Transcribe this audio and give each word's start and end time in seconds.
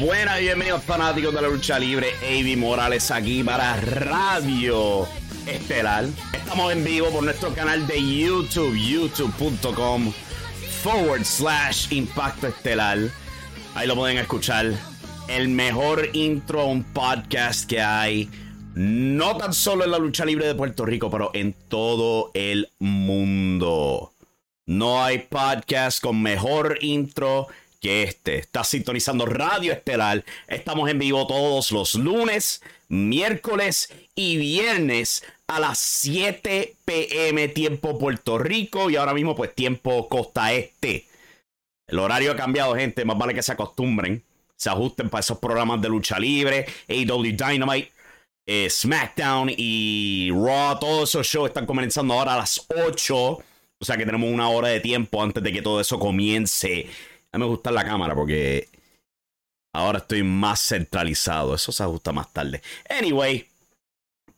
Buenas 0.00 0.40
y 0.40 0.44
bienvenidos 0.44 0.82
fanáticos 0.82 1.34
de 1.34 1.42
la 1.42 1.48
lucha 1.48 1.78
libre. 1.78 2.08
Avi 2.22 2.56
Morales 2.56 3.10
aquí 3.10 3.44
para 3.44 3.76
Radio 3.76 5.06
Estelar. 5.46 6.06
Estamos 6.32 6.72
en 6.72 6.82
vivo 6.82 7.10
por 7.10 7.22
nuestro 7.22 7.52
canal 7.52 7.86
de 7.86 8.00
YouTube, 8.00 8.74
youtube.com 8.74 10.10
forward 10.82 11.24
slash 11.24 11.92
Impacto 11.92 12.46
Estelar. 12.46 12.98
Ahí 13.74 13.86
lo 13.86 13.94
pueden 13.94 14.16
escuchar. 14.16 14.72
El 15.28 15.48
mejor 15.48 16.08
intro 16.14 16.62
a 16.62 16.64
un 16.64 16.82
podcast 16.82 17.68
que 17.68 17.82
hay. 17.82 18.30
No 18.74 19.36
tan 19.36 19.52
solo 19.52 19.84
en 19.84 19.90
la 19.90 19.98
lucha 19.98 20.24
libre 20.24 20.46
de 20.46 20.54
Puerto 20.54 20.86
Rico, 20.86 21.10
pero 21.10 21.30
en 21.34 21.52
todo 21.52 22.30
el 22.32 22.70
mundo. 22.78 24.14
No 24.64 25.04
hay 25.04 25.18
podcast 25.18 26.02
con 26.02 26.22
mejor 26.22 26.78
intro 26.80 27.48
que 27.80 28.02
este. 28.02 28.38
Está 28.38 28.62
sintonizando 28.62 29.26
Radio 29.26 29.72
Estelar. 29.72 30.24
Estamos 30.46 30.88
en 30.90 30.98
vivo 30.98 31.26
todos 31.26 31.72
los 31.72 31.94
lunes, 31.94 32.62
miércoles 32.88 33.92
y 34.14 34.36
viernes 34.36 35.24
a 35.46 35.58
las 35.58 35.78
7 35.78 36.76
pm 36.84 37.48
tiempo 37.48 37.98
Puerto 37.98 38.38
Rico 38.38 38.90
y 38.90 38.96
ahora 38.96 39.14
mismo 39.14 39.34
pues 39.34 39.54
tiempo 39.54 40.08
costa 40.08 40.52
este. 40.52 41.06
El 41.88 41.98
horario 41.98 42.32
ha 42.32 42.36
cambiado, 42.36 42.76
gente. 42.76 43.04
Más 43.04 43.18
vale 43.18 43.34
que 43.34 43.42
se 43.42 43.52
acostumbren. 43.52 44.22
Se 44.54 44.70
ajusten 44.70 45.08
para 45.08 45.20
esos 45.20 45.38
programas 45.38 45.80
de 45.82 45.88
lucha 45.88 46.20
libre. 46.20 46.66
AW 46.88 47.22
Dynamite, 47.22 47.90
eh, 48.46 48.68
SmackDown 48.70 49.50
y 49.56 50.30
Raw. 50.30 50.78
Todos 50.78 51.08
esos 51.08 51.26
shows 51.26 51.48
están 51.48 51.66
comenzando 51.66 52.14
ahora 52.14 52.34
a 52.34 52.38
las 52.38 52.64
8. 52.68 53.16
O 53.16 53.84
sea 53.84 53.96
que 53.96 54.04
tenemos 54.04 54.30
una 54.30 54.50
hora 54.50 54.68
de 54.68 54.78
tiempo 54.80 55.22
antes 55.22 55.42
de 55.42 55.52
que 55.52 55.62
todo 55.62 55.80
eso 55.80 55.98
comience. 55.98 56.86
A 57.32 57.38
mí 57.38 57.44
me 57.44 57.50
gusta 57.50 57.70
la 57.70 57.84
cámara 57.84 58.14
porque 58.14 58.68
ahora 59.72 59.98
estoy 59.98 60.22
más 60.22 60.60
centralizado. 60.60 61.54
Eso 61.54 61.72
se 61.72 61.82
ajusta 61.82 62.12
más 62.12 62.32
tarde. 62.32 62.60
Anyway, 62.88 63.48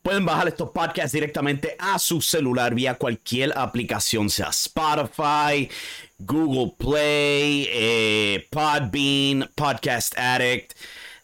pueden 0.02 0.26
bajar 0.26 0.48
estos 0.48 0.70
podcasts 0.70 1.12
directamente 1.12 1.76
a 1.78 1.98
su 1.98 2.20
celular 2.20 2.74
vía 2.74 2.96
cualquier 2.96 3.56
aplicación, 3.56 4.28
sea 4.28 4.48
Spotify, 4.48 5.70
Google 6.18 6.74
Play, 6.76 7.68
eh, 7.70 8.46
Podbean, 8.50 9.48
Podcast 9.54 10.16
Addict. 10.18 10.72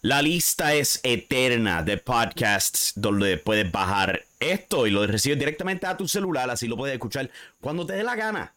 La 0.00 0.22
lista 0.22 0.74
es 0.74 1.00
eterna 1.02 1.82
de 1.82 1.98
podcasts 1.98 2.92
donde 2.94 3.36
puedes 3.36 3.70
bajar 3.70 4.24
esto 4.38 4.86
y 4.86 4.90
lo 4.90 5.04
recibes 5.06 5.38
directamente 5.38 5.86
a 5.86 5.96
tu 5.96 6.06
celular, 6.06 6.48
así 6.48 6.68
lo 6.68 6.76
puedes 6.76 6.94
escuchar 6.94 7.28
cuando 7.60 7.84
te 7.84 7.94
dé 7.94 8.04
la 8.04 8.14
gana 8.14 8.54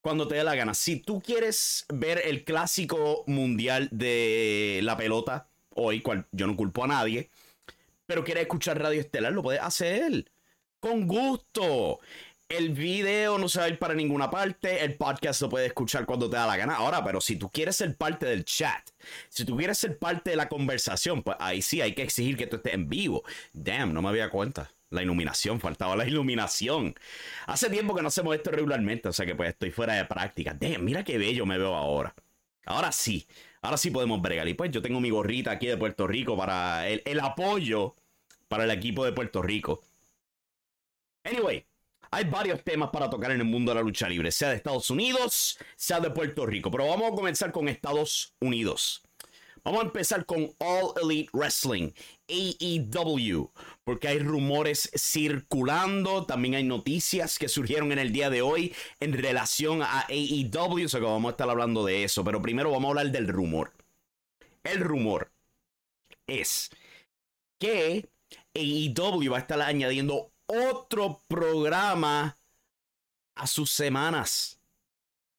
cuando 0.00 0.26
te 0.28 0.36
dé 0.36 0.44
la 0.44 0.54
gana. 0.54 0.74
Si 0.74 0.96
tú 0.96 1.20
quieres 1.20 1.84
ver 1.92 2.22
el 2.24 2.44
clásico 2.44 3.24
mundial 3.26 3.88
de 3.92 4.80
la 4.82 4.96
pelota 4.96 5.48
hoy, 5.74 6.00
cual 6.00 6.26
yo 6.32 6.46
no 6.46 6.56
culpo 6.56 6.84
a 6.84 6.88
nadie, 6.88 7.30
pero 8.06 8.24
quieres 8.24 8.42
escuchar 8.42 8.80
Radio 8.80 9.00
Estelar, 9.00 9.32
lo 9.32 9.42
puedes 9.42 9.62
hacer. 9.62 10.30
Con 10.80 11.06
gusto. 11.06 12.00
El 12.48 12.70
video 12.70 13.38
no 13.38 13.48
se 13.48 13.60
va 13.60 13.66
a 13.66 13.68
ir 13.68 13.78
para 13.78 13.94
ninguna 13.94 14.28
parte. 14.28 14.84
El 14.84 14.96
podcast 14.96 15.42
lo 15.42 15.48
puedes 15.48 15.68
escuchar 15.68 16.04
cuando 16.04 16.28
te 16.28 16.36
da 16.36 16.48
la 16.48 16.56
gana. 16.56 16.74
Ahora, 16.74 17.04
pero 17.04 17.20
si 17.20 17.36
tú 17.36 17.48
quieres 17.48 17.76
ser 17.76 17.96
parte 17.96 18.26
del 18.26 18.44
chat, 18.44 18.90
si 19.28 19.44
tú 19.44 19.56
quieres 19.56 19.78
ser 19.78 19.98
parte 19.98 20.30
de 20.30 20.36
la 20.36 20.48
conversación, 20.48 21.22
pues 21.22 21.36
ahí 21.38 21.62
sí 21.62 21.80
hay 21.80 21.94
que 21.94 22.02
exigir 22.02 22.36
que 22.36 22.48
tú 22.48 22.56
estés 22.56 22.74
en 22.74 22.88
vivo. 22.88 23.22
Damn, 23.52 23.92
no 23.92 24.02
me 24.02 24.08
había 24.08 24.30
cuenta. 24.30 24.72
La 24.90 25.02
iluminación, 25.02 25.60
faltaba 25.60 25.96
la 25.96 26.06
iluminación. 26.06 26.94
Hace 27.46 27.70
tiempo 27.70 27.94
que 27.94 28.02
no 28.02 28.08
hacemos 28.08 28.34
esto 28.34 28.50
regularmente, 28.50 29.08
o 29.08 29.12
sea 29.12 29.24
que 29.26 29.34
pues 29.34 29.50
estoy 29.50 29.70
fuera 29.70 29.94
de 29.94 30.04
práctica. 30.04 30.54
Damn, 30.54 30.84
mira 30.84 31.04
qué 31.04 31.16
bello 31.18 31.46
me 31.46 31.58
veo 31.58 31.74
ahora. 31.74 32.14
Ahora 32.66 32.92
sí, 32.92 33.26
ahora 33.62 33.76
sí 33.76 33.90
podemos 33.90 34.20
bregar. 34.20 34.48
Y 34.48 34.54
pues 34.54 34.70
yo 34.70 34.82
tengo 34.82 35.00
mi 35.00 35.10
gorrita 35.10 35.52
aquí 35.52 35.66
de 35.66 35.76
Puerto 35.76 36.06
Rico 36.06 36.36
para 36.36 36.88
el, 36.88 37.02
el 37.04 37.20
apoyo 37.20 37.94
para 38.48 38.64
el 38.64 38.70
equipo 38.72 39.04
de 39.04 39.12
Puerto 39.12 39.42
Rico. 39.42 39.80
Anyway, 41.24 41.64
hay 42.10 42.24
varios 42.24 42.64
temas 42.64 42.90
para 42.90 43.08
tocar 43.08 43.30
en 43.30 43.40
el 43.40 43.46
mundo 43.46 43.70
de 43.70 43.76
la 43.76 43.82
lucha 43.82 44.08
libre, 44.08 44.32
sea 44.32 44.50
de 44.50 44.56
Estados 44.56 44.90
Unidos, 44.90 45.58
sea 45.76 46.00
de 46.00 46.10
Puerto 46.10 46.44
Rico. 46.46 46.70
Pero 46.70 46.88
vamos 46.88 47.12
a 47.12 47.14
comenzar 47.14 47.52
con 47.52 47.68
Estados 47.68 48.34
Unidos. 48.40 49.02
Vamos 49.64 49.82
a 49.82 49.86
empezar 49.86 50.24
con 50.24 50.54
All 50.58 50.92
Elite 51.02 51.30
Wrestling, 51.32 51.90
AEW, 52.28 53.50
porque 53.84 54.08
hay 54.08 54.18
rumores 54.18 54.90
circulando, 54.96 56.24
también 56.24 56.54
hay 56.54 56.64
noticias 56.64 57.38
que 57.38 57.48
surgieron 57.48 57.92
en 57.92 57.98
el 57.98 58.12
día 58.12 58.30
de 58.30 58.42
hoy 58.42 58.74
en 59.00 59.12
relación 59.12 59.82
a 59.82 60.06
AEW, 60.08 60.86
o 60.86 60.88
sea 60.88 61.00
que 61.00 61.06
vamos 61.06 61.28
a 61.28 61.32
estar 61.32 61.50
hablando 61.50 61.84
de 61.84 62.04
eso, 62.04 62.24
pero 62.24 62.40
primero 62.40 62.70
vamos 62.70 62.86
a 62.86 62.88
hablar 62.90 63.10
del 63.10 63.28
rumor. 63.28 63.72
El 64.62 64.80
rumor 64.80 65.32
es 66.26 66.70
que 67.58 68.08
AEW 68.54 69.32
va 69.32 69.38
a 69.38 69.40
estar 69.40 69.60
añadiendo 69.60 70.32
otro 70.46 71.22
programa 71.28 72.38
a 73.34 73.46
sus 73.46 73.70
semanas. 73.70 74.59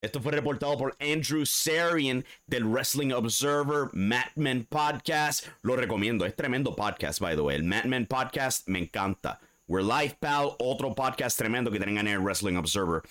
Esto 0.04 0.20
fue 0.20 0.32
reportado 0.32 0.76
por 0.80 0.98
Andrew 1.00 1.46
Sarian 1.46 2.26
del 2.48 2.66
Wrestling 2.66 3.12
Observer 3.12 3.88
Madman 3.94 4.66
Podcast. 4.68 5.46
Lo 5.62 5.76
recomiendo, 5.76 6.26
es 6.26 6.36
tremendo 6.36 6.76
podcast, 6.76 7.20
by 7.20 7.36
the 7.36 7.42
way. 7.42 7.58
El 7.58 7.66
Madman 7.66 8.08
Podcast 8.08 8.68
me 8.68 8.80
encanta. 8.80 9.40
We're 9.68 9.86
Life 9.86 10.18
Pal, 10.20 10.56
otro 10.58 10.96
podcast 10.96 11.38
tremendo 11.38 11.70
que 11.70 11.80
tengan 11.80 12.08
en 12.08 12.14
el 12.14 12.20
Wrestling 12.20 12.56
Observer 12.56 13.04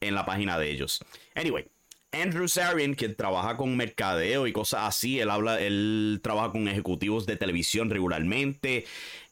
en 0.00 0.14
la 0.14 0.24
página 0.24 0.58
de 0.58 0.70
ellos. 0.70 1.04
Anyway, 1.34 1.70
Andrew 2.12 2.48
Sarian, 2.48 2.94
que 2.94 3.10
trabaja 3.10 3.58
con 3.58 3.76
mercadeo 3.76 4.46
y 4.46 4.52
cosas 4.54 4.84
así, 4.84 5.20
él 5.20 5.28
habla, 5.28 5.60
él 5.60 6.18
trabaja 6.22 6.52
con 6.52 6.66
ejecutivos 6.66 7.26
de 7.26 7.36
televisión 7.36 7.90
regularmente. 7.90 8.86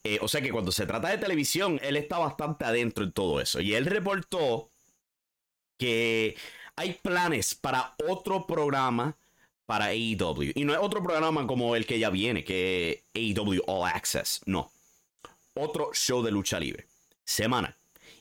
Eh, 0.05 0.19
o 0.21 0.29
sea 0.29 0.43
que 0.43 0.51
cuando 0.51 0.71
se 0.71 0.85
trata 0.85 1.09
de 1.09 1.17
televisión, 1.17 1.81
él 1.83 1.97
está 1.97 2.19
bastante 2.19 2.67
adentro 2.67 3.05
en 3.05 3.13
todo 3.13 3.41
eso. 3.41 3.63
Y 3.63 3.73
él 3.73 3.87
reportó 3.87 4.71
que 5.79 6.37
hay 6.77 6.93
planes 6.93 7.55
para 7.55 7.95
otro 8.07 8.47
programa 8.47 9.17
para 9.65 9.87
AEW. 9.87 10.53
Y 10.55 10.65
no 10.65 10.73
es 10.73 10.79
otro 10.81 11.03
programa 11.03 11.47
como 11.47 11.75
el 11.75 11.87
que 11.87 11.99
ya 11.99 12.11
viene, 12.11 12.45
que 12.45 13.03
AEW 13.15 13.63
All 13.67 13.89
Access. 13.89 14.43
No. 14.47 14.71
Otro 15.55 15.91
show 15.93 16.23
de 16.23 16.31
lucha 16.31 16.61
libre. 16.61 16.87
Semana. 17.25 17.77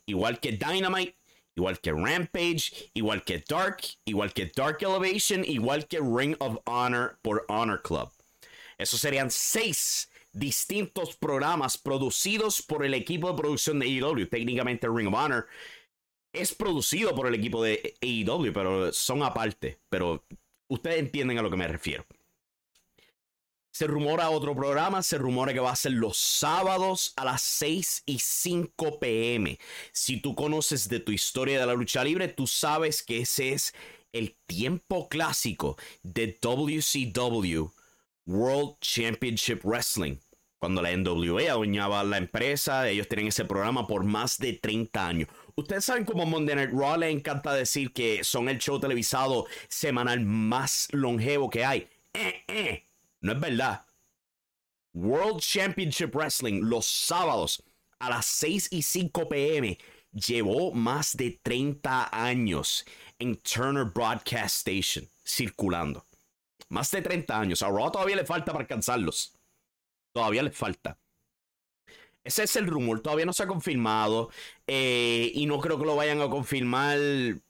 Igual 0.08 0.40
que 0.40 0.54
Dynamite, 0.54 1.16
igual 1.56 1.80
que 1.80 1.92
Rampage, 1.92 2.90
igual 2.94 3.24
que 3.24 3.44
Dark, 3.48 3.82
igual 4.06 4.34
que 4.34 4.52
Dark 4.56 4.78
Elevation, 4.82 5.44
igual 5.46 5.86
que 5.88 6.00
Ring 6.00 6.36
of 6.40 6.58
Honor 6.66 7.18
por 7.22 7.46
Honor 7.50 7.82
Club. 7.82 8.10
Esos 8.78 9.00
serían 9.00 9.30
seis 9.30 10.10
distintos 10.34 11.16
programas 11.16 11.78
producidos 11.78 12.62
por 12.62 12.86
el 12.86 12.94
equipo 12.94 13.32
de 13.32 13.38
producción 13.38 13.80
de 13.80 13.86
AEW. 13.86 14.28
Técnicamente 14.28 14.88
Ring 14.90 15.08
of 15.08 15.14
Honor 15.14 15.48
es 16.38 16.54
producido 16.54 17.16
por 17.16 17.28
el 17.28 17.36
equipo 17.36 17.64
de 17.64 17.96
AEW, 18.02 18.54
pero 18.54 18.92
son 18.94 19.24
aparte. 19.24 19.80
Pero 19.90 20.24
ustedes 20.70 21.00
entienden 21.00 21.38
a 21.38 21.42
lo 21.42 21.50
que 21.50 21.58
me 21.58 21.68
refiero. 21.68 22.06
Se 23.74 23.88
rumora 23.88 24.30
otro 24.30 24.56
programa, 24.56 25.04
se 25.04 25.18
rumora 25.18 25.54
que 25.54 25.60
va 25.60 25.72
a 25.72 25.76
ser 25.76 25.92
los 25.92 26.18
sábados 26.18 27.12
a 27.18 27.26
las 27.26 27.42
6 27.42 28.04
y 28.06 28.20
5 28.20 29.00
pm. 29.00 29.60
Si 29.92 30.22
tú 30.22 30.34
conoces 30.34 30.88
de 30.88 31.02
tu 31.02 31.12
historia 31.12 31.60
de 31.60 31.66
la 31.66 31.74
lucha 31.74 32.02
libre, 32.04 32.30
tú 32.30 32.48
sabes 32.48 33.04
que 33.04 33.20
ese 33.20 33.52
es 33.52 33.74
el 34.14 34.38
tiempo 34.48 35.10
clásico 35.10 35.78
de 36.04 36.38
WCW 36.42 37.70
World 38.26 38.78
Championship 38.80 39.66
Wrestling. 39.66 40.20
Cuando 40.60 40.82
la 40.82 40.96
NWA 40.96 41.52
adueñaba 41.52 42.04
la 42.04 42.18
empresa, 42.18 42.90
ellos 42.90 43.08
tienen 43.08 43.28
ese 43.28 43.46
programa 43.46 43.86
por 43.88 44.04
más 44.04 44.38
de 44.38 44.54
30 44.54 45.08
años. 45.08 45.30
Ustedes 45.56 45.86
saben 45.86 46.06
cómo 46.06 46.26
Monday 46.26 46.56
Night 46.56 46.72
Raw 46.72 46.98
le 46.98 47.10
encanta 47.10 47.54
decir 47.54 47.94
que 47.94 48.24
son 48.24 48.50
el 48.50 48.58
show 48.58 48.80
televisado 48.80 49.46
semanal 49.68 50.22
más 50.22 50.88
longevo 50.92 51.50
que 51.50 51.66
hay. 51.66 51.88
Eh, 52.14 52.44
eh 52.48 52.86
no 53.22 53.34
es 53.34 53.40
verdad. 53.40 53.86
World 54.94 55.42
Championship 55.42 56.16
Wrestling 56.16 56.62
los 56.64 56.86
sábados 56.86 57.62
a 58.00 58.10
las 58.10 58.26
6 58.26 58.70
y 58.72 58.82
5 58.82 59.28
pm 59.28 59.78
llevó 60.14 60.72
más 60.72 61.18
de 61.18 61.40
30 61.44 62.10
años 62.12 62.86
en 63.20 63.36
Turner 63.38 63.86
Broadcast 63.86 64.68
Station 64.68 65.10
circulando. 65.26 66.06
Más 66.70 66.90
de 66.92 67.02
30 67.02 67.40
años. 67.40 67.62
A 67.62 67.68
Raw 67.68 67.92
todavía 67.92 68.16
le 68.16 68.26
falta 68.26 68.52
para 68.52 68.64
alcanzarlos. 68.64 69.35
Todavía 70.16 70.44
le 70.44 70.52
falta. 70.52 70.98
Ese 72.24 72.44
es 72.44 72.56
el 72.56 72.68
rumor, 72.68 73.02
todavía 73.02 73.26
no 73.26 73.34
se 73.34 73.44
ha 73.44 73.48
confirmado 73.48 74.30
eh, 74.66 75.30
y 75.36 75.46
no 75.46 75.60
creo 75.60 75.78
que 75.78 75.86
lo 75.86 75.96
vayan 75.96 76.22
a 76.22 76.30
confirmar 76.30 76.98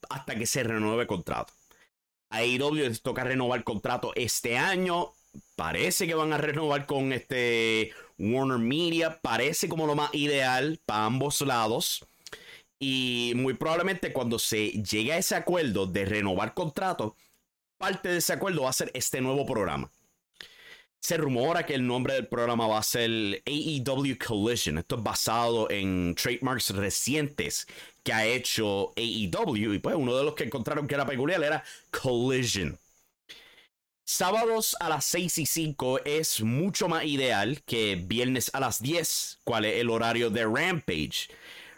hasta 0.10 0.36
que 0.36 0.48
se 0.48 0.64
renueve 0.64 1.04
el 1.04 1.08
contrato. 1.08 1.54
A 2.32 2.40
AEW 2.40 2.74
les 2.74 3.04
toca 3.04 3.24
renovar 3.24 3.60
el 3.60 3.64
contrato 3.64 4.12
este 4.16 4.58
año 4.58 5.14
parece 5.56 6.08
que 6.08 6.16
van 6.16 6.34
a 6.34 6.38
renovar 6.38 6.86
con 6.86 7.14
este 7.14 7.92
Warner 8.18 8.58
Media. 8.58 9.20
Parece 9.22 9.70
como 9.70 9.88
lo 9.88 9.96
más 9.96 10.14
ideal 10.14 10.80
para 10.86 11.06
ambos 11.06 11.42
lados. 11.42 12.06
Y 12.80 13.34
muy 13.36 13.54
probablemente 13.54 14.12
cuando 14.12 14.40
se 14.40 14.72
llegue 14.72 15.14
a 15.14 15.18
ese 15.18 15.36
acuerdo 15.36 15.86
de 15.88 16.06
renovar 16.06 16.54
contrato, 16.54 17.16
parte 17.78 18.10
de 18.10 18.18
ese 18.18 18.34
acuerdo 18.34 18.64
va 18.64 18.70
a 18.70 18.74
ser 18.74 18.92
este 18.94 19.22
nuevo 19.22 19.46
programa. 19.46 19.92
Se 21.06 21.18
rumora 21.18 21.68
que 21.68 21.76
el 21.76 21.86
nombre 21.86 22.16
del 22.16 22.26
programa 22.26 22.66
va 22.66 22.80
a 22.80 22.84
ser 22.84 23.44
AEW 23.46 24.18
Collision. 24.18 24.80
Esto 24.80 24.96
es 24.96 25.04
basado 25.04 25.70
en 25.70 26.16
trademarks 26.16 26.72
recientes 26.72 27.68
que 28.02 28.12
ha 28.12 28.26
hecho 28.26 28.92
AEW. 28.98 29.76
Y 29.76 29.78
pues 29.78 29.96
uno 29.96 30.18
de 30.18 30.24
los 30.24 30.34
que 30.34 30.46
encontraron 30.46 30.88
que 30.88 30.96
era 30.96 31.06
peculiar 31.06 31.44
era 31.44 31.64
Collision. 31.92 32.80
Sábados 34.04 34.76
a 34.80 34.90
las 34.90 35.06
6 35.06 35.38
y 35.38 35.46
5 35.46 36.00
es 36.06 36.42
mucho 36.42 36.88
más 36.88 37.06
ideal 37.06 37.62
que 37.68 38.02
viernes 38.04 38.50
a 38.56 38.60
las 38.60 38.82
10, 38.82 39.42
cuál 39.44 39.66
es 39.66 39.80
el 39.82 39.92
horario 39.92 40.32
de 40.32 40.46
Rampage. 40.46 41.30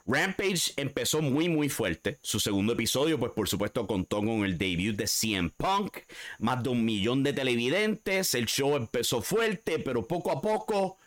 Rampage 0.07 0.73
empezó 0.77 1.21
muy 1.21 1.49
muy 1.49 1.67
fuerte. 1.67 2.17
Su 2.21 2.39
segundo 2.39 2.73
episodio, 2.73 3.19
pues 3.19 3.33
por 3.33 3.49
supuesto, 3.49 3.85
contó 3.85 4.19
con 4.19 4.45
el 4.45 4.57
debut 4.57 4.95
de 4.95 5.05
CM 5.05 5.49
Punk. 5.49 5.97
Más 6.39 6.63
de 6.63 6.69
un 6.69 6.85
millón 6.85 7.23
de 7.23 7.33
televidentes. 7.33 8.33
El 8.33 8.45
show 8.45 8.77
empezó 8.77 9.21
fuerte, 9.21 9.79
pero 9.79 10.07
poco 10.07 10.31
a 10.31 10.41
poco 10.41 10.97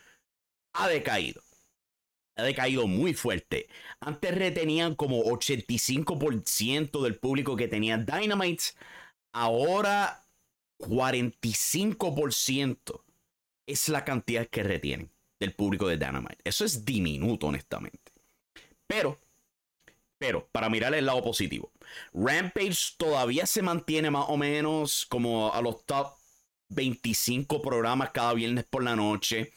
ha 0.74 0.88
decaído. 0.88 1.42
Ha 2.36 2.42
decaído 2.42 2.86
muy 2.86 3.14
fuerte. 3.14 3.68
Antes 4.00 4.34
retenían 4.34 4.94
como 4.94 5.24
85% 5.24 7.02
del 7.02 7.16
público 7.16 7.56
que 7.56 7.68
tenía 7.68 7.96
Dynamite. 7.96 8.64
Ahora 9.32 10.22
45% 10.78 13.02
es 13.66 13.88
la 13.88 14.04
cantidad 14.04 14.46
que 14.46 14.62
retienen 14.62 15.10
del 15.38 15.54
público 15.54 15.88
de 15.88 15.96
Dynamite. 15.96 16.42
Eso 16.44 16.66
es 16.66 16.84
diminuto, 16.84 17.46
honestamente. 17.46 18.09
Pero, 18.90 19.16
pero, 20.18 20.48
para 20.50 20.68
mirar 20.68 20.92
el 20.94 21.06
lado 21.06 21.22
positivo, 21.22 21.70
Rampage 22.12 22.96
todavía 22.98 23.46
se 23.46 23.62
mantiene 23.62 24.10
más 24.10 24.24
o 24.26 24.36
menos 24.36 25.06
como 25.08 25.54
a 25.54 25.62
los 25.62 25.86
top 25.86 26.08
25 26.70 27.62
programas 27.62 28.10
cada 28.10 28.34
viernes 28.34 28.64
por 28.64 28.82
la 28.82 28.96
noche. 28.96 29.52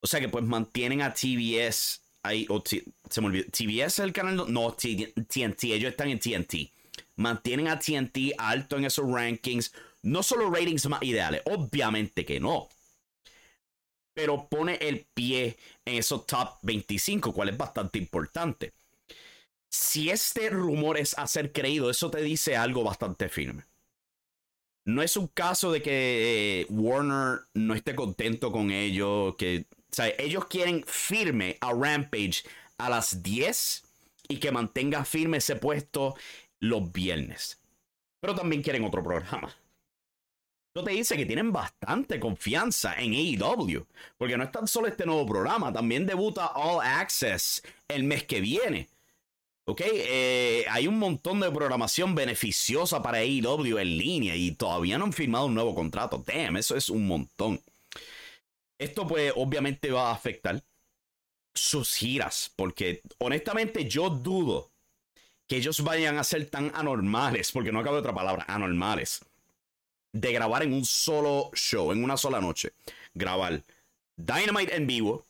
O 0.00 0.06
sea 0.06 0.20
que 0.20 0.30
pues 0.30 0.42
mantienen 0.44 1.02
a 1.02 1.12
TBS 1.12 2.00
ahí, 2.22 2.48
se 3.10 3.20
me 3.20 3.26
olvidó, 3.26 3.44
TBS 3.50 3.84
es 3.84 3.98
el 3.98 4.14
canal, 4.14 4.50
no, 4.50 4.72
TNT, 4.72 5.64
ellos 5.64 5.90
están 5.90 6.08
en 6.08 6.18
TNT. 6.18 6.72
Mantienen 7.16 7.68
a 7.68 7.78
TNT 7.78 8.32
alto 8.38 8.78
en 8.78 8.86
esos 8.86 9.06
rankings 9.06 9.70
no 10.00 10.22
solo 10.22 10.50
ratings 10.50 10.88
más 10.88 11.02
ideales, 11.02 11.42
obviamente 11.44 12.24
que 12.24 12.40
no. 12.40 12.70
Pero 14.14 14.46
pone 14.48 14.74
el 14.76 15.06
pie 15.14 15.56
en 15.84 15.96
esos 15.96 16.26
top 16.26 16.58
25, 16.62 17.32
cual 17.32 17.48
es 17.48 17.56
bastante 17.56 17.98
importante. 17.98 18.72
Si 19.70 20.10
este 20.10 20.50
rumor 20.50 20.98
es 20.98 21.16
a 21.18 21.26
ser 21.26 21.52
creído, 21.52 21.88
eso 21.88 22.10
te 22.10 22.20
dice 22.20 22.56
algo 22.56 22.84
bastante 22.84 23.28
firme. 23.28 23.64
No 24.84 25.00
es 25.02 25.16
un 25.16 25.28
caso 25.28 25.72
de 25.72 25.80
que 25.80 26.62
eh, 26.62 26.66
Warner 26.68 27.42
no 27.54 27.74
esté 27.74 27.94
contento 27.94 28.50
con 28.50 28.70
ellos, 28.70 29.36
que 29.36 29.66
ellos 30.18 30.46
quieren 30.46 30.84
firme 30.86 31.56
a 31.60 31.72
Rampage 31.72 32.42
a 32.78 32.90
las 32.90 33.22
10 33.22 33.84
y 34.28 34.38
que 34.38 34.50
mantenga 34.50 35.04
firme 35.04 35.38
ese 35.38 35.56
puesto 35.56 36.16
los 36.58 36.92
viernes. 36.92 37.60
Pero 38.20 38.34
también 38.34 38.62
quieren 38.62 38.84
otro 38.84 39.02
programa. 39.02 39.54
Te 40.72 40.90
dice 40.90 41.18
que 41.18 41.26
tienen 41.26 41.52
bastante 41.52 42.18
confianza 42.18 42.94
en 42.98 43.12
AEW, 43.12 43.86
porque 44.16 44.38
no 44.38 44.44
es 44.44 44.50
tan 44.50 44.66
solo 44.66 44.88
este 44.88 45.04
nuevo 45.04 45.26
programa, 45.26 45.70
también 45.70 46.06
debuta 46.06 46.46
All 46.46 46.80
Access 46.82 47.62
el 47.88 48.04
mes 48.04 48.24
que 48.24 48.40
viene. 48.40 48.88
Ok, 49.66 49.82
eh, 49.84 50.64
hay 50.70 50.86
un 50.88 50.98
montón 50.98 51.40
de 51.40 51.50
programación 51.50 52.14
beneficiosa 52.14 53.02
para 53.02 53.18
AEW 53.18 53.78
en 53.78 53.98
línea 53.98 54.34
y 54.34 54.52
todavía 54.52 54.96
no 54.96 55.04
han 55.04 55.12
firmado 55.12 55.46
un 55.46 55.54
nuevo 55.54 55.74
contrato. 55.74 56.24
Damn, 56.26 56.56
eso 56.56 56.74
es 56.74 56.88
un 56.88 57.06
montón. 57.06 57.60
Esto 58.78 59.06
pues 59.06 59.32
obviamente 59.36 59.90
va 59.90 60.08
a 60.08 60.14
afectar 60.14 60.64
sus 61.54 61.94
giras, 61.94 62.50
porque 62.56 63.02
honestamente 63.18 63.84
yo 63.84 64.08
dudo 64.08 64.70
que 65.46 65.56
ellos 65.58 65.84
vayan 65.84 66.18
a 66.18 66.24
ser 66.24 66.48
tan 66.48 66.72
anormales, 66.74 67.52
porque 67.52 67.70
no 67.70 67.80
acabo 67.80 67.96
de 67.96 68.00
otra 68.00 68.14
palabra, 68.14 68.46
anormales 68.48 69.20
de 70.12 70.32
grabar 70.32 70.62
en 70.62 70.72
un 70.72 70.84
solo 70.84 71.50
show, 71.54 71.92
en 71.92 72.04
una 72.04 72.16
sola 72.16 72.40
noche. 72.40 72.72
Grabar 73.14 73.62
Dynamite 74.16 74.76
en 74.76 74.86
vivo, 74.86 75.24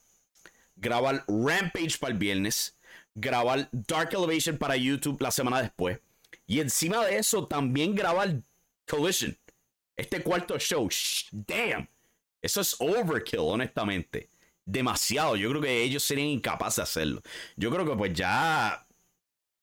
grabar 0.77 1.25
Rampage 1.29 1.99
para 1.99 2.13
el 2.13 2.19
viernes, 2.19 2.77
grabar 3.15 3.69
Dark 3.73 4.11
Elevation 4.13 4.59
para 4.59 4.77
YouTube 4.77 5.21
la 5.21 5.31
semana 5.31 5.63
después. 5.63 5.99
Y 6.47 6.61
encima 6.61 7.05
de 7.07 7.19
eso, 7.19 7.47
también 7.47 7.95
grabar 7.95 8.41
Collision. 8.87 9.37
Este 9.97 10.23
cuarto 10.23 10.59
show. 10.59 10.89
damn. 11.31 11.89
Eso 12.41 12.61
es 12.61 12.77
overkill, 12.81 13.41
honestamente. 13.41 14.29
Demasiado. 14.65 15.37
Yo 15.37 15.49
creo 15.51 15.63
que 15.63 15.83
ellos 15.83 16.03
serían 16.03 16.29
incapaces 16.29 16.77
de 16.77 16.83
hacerlo. 16.83 17.23
Yo 17.57 17.71
creo 17.71 17.87
que 17.87 17.97
pues 17.97 18.13
ya 18.13 18.85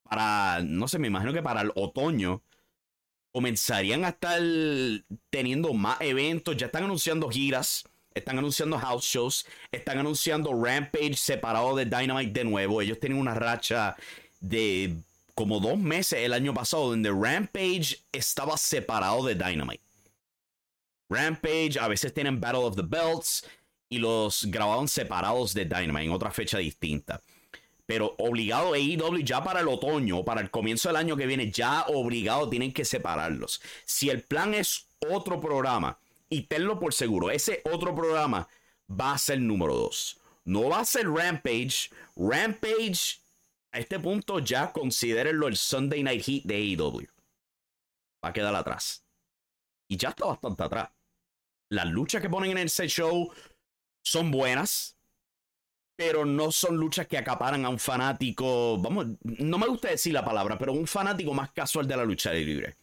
para, 0.04 0.62
no 0.64 0.88
sé, 0.88 0.98
me 0.98 1.08
imagino 1.08 1.34
que 1.34 1.44
para 1.44 1.62
el 1.62 1.72
otoño 1.76 2.42
comenzarían 3.40 4.04
a 4.04 4.10
estar 4.10 4.42
teniendo 5.30 5.74
más 5.74 6.02
eventos. 6.02 6.58
Ya 6.58 6.66
están 6.66 6.84
anunciando 6.84 7.30
giras, 7.30 7.86
están 8.14 8.38
anunciando 8.38 8.78
house 8.78 9.06
shows, 9.06 9.46
están 9.72 9.98
anunciando 9.98 10.52
Rampage 10.62 11.16
separado 11.16 11.74
de 11.78 11.86
Dynamite 11.86 12.38
de 12.38 12.44
nuevo. 12.44 12.82
Ellos 12.82 13.00
tienen 13.00 13.18
una 13.18 13.34
racha 13.34 13.96
de 14.42 14.94
como 15.36 15.62
dos 15.62 15.78
meses 15.78 16.20
el 16.20 16.34
año 16.34 16.54
pasado 16.54 16.90
donde 16.90 17.12
Rampage 17.12 18.04
estaba 18.12 18.58
separado 18.58 19.26
de 19.26 19.36
Dynamite. 19.36 19.84
Rampage, 21.10 21.80
a 21.80 21.88
veces 21.88 22.14
tienen 22.14 22.42
Battle 22.42 22.66
of 22.66 22.76
the 22.76 22.84
Belts 22.86 23.48
y 23.88 24.00
los 24.00 24.44
grababan 24.48 24.90
separados 24.90 25.54
de 25.54 25.64
Dynamite 25.64 26.04
en 26.08 26.12
otra 26.12 26.30
fecha 26.30 26.58
distinta 26.58 27.22
pero 27.90 28.14
obligado 28.20 28.76
AEW 28.76 29.24
ya 29.24 29.44
para 29.44 29.62
el 29.62 29.68
otoño, 29.68 30.24
para 30.24 30.42
el 30.42 30.52
comienzo 30.52 30.90
del 30.90 30.96
año 30.96 31.18
que 31.18 31.26
viene, 31.26 31.50
ya 31.50 31.88
obligado 31.88 32.48
tienen 32.48 32.72
que 32.72 32.86
separarlos. 32.86 33.64
Si 33.84 34.12
el 34.12 34.22
plan 34.22 34.54
es 34.54 34.86
otro 35.10 35.42
programa, 35.42 35.98
y 36.30 36.44
tenlo 36.44 36.80
por 36.80 36.94
seguro, 36.94 37.32
ese 37.32 37.64
otro 37.66 37.96
programa 37.96 38.48
va 38.88 39.14
a 39.14 39.18
ser 39.18 39.42
número 39.42 39.76
2. 39.76 40.22
No 40.46 40.70
va 40.70 40.82
a 40.82 40.86
ser 40.86 41.10
Rampage. 41.10 41.90
Rampage 42.16 43.22
a 43.72 43.80
este 43.80 44.00
punto 44.00 44.38
ya 44.38 44.72
considérenlo 44.72 45.48
el 45.48 45.58
Sunday 45.58 46.04
Night 46.04 46.22
Heat 46.22 46.44
de 46.44 46.58
AEW. 46.58 47.08
Va 48.24 48.30
a 48.30 48.34
quedar 48.34 48.54
atrás. 48.54 49.04
Y 49.88 49.98
ya 49.98 50.10
está 50.10 50.28
bastante 50.28 50.62
atrás. 50.62 50.92
Las 51.70 51.88
luchas 51.88 52.22
que 52.22 52.30
ponen 52.30 52.52
en 52.52 52.68
ese 52.68 52.88
show 52.88 53.34
son 54.04 54.30
buenas, 54.30 54.99
pero 56.00 56.24
no 56.24 56.50
son 56.50 56.78
luchas 56.78 57.08
que 57.08 57.18
acaparan 57.18 57.66
a 57.66 57.70
un 57.70 57.78
fanático, 57.78 58.78
vamos, 58.78 59.08
no 59.22 59.58
me 59.58 59.68
gusta 59.68 59.90
decir 59.90 60.14
la 60.14 60.24
palabra, 60.24 60.58
pero 60.58 60.72
un 60.72 60.88
fanático 60.88 61.34
más 61.34 61.52
casual 61.52 61.90
de 61.90 61.98
la 61.98 62.06
lucha 62.06 62.32
libre. 62.32 62.78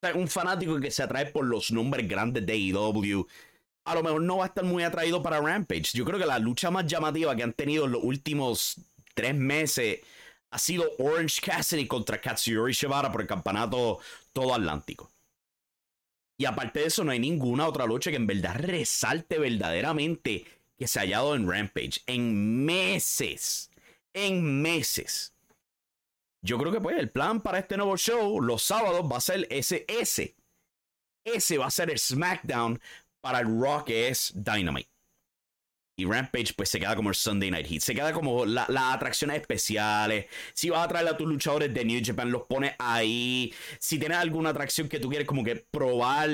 O 0.00 0.06
sea, 0.06 0.14
un 0.14 0.28
fanático 0.28 0.78
que 0.78 0.92
se 0.92 1.02
atrae 1.02 1.26
por 1.26 1.44
los 1.44 1.72
nombres 1.72 2.06
grandes 2.06 2.46
de 2.46 2.52
AEW. 2.52 3.26
A 3.84 3.96
lo 3.96 4.04
mejor 4.04 4.22
no 4.22 4.36
va 4.36 4.44
a 4.44 4.46
estar 4.46 4.62
muy 4.62 4.84
atraído 4.84 5.20
para 5.24 5.40
Rampage. 5.40 5.90
Yo 5.92 6.04
creo 6.04 6.20
que 6.20 6.24
la 6.24 6.38
lucha 6.38 6.70
más 6.70 6.86
llamativa 6.86 7.34
que 7.34 7.42
han 7.42 7.52
tenido 7.52 7.86
en 7.86 7.92
los 7.92 8.04
últimos 8.04 8.76
tres 9.12 9.34
meses 9.34 9.98
ha 10.52 10.58
sido 10.60 10.88
Orange 11.00 11.40
Cassidy 11.40 11.88
contra 11.88 12.20
Katsuyori 12.20 12.74
Shibata 12.74 13.10
por 13.10 13.22
el 13.22 13.26
campeonato 13.26 13.98
todo 14.32 14.54
atlántico. 14.54 15.10
Y 16.38 16.44
aparte 16.44 16.78
de 16.78 16.86
eso, 16.86 17.02
no 17.02 17.10
hay 17.10 17.18
ninguna 17.18 17.66
otra 17.66 17.86
lucha 17.86 18.10
que 18.10 18.18
en 18.18 18.28
verdad 18.28 18.54
resalte 18.54 19.40
verdaderamente 19.40 20.61
que 20.82 20.88
se 20.88 20.98
ha 20.98 21.02
hallado 21.02 21.36
en 21.36 21.48
Rampage. 21.48 22.00
En 22.06 22.64
meses. 22.64 23.70
En 24.12 24.60
meses. 24.60 25.32
Yo 26.44 26.58
creo 26.58 26.72
que 26.72 26.80
pues 26.80 26.98
el 26.98 27.08
plan 27.08 27.40
para 27.40 27.60
este 27.60 27.76
nuevo 27.76 27.96
show 27.96 28.40
los 28.40 28.64
sábados 28.64 29.08
va 29.10 29.18
a 29.18 29.20
ser 29.20 29.46
ese, 29.48 29.84
ese. 29.86 30.34
Ese 31.24 31.56
va 31.56 31.66
a 31.66 31.70
ser 31.70 31.88
el 31.88 32.00
SmackDown 32.00 32.80
para 33.20 33.38
el 33.38 33.60
Rock 33.60 33.90
es 33.90 34.32
Dynamite. 34.34 34.90
Y 35.96 36.04
Rampage 36.04 36.52
pues 36.56 36.68
se 36.68 36.80
queda 36.80 36.96
como 36.96 37.10
el 37.10 37.14
Sunday 37.14 37.52
Night 37.52 37.68
Heat. 37.68 37.82
Se 37.82 37.94
queda 37.94 38.12
como 38.12 38.44
las 38.44 38.68
atracciones 38.68 39.40
especiales. 39.40 40.26
Si 40.52 40.68
vas 40.68 40.84
a 40.84 40.88
traer 40.88 41.06
a 41.06 41.16
tus 41.16 41.28
luchadores 41.28 41.72
de 41.72 41.84
New 41.84 42.02
Japan, 42.04 42.32
los 42.32 42.42
pones 42.42 42.74
ahí. 42.80 43.54
Si 43.78 44.00
tienes 44.00 44.18
alguna 44.18 44.50
atracción 44.50 44.88
que 44.88 44.98
tú 44.98 45.08
quieres 45.08 45.28
como 45.28 45.44
que 45.44 45.64
probar 45.70 46.28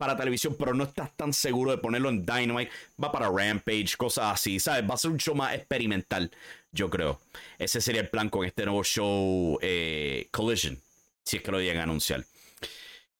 para 0.00 0.16
televisión, 0.16 0.56
pero 0.58 0.72
no 0.72 0.84
estás 0.84 1.14
tan 1.14 1.30
seguro 1.34 1.72
de 1.72 1.76
ponerlo 1.76 2.08
en 2.08 2.24
Dynamite, 2.24 2.72
va 3.02 3.12
para 3.12 3.28
Rampage, 3.28 3.98
cosas 3.98 4.32
así, 4.32 4.58
¿sabes? 4.58 4.88
Va 4.88 4.94
a 4.94 4.96
ser 4.96 5.10
un 5.10 5.18
show 5.18 5.34
más 5.34 5.54
experimental, 5.54 6.30
yo 6.72 6.88
creo. 6.88 7.20
Ese 7.58 7.82
sería 7.82 8.00
el 8.00 8.08
plan 8.08 8.30
con 8.30 8.46
este 8.46 8.64
nuevo 8.64 8.82
show 8.82 9.58
eh, 9.60 10.26
Collision, 10.30 10.80
si 11.22 11.36
es 11.36 11.42
que 11.42 11.52
lo 11.52 11.60
llegan 11.60 11.80
a 11.80 11.82
anunciar. 11.82 12.24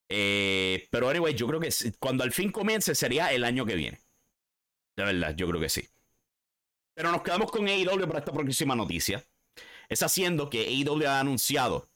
Eh, 0.08 0.88
pero 0.90 1.10
anyway, 1.10 1.34
yo 1.34 1.46
creo 1.46 1.60
que 1.60 1.68
cuando 1.98 2.24
al 2.24 2.32
fin 2.32 2.50
comience 2.50 2.94
sería 2.94 3.30
el 3.30 3.44
año 3.44 3.66
que 3.66 3.74
viene. 3.74 4.00
De 4.96 5.04
verdad, 5.04 5.36
yo 5.36 5.46
creo 5.48 5.60
que 5.60 5.68
sí. 5.68 5.86
Pero 6.94 7.12
nos 7.12 7.20
quedamos 7.20 7.50
con 7.50 7.68
AEW 7.68 8.06
para 8.06 8.20
esta 8.20 8.32
próxima 8.32 8.74
noticia. 8.74 9.22
Es 9.90 10.02
haciendo 10.02 10.48
que 10.48 10.66
AEW 10.66 11.06
ha 11.06 11.20
anunciado 11.20 11.90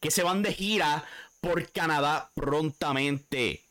que 0.00 0.10
se 0.10 0.24
van 0.24 0.42
de 0.42 0.52
gira 0.52 1.04
por 1.40 1.70
Canadá 1.70 2.32
prontamente. 2.34 3.65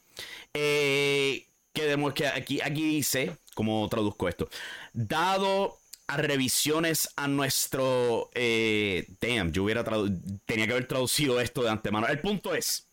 Eh, 0.58 1.50
que 1.74 2.28
aquí, 2.28 2.62
aquí 2.62 2.88
dice, 2.88 3.38
¿cómo 3.54 3.88
traduzco 3.90 4.30
esto? 4.30 4.50
Dado 4.94 5.78
a 6.08 6.18
revisiones 6.18 7.10
a 7.18 7.28
nuestro... 7.28 8.30
Eh, 8.34 9.06
damn, 9.20 9.52
yo 9.52 9.64
hubiera 9.64 9.84
tenía 10.46 10.66
que 10.66 10.72
haber 10.72 10.88
traducido 10.88 11.42
esto 11.42 11.62
de 11.62 11.70
antemano. 11.70 12.08
El 12.08 12.22
punto 12.22 12.56
es... 12.56 12.90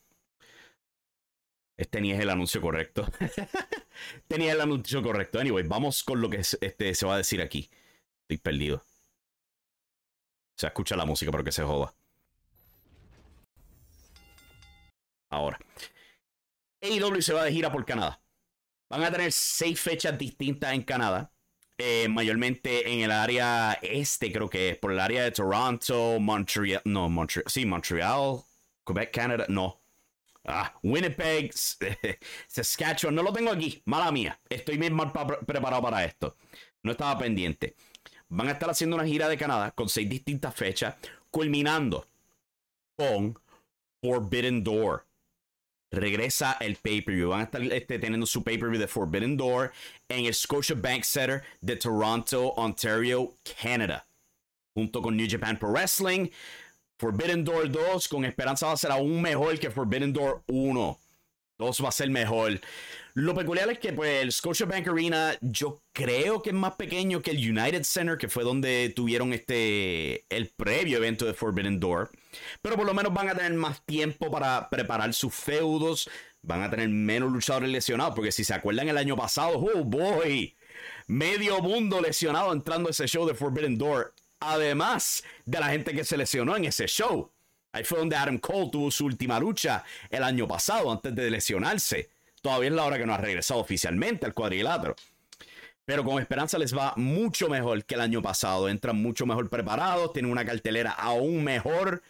Este 1.76 2.00
ni 2.00 2.12
es 2.12 2.20
el 2.20 2.30
anuncio 2.30 2.60
correcto. 2.60 3.06
Tenía 4.28 4.52
el 4.52 4.60
anuncio 4.60 5.02
correcto. 5.02 5.38
Anyway, 5.38 5.64
vamos 5.64 6.02
con 6.02 6.20
lo 6.20 6.28
que 6.28 6.38
este, 6.38 6.94
se 6.94 7.06
va 7.06 7.14
a 7.14 7.18
decir 7.18 7.40
aquí. 7.40 7.70
Estoy 8.22 8.38
perdido. 8.38 8.84
Se 10.56 10.66
escucha 10.66 10.96
la 10.96 11.06
música, 11.06 11.30
pero 11.30 11.44
que 11.44 11.52
se 11.52 11.62
joda. 11.62 11.94
Ahora. 15.30 15.58
AEW 16.82 17.22
se 17.22 17.32
va 17.32 17.44
de 17.44 17.52
gira 17.52 17.70
por 17.70 17.84
Canadá. 17.84 18.20
Van 18.90 19.04
a 19.04 19.10
tener 19.10 19.32
seis 19.32 19.80
fechas 19.80 20.18
distintas 20.18 20.72
en 20.72 20.82
Canadá. 20.82 21.32
Eh, 21.78 22.08
mayormente 22.08 22.92
en 22.92 23.00
el 23.00 23.10
área 23.10 23.78
este, 23.80 24.30
creo 24.32 24.50
que 24.50 24.70
es. 24.70 24.78
Por 24.78 24.92
el 24.92 25.00
área 25.00 25.22
de 25.22 25.30
Toronto, 25.30 26.18
Montreal. 26.20 26.82
No, 26.84 27.08
Montreal. 27.08 27.44
Sí, 27.48 27.64
Montreal. 27.64 28.42
Quebec, 28.84 29.12
Canadá. 29.12 29.46
No. 29.48 29.80
Ah, 30.44 30.74
Winnipeg, 30.82 31.52
Saskatchewan. 32.48 33.14
No 33.14 33.22
lo 33.22 33.32
tengo 33.32 33.50
aquí. 33.52 33.80
Mala 33.86 34.10
mía. 34.10 34.38
Estoy 34.48 34.76
bien 34.76 34.92
mal 34.92 35.12
preparado 35.46 35.82
para 35.82 36.04
esto. 36.04 36.36
No 36.82 36.92
estaba 36.92 37.16
pendiente. 37.16 37.76
Van 38.28 38.48
a 38.48 38.52
estar 38.52 38.68
haciendo 38.68 38.96
una 38.96 39.06
gira 39.06 39.28
de 39.28 39.38
Canadá 39.38 39.70
con 39.70 39.88
seis 39.88 40.08
distintas 40.08 40.54
fechas, 40.54 40.96
culminando 41.30 42.08
con 42.96 43.38
Forbidden 44.02 44.64
Door 44.64 45.06
regresa 45.92 46.56
el 46.60 46.76
pay-per-view. 46.76 47.28
Van 47.28 47.40
a 47.40 47.44
estar 47.44 47.62
este, 47.62 47.98
teniendo 47.98 48.26
su 48.26 48.42
pay-per-view 48.42 48.80
de 48.80 48.88
Forbidden 48.88 49.36
Door 49.36 49.72
en 50.08 50.24
el 50.24 50.34
Scotiabank 50.34 51.04
Center 51.04 51.42
de 51.60 51.76
Toronto, 51.76 52.48
Ontario, 52.56 53.34
Canadá. 53.60 54.06
Junto 54.74 55.02
con 55.02 55.16
New 55.16 55.26
Japan 55.28 55.58
Pro 55.58 55.70
Wrestling. 55.70 56.28
Forbidden 56.98 57.44
Door 57.44 57.70
2 57.70 58.08
con 58.08 58.24
esperanza 58.24 58.66
va 58.66 58.72
a 58.72 58.76
ser 58.76 58.92
aún 58.92 59.20
mejor 59.20 59.58
que 59.58 59.70
Forbidden 59.70 60.12
Door 60.12 60.42
1. 60.46 60.98
2 61.58 61.84
va 61.84 61.88
a 61.88 61.92
ser 61.92 62.10
mejor. 62.10 62.60
Lo 63.14 63.34
peculiar 63.34 63.70
es 63.70 63.78
que 63.78 63.92
pues, 63.92 64.22
el 64.22 64.32
Scotiabank 64.32 64.88
Arena 64.88 65.36
yo 65.40 65.82
creo 65.92 66.40
que 66.40 66.50
es 66.50 66.56
más 66.56 66.76
pequeño 66.76 67.20
que 67.20 67.32
el 67.32 67.38
United 67.38 67.82
Center, 67.82 68.16
que 68.16 68.28
fue 68.28 68.42
donde 68.42 68.92
tuvieron 68.94 69.32
este 69.32 70.24
el 70.34 70.48
previo 70.56 70.96
evento 70.96 71.26
de 71.26 71.34
Forbidden 71.34 71.78
Door. 71.78 72.10
Pero 72.60 72.76
por 72.76 72.86
lo 72.86 72.94
menos 72.94 73.12
van 73.12 73.28
a 73.28 73.34
tener 73.34 73.52
más 73.54 73.84
tiempo 73.84 74.30
para 74.30 74.68
preparar 74.70 75.12
sus 75.14 75.34
feudos. 75.34 76.08
Van 76.42 76.62
a 76.62 76.70
tener 76.70 76.88
menos 76.88 77.30
luchadores 77.30 77.70
lesionados. 77.70 78.14
Porque 78.14 78.32
si 78.32 78.44
se 78.44 78.54
acuerdan 78.54 78.88
el 78.88 78.98
año 78.98 79.16
pasado, 79.16 79.58
oh 79.58 79.84
boy, 79.84 80.56
medio 81.06 81.60
mundo 81.60 82.00
lesionado 82.00 82.52
entrando 82.52 82.88
a 82.88 82.92
ese 82.92 83.06
show 83.06 83.26
de 83.26 83.34
Forbidden 83.34 83.78
Door. 83.78 84.14
Además 84.40 85.22
de 85.44 85.60
la 85.60 85.68
gente 85.68 85.94
que 85.94 86.04
se 86.04 86.16
lesionó 86.16 86.56
en 86.56 86.64
ese 86.64 86.86
show. 86.86 87.30
Ahí 87.72 87.84
fue 87.84 87.98
donde 87.98 88.16
Adam 88.16 88.38
Cole 88.38 88.68
tuvo 88.70 88.90
su 88.90 89.06
última 89.06 89.40
lucha 89.40 89.82
el 90.10 90.22
año 90.22 90.46
pasado, 90.46 90.92
antes 90.92 91.14
de 91.14 91.30
lesionarse. 91.30 92.10
Todavía 92.42 92.68
es 92.68 92.74
la 92.74 92.84
hora 92.84 92.98
que 92.98 93.06
no 93.06 93.14
ha 93.14 93.18
regresado 93.18 93.60
oficialmente 93.60 94.26
al 94.26 94.34
cuadrilátero. 94.34 94.94
Pero 95.84 96.04
con 96.04 96.20
esperanza 96.20 96.58
les 96.58 96.76
va 96.76 96.94
mucho 96.96 97.48
mejor 97.48 97.84
que 97.84 97.94
el 97.94 98.00
año 98.00 98.22
pasado. 98.22 98.68
Entran 98.68 98.96
mucho 98.96 99.26
mejor 99.26 99.48
preparados, 99.50 100.12
tienen 100.12 100.30
una 100.30 100.44
cartelera 100.44 100.92
aún 100.92 101.42
mejor. 101.42 102.02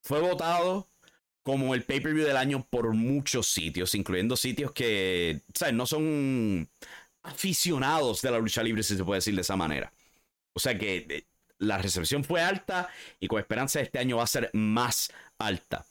Fue 0.00 0.20
votado 0.20 0.88
como 1.42 1.74
el 1.74 1.82
pay-per-view 1.82 2.26
del 2.26 2.36
año 2.36 2.66
por 2.68 2.92
muchos 2.94 3.48
sitios, 3.48 3.94
incluyendo 3.94 4.36
sitios 4.36 4.72
que 4.72 5.40
¿sabes? 5.54 5.74
no 5.74 5.86
son 5.86 6.68
aficionados 7.22 8.22
de 8.22 8.30
la 8.30 8.38
lucha 8.38 8.62
libre, 8.62 8.82
si 8.82 8.96
se 8.96 9.04
puede 9.04 9.18
decir 9.18 9.34
de 9.34 9.40
esa 9.42 9.56
manera. 9.56 9.92
O 10.52 10.60
sea 10.60 10.78
que 10.78 11.06
eh, 11.08 11.24
la 11.58 11.78
recepción 11.78 12.24
fue 12.24 12.42
alta 12.42 12.88
y 13.20 13.28
con 13.28 13.40
esperanza 13.40 13.80
este 13.80 13.98
año 13.98 14.18
va 14.18 14.24
a 14.24 14.26
ser 14.26 14.50
más 14.52 15.10
alta. 15.38 15.84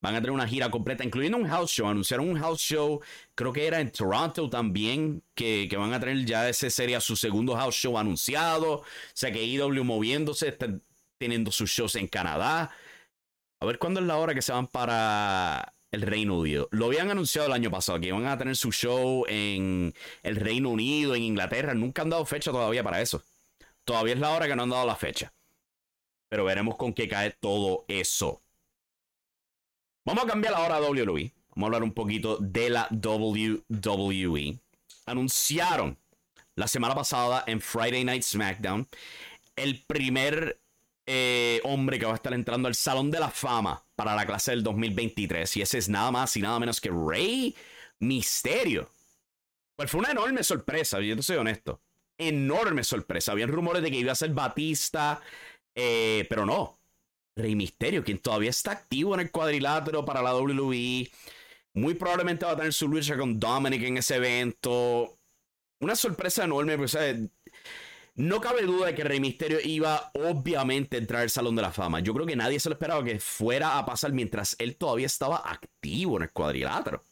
Van 0.00 0.14
a 0.14 0.18
tener 0.18 0.32
una 0.32 0.46
gira 0.46 0.70
completa, 0.70 1.04
incluyendo 1.04 1.38
un 1.38 1.48
house 1.48 1.70
show. 1.70 1.88
Anunciaron 1.88 2.28
un 2.28 2.38
house 2.38 2.60
show, 2.60 3.00
creo 3.34 3.52
que 3.52 3.66
era 3.66 3.80
en 3.80 3.90
Toronto 3.90 4.48
también, 4.50 5.22
que, 5.34 5.68
van 5.76 5.92
a 5.92 6.00
tener 6.00 6.24
ya 6.24 6.48
ese 6.48 6.70
sería 6.70 7.00
su 7.00 7.16
segundo 7.16 7.56
house 7.56 7.74
show 7.74 7.98
anunciado. 7.98 8.72
O 8.80 8.84
sea 9.14 9.32
que 9.32 9.44
IW 9.44 9.84
moviéndose, 9.84 10.48
están 10.48 10.82
teniendo 11.18 11.50
sus 11.50 11.70
shows 11.70 11.96
en 11.96 12.08
Canadá. 12.08 12.70
A 13.60 13.66
ver 13.66 13.78
cuándo 13.78 14.00
es 14.00 14.06
la 14.06 14.18
hora 14.18 14.34
que 14.34 14.42
se 14.42 14.52
van 14.52 14.66
para 14.66 15.72
el 15.90 16.02
Reino 16.02 16.38
Unido. 16.38 16.68
Lo 16.72 16.86
habían 16.86 17.10
anunciado 17.10 17.48
el 17.48 17.54
año 17.54 17.70
pasado, 17.70 17.98
que 17.98 18.08
iban 18.08 18.26
a 18.26 18.36
tener 18.38 18.54
su 18.56 18.70
show 18.72 19.24
en 19.28 19.94
el 20.22 20.36
Reino 20.36 20.70
Unido, 20.70 21.14
en 21.14 21.22
Inglaterra. 21.22 21.74
Nunca 21.74 22.02
han 22.02 22.10
dado 22.10 22.24
fecha 22.26 22.52
todavía 22.52 22.84
para 22.84 23.00
eso. 23.00 23.22
Todavía 23.84 24.14
es 24.14 24.20
la 24.20 24.30
hora 24.30 24.46
que 24.46 24.56
no 24.56 24.64
han 24.64 24.70
dado 24.70 24.86
la 24.86 24.96
fecha. 24.96 25.32
Pero 26.28 26.44
veremos 26.44 26.76
con 26.76 26.92
qué 26.92 27.08
cae 27.08 27.30
todo 27.30 27.84
eso. 27.88 28.42
Vamos 30.06 30.22
a 30.22 30.28
cambiar 30.28 30.54
ahora 30.54 30.76
a 30.76 30.80
WWE. 30.80 31.32
Vamos 31.56 31.62
a 31.62 31.66
hablar 31.66 31.82
un 31.82 31.92
poquito 31.92 32.38
de 32.40 32.70
la 32.70 32.86
WWE. 32.92 34.56
Anunciaron 35.04 35.98
la 36.54 36.68
semana 36.68 36.94
pasada 36.94 37.42
en 37.48 37.60
Friday 37.60 38.04
Night 38.04 38.22
SmackDown 38.22 38.86
el 39.56 39.82
primer 39.84 40.60
eh, 41.06 41.60
hombre 41.64 41.98
que 41.98 42.06
va 42.06 42.12
a 42.12 42.14
estar 42.14 42.32
entrando 42.34 42.68
al 42.68 42.76
Salón 42.76 43.10
de 43.10 43.18
la 43.18 43.30
Fama 43.30 43.84
para 43.96 44.14
la 44.14 44.24
clase 44.24 44.52
del 44.52 44.62
2023. 44.62 45.56
Y 45.56 45.62
ese 45.62 45.78
es 45.78 45.88
nada 45.88 46.12
más 46.12 46.36
y 46.36 46.40
nada 46.40 46.60
menos 46.60 46.80
que 46.80 46.92
Rey 46.92 47.56
Misterio. 47.98 48.88
Pues 49.74 49.90
fue 49.90 49.98
una 49.98 50.12
enorme 50.12 50.44
sorpresa, 50.44 51.00
yo 51.00 51.16
te 51.16 51.22
soy 51.24 51.38
honesto. 51.38 51.80
Enorme 52.16 52.84
sorpresa. 52.84 53.32
Habían 53.32 53.50
rumores 53.50 53.82
de 53.82 53.90
que 53.90 53.98
iba 53.98 54.12
a 54.12 54.14
ser 54.14 54.30
Batista, 54.30 55.20
eh, 55.74 56.26
pero 56.30 56.46
no. 56.46 56.78
Rey 57.36 57.54
Misterio, 57.54 58.02
quien 58.02 58.18
todavía 58.18 58.50
está 58.50 58.72
activo 58.72 59.14
en 59.14 59.20
el 59.20 59.30
cuadrilátero 59.30 60.04
para 60.04 60.22
la 60.22 60.34
WWE. 60.34 61.10
Muy 61.74 61.94
probablemente 61.94 62.46
va 62.46 62.52
a 62.52 62.56
tener 62.56 62.72
su 62.72 62.88
lucha 62.88 63.16
con 63.18 63.38
Dominic 63.38 63.82
en 63.82 63.98
ese 63.98 64.16
evento. 64.16 65.18
Una 65.80 65.94
sorpresa 65.94 66.44
enorme, 66.44 66.78
pues, 66.78 66.96
No 68.14 68.40
cabe 68.40 68.62
duda 68.62 68.86
de 68.86 68.94
que 68.94 69.04
Rey 69.04 69.20
Misterio 69.20 69.58
iba 69.62 70.10
obviamente 70.14 70.96
a 70.96 71.00
entrar 71.00 71.22
al 71.22 71.30
Salón 71.30 71.54
de 71.54 71.62
la 71.62 71.70
Fama. 71.72 72.00
Yo 72.00 72.14
creo 72.14 72.26
que 72.26 72.34
nadie 72.36 72.58
se 72.58 72.70
lo 72.70 72.74
esperaba 72.74 73.04
que 73.04 73.20
fuera 73.20 73.78
a 73.78 73.84
pasar 73.84 74.12
mientras 74.12 74.56
él 74.58 74.76
todavía 74.76 75.06
estaba 75.06 75.36
activo 75.36 76.16
en 76.16 76.22
el 76.24 76.32
cuadrilátero. 76.32 77.04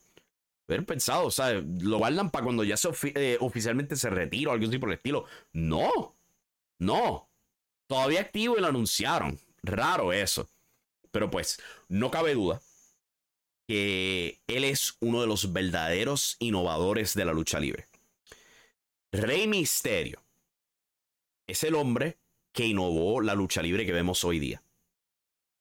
Haber 0.66 0.87
pensado, 0.87 1.31
sea, 1.31 1.52
lo 1.52 1.99
guardan 1.99 2.31
para 2.31 2.45
cuando 2.45 2.64
ya 2.64 2.78
se 2.78 2.88
eh, 3.14 3.37
oficialmente 3.40 3.97
se 3.97 4.09
retira 4.09 4.50
o 4.50 4.54
algo 4.54 4.66
así 4.66 4.78
por 4.78 4.88
el 4.88 4.97
estilo. 4.97 5.26
No, 5.52 6.16
no. 6.78 7.28
Todavía 7.87 8.23
activo 8.23 8.57
y 8.57 8.62
lo 8.62 8.69
anunciaron. 8.69 9.38
Raro 9.64 10.12
eso. 10.12 10.49
Pero 11.11 11.30
pues, 11.30 11.61
no 11.88 12.11
cabe 12.11 12.35
duda 12.35 12.61
que 13.66 14.40
él 14.47 14.64
es 14.64 14.97
uno 15.00 15.23
de 15.23 15.26
los 15.26 15.52
verdaderos 15.52 16.37
innovadores 16.38 17.14
de 17.14 17.25
la 17.25 17.33
lucha 17.33 17.59
libre. 17.59 17.88
Rey 19.11 19.47
Misterio 19.47 20.23
es 21.47 21.62
el 21.64 21.75
hombre 21.75 22.18
que 22.52 22.66
innovó 22.66 23.21
la 23.21 23.35
lucha 23.35 23.62
libre 23.62 23.87
que 23.87 23.92
vemos 23.92 24.23
hoy 24.25 24.38
día. 24.38 24.62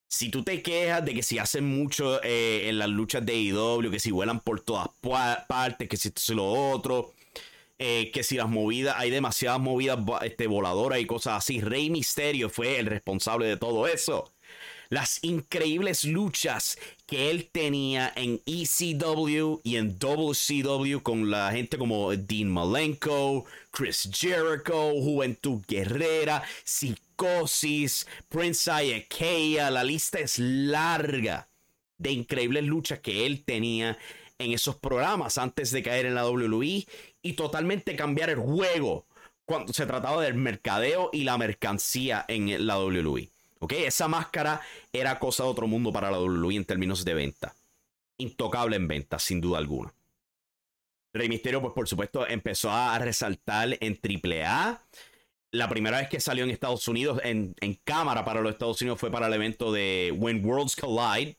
Si 0.10 0.29
tú 0.29 0.43
te 0.43 0.62
quejas 0.62 1.03
de 1.05 1.13
que 1.13 1.24
si 1.24 1.39
hacen 1.39 1.65
mucho 1.65 2.22
eh, 2.24 2.69
en 2.69 2.77
las 2.77 2.89
luchas 2.89 3.25
de 3.25 3.36
IW, 3.36 3.89
que 3.89 4.00
si 4.00 4.12
vuelan 4.12 4.41
por 4.41 4.62
todas 4.62 4.89
partes, 5.48 5.88
que 5.88 5.98
si 5.98 6.10
esto 6.10 6.22
es 6.22 6.29
lo 6.29 6.45
otro, 6.45 7.13
eh, 7.86 8.12
que 8.12 8.24
si 8.24 8.38
las 8.38 8.48
movidas, 8.48 8.96
hay 8.98 9.10
demasiadas 9.10 9.60
movidas 9.60 10.00
este, 10.22 10.48
voladoras 10.48 11.02
y 11.02 11.06
cosas 11.06 11.40
así. 11.40 11.60
Rey 11.60 11.90
Misterio 11.90 12.50
fue 12.50 12.80
el 12.80 12.86
responsable 12.86 13.46
de 13.46 13.58
todo 13.58 13.88
eso 13.88 14.32
las 14.90 15.24
increíbles 15.24 16.06
luchas 16.06 16.78
que 17.08 17.30
él 17.30 17.50
tenía 17.52 18.13
en 18.16 18.40
ECW 18.46 19.60
y 19.63 19.75
en 19.75 19.98
WCW 19.98 21.00
con 21.02 21.30
la 21.30 21.52
gente 21.52 21.78
como 21.78 22.16
Dean 22.16 22.50
Malenko, 22.50 23.46
Chris 23.72 24.08
Jericho, 24.13 24.92
Juventud 24.92 25.62
Guerrera, 25.68 26.44
Psicosis, 26.63 28.08
Prince 28.30 28.72
Iaukea, 28.72 29.72
la 29.72 29.84
lista 29.84 30.20
es 30.20 30.40
larga 30.40 31.50
de 31.98 32.12
increíbles 32.12 32.63
luchas 32.63 33.00
que 33.00 33.25
él 33.25 33.44
tenía 33.44 33.98
en 34.38 34.52
esos 34.52 34.75
programas 34.75 35.38
antes 35.38 35.72
de 35.72 35.84
caer 35.84 36.06
en 36.06 36.16
la 36.16 36.30
WWE 36.30 36.86
y 37.24 37.34
totalmente 37.34 37.96
cambiar 37.96 38.30
el 38.30 38.38
juego 38.38 39.08
cuando 39.46 39.74
se 39.74 39.88
trataba 39.88 40.22
del 40.22 40.36
mercadeo 40.36 41.10
y 41.12 41.24
la 41.24 41.38
mercancía 41.38 42.25
en 42.27 42.68
la 42.68 42.77
WWE. 42.77 43.30
Esa 43.70 44.08
máscara 44.08 44.62
era 44.92 45.20
cosa 45.20 45.44
de 45.44 45.50
otro 45.50 45.68
mundo 45.68 45.92
para 45.92 46.12
la 46.12 46.20
WWE 46.20 46.56
en 46.56 46.65
términos 46.65 47.06
de 47.06 47.13
venta. 47.13 47.56
Intocable 48.18 48.75
en 48.75 48.88
venta, 48.88 49.20
sin 49.20 49.42
duda 49.42 49.58
alguna. 49.58 49.94
Rey 51.13 51.30
Misterio, 51.30 51.62
pues 51.62 51.74
por 51.74 51.88
supuesto, 51.88 52.27
empezó 52.27 52.72
a 52.72 52.98
resaltar 53.00 53.77
en 53.80 54.00
AAA. 54.01 54.84
La 55.51 55.70
primera 55.70 55.98
vez 55.98 56.10
que 56.10 56.20
salió 56.20 56.44
en 56.44 56.50
Estados 56.50 56.88
Unidos, 56.88 57.22
en, 57.24 57.56
cámara 57.84 58.25
para 58.25 58.42
los 58.42 58.51
Estados 58.51 58.82
Unidos, 58.82 59.00
fue 59.00 59.12
para 59.12 59.27
el 59.27 59.34
evento 59.34 59.72
de 59.72 60.13
When 60.15 60.44
Worlds 60.44 60.75
Collide, 60.75 61.38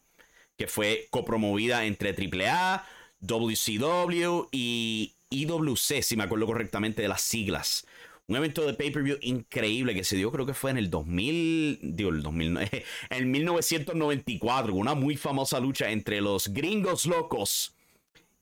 que 0.57 0.69
fue 0.69 1.09
copromovida 1.11 1.85
entre 1.85 2.11
AAA, 2.11 2.87
WCW 3.21 4.49
y 4.53 5.14
IWC, 5.35 6.03
si 6.03 6.17
me 6.17 6.25
acuerdo 6.25 6.47
correctamente 6.47 7.03
de 7.03 7.09
las 7.09 7.23
siglas. 7.23 7.87
Un 8.27 8.37
evento 8.37 8.67
de 8.67 8.73
pay-per-view 8.73 9.19
increíble 9.21 9.95
que 9.95 10.05
se 10.05 10.17
dio, 10.17 10.33
creo 10.33 10.47
que 10.47 10.55
fue 10.55 10.71
en 10.71 10.79
el 10.79 10.89
2000, 10.89 11.81
digo, 11.83 12.11
el 12.11 12.23
2009, 12.23 12.85
en 13.11 13.31
1994, 13.31 14.73
una 14.73 14.95
muy 14.95 15.17
famosa 15.17 15.61
lucha 15.61 15.91
entre 15.91 16.23
los 16.23 16.49
gringos 16.49 17.05
locos 17.05 17.75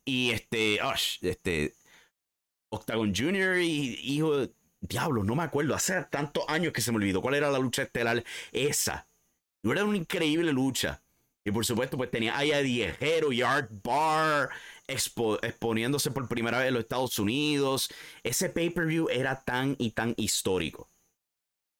y 0.04 0.30
este, 0.30 0.78
este, 1.22 1.74
Octagon 2.70 3.12
Jr. 3.14 3.58
y 3.60 3.98
hijo 4.02 4.48
diablo, 4.80 5.24
no 5.24 5.34
me 5.34 5.44
acuerdo, 5.44 5.74
hace 5.74 6.04
tantos 6.10 6.44
años 6.48 6.72
que 6.72 6.80
se 6.80 6.90
me 6.90 6.98
olvidó 6.98 7.20
cuál 7.22 7.34
era 7.34 7.50
la 7.50 7.58
lucha 7.58 7.82
estelar 7.82 8.22
esa. 8.52 9.08
Era 9.62 9.84
una 9.84 9.96
increíble 9.96 10.52
lucha. 10.52 11.02
Y 11.44 11.50
por 11.50 11.64
supuesto, 11.64 11.96
pues 11.96 12.10
tenía 12.10 12.36
ahí 12.36 12.52
a 12.52 12.62
Diejero 12.62 13.32
y 13.32 13.42
Art 13.42 13.70
Bar 13.82 14.50
exponiéndose 14.88 16.10
por 16.10 16.28
primera 16.28 16.58
vez 16.58 16.68
en 16.68 16.74
los 16.74 16.82
Estados 16.82 17.18
Unidos. 17.18 17.90
Ese 18.22 18.48
pay-per-view 18.48 19.08
era 19.10 19.42
tan 19.42 19.76
y 19.78 19.90
tan 19.90 20.14
histórico. 20.16 20.88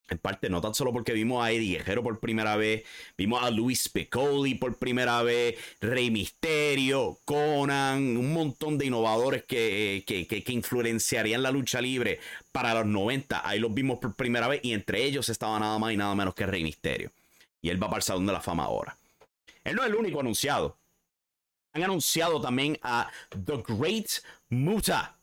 En 0.09 0.17
parte, 0.17 0.49
no 0.49 0.59
tan 0.59 0.75
solo 0.75 0.91
porque 0.91 1.13
vimos 1.13 1.43
a 1.43 1.51
Eddie 1.51 1.77
Guerrero 1.77 2.03
por 2.03 2.19
primera 2.19 2.57
vez, 2.57 2.83
vimos 3.17 3.41
a 3.41 3.49
Luis 3.49 3.87
Piccoli 3.87 4.55
por 4.55 4.77
primera 4.77 5.23
vez, 5.23 5.55
Rey 5.79 6.11
Misterio, 6.11 7.19
Conan, 7.23 8.17
un 8.17 8.33
montón 8.33 8.77
de 8.77 8.87
innovadores 8.87 9.43
que, 9.45 10.03
que, 10.05 10.27
que, 10.27 10.51
influenciarían 10.51 11.41
la 11.41 11.51
lucha 11.51 11.79
libre 11.79 12.19
para 12.51 12.73
los 12.73 12.85
90. 12.85 13.47
Ahí 13.47 13.59
los 13.59 13.73
vimos 13.73 13.99
por 13.99 14.13
primera 14.13 14.49
vez 14.49 14.59
y 14.63 14.73
entre 14.73 15.03
ellos 15.03 15.29
estaba 15.29 15.57
nada 15.57 15.79
más 15.79 15.93
y 15.93 15.97
nada 15.97 16.13
menos 16.15 16.35
que 16.35 16.45
Rey 16.45 16.63
Misterio. 16.63 17.11
Y 17.61 17.69
él 17.69 17.81
va 17.81 17.87
para 17.87 17.99
el 17.99 18.03
Salón 18.03 18.25
de 18.25 18.33
la 18.33 18.41
Fama 18.41 18.65
ahora. 18.65 18.97
Él 19.63 19.75
no 19.75 19.83
es 19.83 19.89
el 19.89 19.95
único 19.95 20.19
anunciado. 20.19 20.77
Han 21.73 21.83
anunciado 21.83 22.39
también 22.39 22.77
a 22.83 23.09
The 23.31 23.63
Great 23.67 24.07
Muta, 24.49 25.17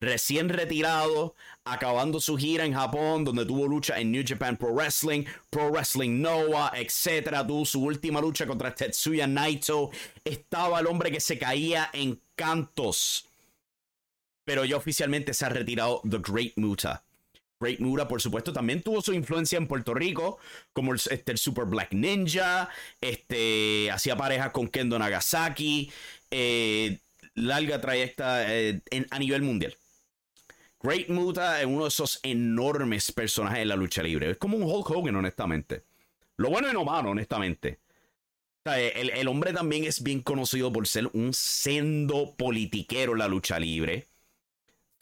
recién 0.00 0.48
retirado, 0.48 1.36
acabando 1.64 2.20
su 2.20 2.36
gira 2.36 2.64
en 2.64 2.74
Japón, 2.74 3.24
donde 3.24 3.46
tuvo 3.46 3.68
lucha 3.68 4.00
en 4.00 4.10
New 4.10 4.24
Japan 4.26 4.56
Pro 4.56 4.74
Wrestling, 4.74 5.24
Pro 5.48 5.70
Wrestling 5.70 6.20
Noah, 6.20 6.72
etc. 6.74 7.46
Tuvo 7.46 7.64
su 7.64 7.84
última 7.84 8.20
lucha 8.20 8.46
contra 8.46 8.74
Tetsuya 8.74 9.28
Naito. 9.28 9.90
Estaba 10.24 10.80
el 10.80 10.88
hombre 10.88 11.12
que 11.12 11.20
se 11.20 11.38
caía 11.38 11.88
en 11.92 12.20
cantos. 12.34 13.28
Pero 14.44 14.64
ya 14.64 14.76
oficialmente 14.76 15.32
se 15.34 15.44
ha 15.44 15.50
retirado 15.50 16.02
The 16.08 16.18
Great 16.18 16.54
Muta. 16.56 17.04
Great 17.62 17.80
Muta, 17.80 18.08
por 18.08 18.20
supuesto, 18.20 18.52
también 18.52 18.82
tuvo 18.82 19.00
su 19.00 19.12
influencia 19.12 19.56
en 19.56 19.68
Puerto 19.68 19.94
Rico, 19.94 20.38
como 20.72 20.92
el, 20.92 21.00
este, 21.10 21.36
Super 21.36 21.64
Black 21.64 21.92
Ninja, 21.92 22.68
este, 23.00 23.90
hacía 23.90 24.16
pareja 24.16 24.50
con 24.50 24.68
Kendo 24.68 24.98
Nagasaki, 24.98 25.90
eh, 26.30 26.98
larga 27.34 27.80
trayecta 27.80 28.52
eh, 28.52 28.82
a 29.10 29.18
nivel 29.18 29.42
mundial. 29.42 29.76
Great 30.82 31.08
Muta 31.08 31.60
es 31.60 31.66
uno 31.66 31.82
de 31.82 31.88
esos 31.88 32.18
enormes 32.24 33.12
personajes 33.12 33.60
de 33.60 33.66
la 33.66 33.76
lucha 33.76 34.02
libre. 34.02 34.32
Es 34.32 34.38
como 34.38 34.56
un 34.56 34.64
Hulk 34.64 34.90
Hogan, 34.90 35.14
honestamente. 35.14 35.84
Lo 36.36 36.50
bueno 36.50 36.68
y 36.68 36.72
lo 36.72 36.84
malo, 36.84 37.10
honestamente. 37.10 37.78
el, 38.64 39.10
el, 39.10 39.28
hombre 39.28 39.52
también 39.52 39.84
es 39.84 40.02
bien 40.02 40.22
conocido 40.22 40.72
por 40.72 40.88
ser 40.88 41.08
un 41.12 41.32
sendo 41.32 42.34
politiquero 42.34 43.12
en 43.12 43.18
la 43.18 43.28
lucha 43.28 43.60
libre. 43.60 44.08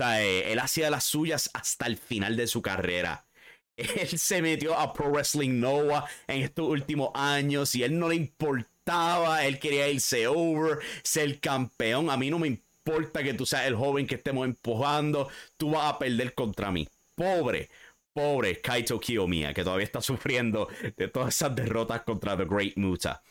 Eh, 0.00 0.52
él 0.52 0.58
hacía 0.58 0.90
las 0.90 1.04
suyas 1.04 1.50
hasta 1.52 1.86
el 1.86 1.96
final 1.96 2.36
de 2.36 2.46
su 2.46 2.62
carrera. 2.62 3.24
Él 3.76 4.18
se 4.18 4.42
metió 4.42 4.76
a 4.78 4.92
Pro 4.92 5.10
Wrestling 5.10 5.58
Noah 5.58 6.04
en 6.26 6.42
estos 6.42 6.68
últimos 6.68 7.10
años 7.14 7.74
y 7.74 7.82
él 7.82 7.98
no 7.98 8.10
le 8.10 8.16
importaba, 8.16 9.46
él 9.46 9.58
quería 9.58 9.88
irse 9.88 10.26
over, 10.26 10.78
ser 11.02 11.40
campeón. 11.40 12.10
A 12.10 12.16
mí 12.18 12.28
no 12.30 12.38
me 12.38 12.48
importa 12.48 13.22
que 13.22 13.32
tú 13.32 13.46
seas 13.46 13.66
el 13.66 13.76
joven 13.76 14.06
que 14.06 14.16
estemos 14.16 14.44
empujando, 14.44 15.30
tú 15.56 15.70
vas 15.70 15.94
a 15.94 15.98
perder 15.98 16.34
contra 16.34 16.70
mí. 16.70 16.86
Pobre, 17.14 17.70
pobre 18.12 18.60
Kaito 18.60 19.00
Kiyomiya, 19.00 19.54
que 19.54 19.64
todavía 19.64 19.84
está 19.84 20.02
sufriendo 20.02 20.68
de 20.96 21.08
todas 21.08 21.34
esas 21.34 21.54
derrotas 21.56 22.02
contra 22.02 22.36
The 22.36 22.44
Great 22.44 22.76
Muta. 22.76 23.22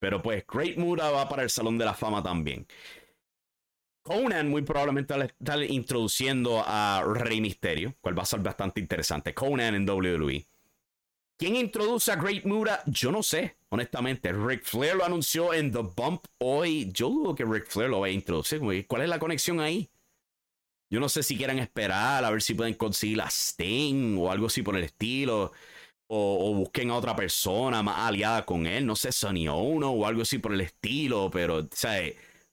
Pero 0.00 0.20
pues 0.20 0.44
Great 0.48 0.78
Muta 0.78 1.10
va 1.10 1.28
para 1.28 1.44
el 1.44 1.50
Salón 1.50 1.78
de 1.78 1.84
la 1.84 1.94
Fama 1.94 2.22
también. 2.22 2.66
Conan 4.02 4.50
muy 4.50 4.62
probablemente 4.62 5.14
está 5.38 5.64
introduciendo 5.64 6.62
a 6.66 7.04
Rey 7.06 7.40
Misterio, 7.40 7.94
cual 8.00 8.18
va 8.18 8.22
a 8.22 8.26
ser 8.26 8.40
bastante 8.40 8.80
interesante. 8.80 9.32
Conan 9.32 9.74
en 9.74 9.88
WWE. 9.88 10.46
¿Quién 11.38 11.56
introduce 11.56 12.10
a 12.10 12.16
Great 12.16 12.44
Muta? 12.44 12.82
Yo 12.86 13.10
no 13.10 13.22
sé, 13.22 13.56
honestamente. 13.68 14.32
Ric 14.32 14.64
Flair 14.64 14.96
lo 14.96 15.04
anunció 15.04 15.52
en 15.54 15.72
The 15.72 15.80
Bump 15.80 16.24
hoy. 16.38 16.90
Yo 16.92 17.08
dudo 17.08 17.34
que 17.34 17.44
Ric 17.44 17.66
Flair 17.66 17.90
lo 17.90 18.00
vaya 18.00 18.12
a 18.12 18.14
introducir. 18.14 18.60
¿Cuál 18.86 19.02
es 19.02 19.08
la 19.08 19.18
conexión 19.18 19.60
ahí? 19.60 19.90
Yo 20.90 21.00
no 21.00 21.08
sé 21.08 21.22
si 21.22 21.36
quieran 21.36 21.58
esperar 21.58 22.24
a 22.24 22.30
ver 22.30 22.42
si 22.42 22.54
pueden 22.54 22.74
conseguir 22.74 23.20
a 23.22 23.28
Sting 23.28 24.18
o 24.18 24.30
algo 24.30 24.46
así 24.46 24.62
por 24.62 24.76
el 24.76 24.84
estilo. 24.84 25.52
O, 26.06 26.54
busquen 26.54 26.90
a 26.90 26.96
otra 26.96 27.16
persona 27.16 27.82
más 27.82 28.06
aliada 28.06 28.44
con 28.44 28.66
él. 28.66 28.84
No 28.84 28.94
sé, 28.94 29.10
Sonny 29.10 29.48
Ono 29.48 29.90
o 29.90 30.06
algo 30.06 30.22
así 30.22 30.38
por 30.38 30.52
el 30.52 30.60
estilo. 30.60 31.30
Pero, 31.32 31.60
o 31.60 31.68
sea, 31.72 32.02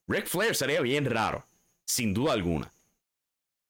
Ric 0.10 0.26
Flair 0.26 0.56
sería 0.56 0.82
bien 0.82 1.06
raro, 1.06 1.46
sin 1.86 2.14
duda 2.14 2.34
alguna. 2.34 2.72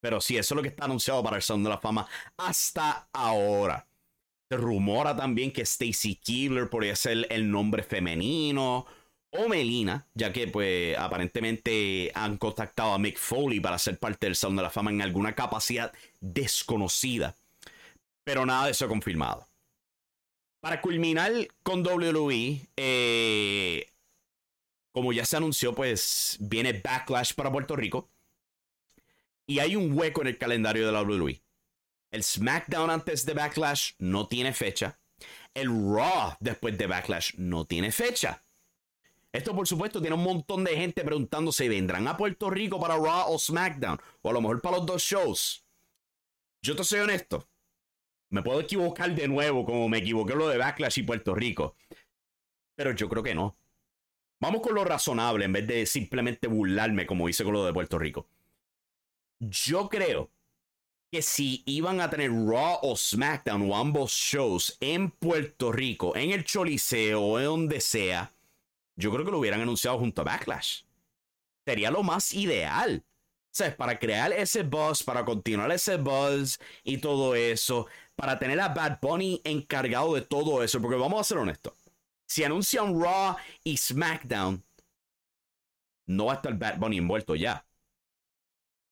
Pero 0.02 0.21
sí, 0.21 0.38
eso 0.38 0.54
es 0.54 0.56
lo 0.56 0.62
que 0.62 0.69
está 0.69 0.86
anunciado 0.86 1.21
para 1.21 1.36
el 1.36 1.41
Salón 1.41 1.65
de 1.65 1.69
la 1.69 1.78
Fama 1.78 2.08
hasta 2.38 3.10
ahora. 3.12 3.86
Se 4.49 4.58
rumora 4.58 5.15
también 5.15 5.52
que 5.52 5.63
Stacy 5.63 6.15
Keebler 6.15 6.69
podría 6.69 6.95
ser 6.95 7.28
el 7.30 7.52
nombre 7.52 7.84
femenino. 7.84 8.86
O 9.32 9.47
Melina, 9.47 10.08
ya 10.15 10.34
que 10.34 10.47
pues 10.47 10.97
aparentemente 10.97 12.12
han 12.15 12.38
contactado 12.38 12.93
a 12.93 12.97
Mick 12.97 13.19
Foley 13.19 13.60
para 13.60 13.78
ser 13.78 13.99
parte 13.99 14.25
del 14.25 14.36
Salón 14.36 14.56
de 14.56 14.63
la 14.63 14.71
Fama 14.71 14.89
en 14.89 15.04
alguna 15.04 15.36
capacidad 15.36 15.93
desconocida. 16.19 17.36
Pero 18.23 18.45
nada 18.45 18.65
de 18.65 18.71
eso 18.71 18.88
confirmado. 18.88 19.47
Para 20.62 20.82
culminar 20.82 21.32
con 21.62 21.86
WWE, 21.86 22.62
eh, 22.75 23.88
como 24.91 25.13
ya 25.13 25.25
se 25.25 25.38
anunció, 25.38 25.73
pues 25.73 26.38
viene 26.39 26.73
Backlash 26.73 27.34
para 27.34 27.52
Puerto 27.52 27.75
Rico. 27.75 28.10
Y 29.45 29.60
hay 29.60 29.75
un 29.75 29.97
hueco 29.97 30.21
en 30.21 30.28
el 30.28 30.38
calendario 30.38 30.86
de 30.86 30.91
la 30.91 31.02
WWE. 31.02 31.41
El 32.12 32.23
SmackDown 32.23 32.89
antes 32.89 33.25
de 33.25 33.34
Backlash 33.34 33.93
no 33.99 34.28
tiene 34.28 34.54
fecha. 34.54 34.99
El 35.54 35.69
Raw 35.69 36.36
después 36.39 36.78
de 36.78 36.88
Backlash 36.88 37.36
no 37.38 37.65
tiene 37.65 37.91
fecha. 37.91 38.43
Esto, 39.32 39.56
por 39.56 39.67
supuesto, 39.67 40.02
tiene 40.02 40.15
un 40.15 40.23
montón 40.23 40.63
de 40.63 40.75
gente 40.75 41.04
preguntándose: 41.04 41.69
¿vendrán 41.69 42.08
a 42.08 42.17
Puerto 42.17 42.49
Rico 42.49 42.80
para 42.80 42.95
Raw 42.95 43.32
o 43.32 43.38
SmackDown? 43.38 43.99
O 44.21 44.30
a 44.30 44.34
lo 44.34 44.41
mejor 44.41 44.62
para 44.62 44.78
los 44.78 44.86
dos 44.86 45.04
shows. 45.04 45.65
Yo 46.62 46.75
te 46.75 46.84
soy 46.84 47.02
honesto. 47.02 47.47
Me 48.30 48.41
puedo 48.41 48.60
equivocar 48.60 49.13
de 49.13 49.28
nuevo, 49.28 49.65
como 49.65 49.88
me 49.88 49.99
equivoqué 49.99 50.36
lo 50.36 50.47
de 50.47 50.58
Backlash 50.58 50.99
y 50.99 51.04
Puerto 51.04 51.34
Rico. 51.36 51.75
Pero 52.75 52.91
yo 52.91 53.10
creo 53.10 53.23
que 53.23 53.36
no. 53.36 53.59
Vamos 54.41 54.62
con 54.62 54.73
lo 54.73 54.86
razonable 54.86 55.45
en 55.45 55.54
vez 55.54 55.67
de 55.67 55.86
simplemente 55.86 56.47
burlarme 56.47 57.06
como 57.06 57.28
hice 57.28 57.43
con 57.43 57.54
lo 57.54 57.65
de 57.65 57.73
Puerto 57.73 57.99
Rico. 57.99 58.28
Yo 59.39 59.89
creo 59.89 60.32
que 61.12 61.21
si 61.21 61.63
iban 61.65 61.99
a 61.99 62.10
tener 62.10 62.32
Raw 62.32 62.80
o 62.82 62.95
SmackDown 62.95 63.69
o 63.69 63.75
ambos 63.75 64.12
shows 64.12 64.78
en 64.80 65.12
Puerto 65.12 65.71
Rico, 65.71 66.15
en 66.15 66.32
el 66.32 66.45
Choliseo 66.45 67.21
o 67.21 67.39
en 67.39 67.45
donde 67.45 67.82
sea, 67.82 68.34
yo 68.95 69.12
creo 69.12 69.25
que 69.25 69.32
lo 69.32 69.39
hubieran 69.39 69.62
anunciado 69.62 69.97
junto 69.97 70.21
a 70.21 70.25
Backlash. 70.25 70.84
Sería 71.65 71.91
lo 71.91 72.04
más 72.04 72.34
ideal. 72.34 73.04
Sea, 73.52 73.75
para 73.75 73.97
crear 73.97 74.32
ese 74.32 74.63
buzz, 74.63 75.04
para 75.04 75.25
continuar 75.25 75.71
ese 75.71 75.97
buzz 75.97 76.60
y 76.84 76.99
todo 76.99 77.34
eso, 77.34 77.88
para 78.15 78.38
tener 78.38 78.60
a 78.60 78.69
Bad 78.69 78.99
Bunny 79.02 79.41
encargado 79.43 80.13
de 80.13 80.21
todo 80.21 80.63
eso, 80.63 80.80
porque 80.80 80.97
vamos 80.97 81.19
a 81.19 81.23
ser 81.23 81.39
honestos. 81.39 81.73
Si 82.30 82.44
anuncian 82.44 83.02
Raw 83.02 83.36
y 83.63 83.76
SmackDown, 83.76 84.63
no 86.08 86.26
va 86.26 86.34
a 86.34 86.36
estar 86.36 86.58
Bad 86.58 86.78
Bunny 86.78 87.00
envuelto 87.00 87.36
ya 87.36 87.65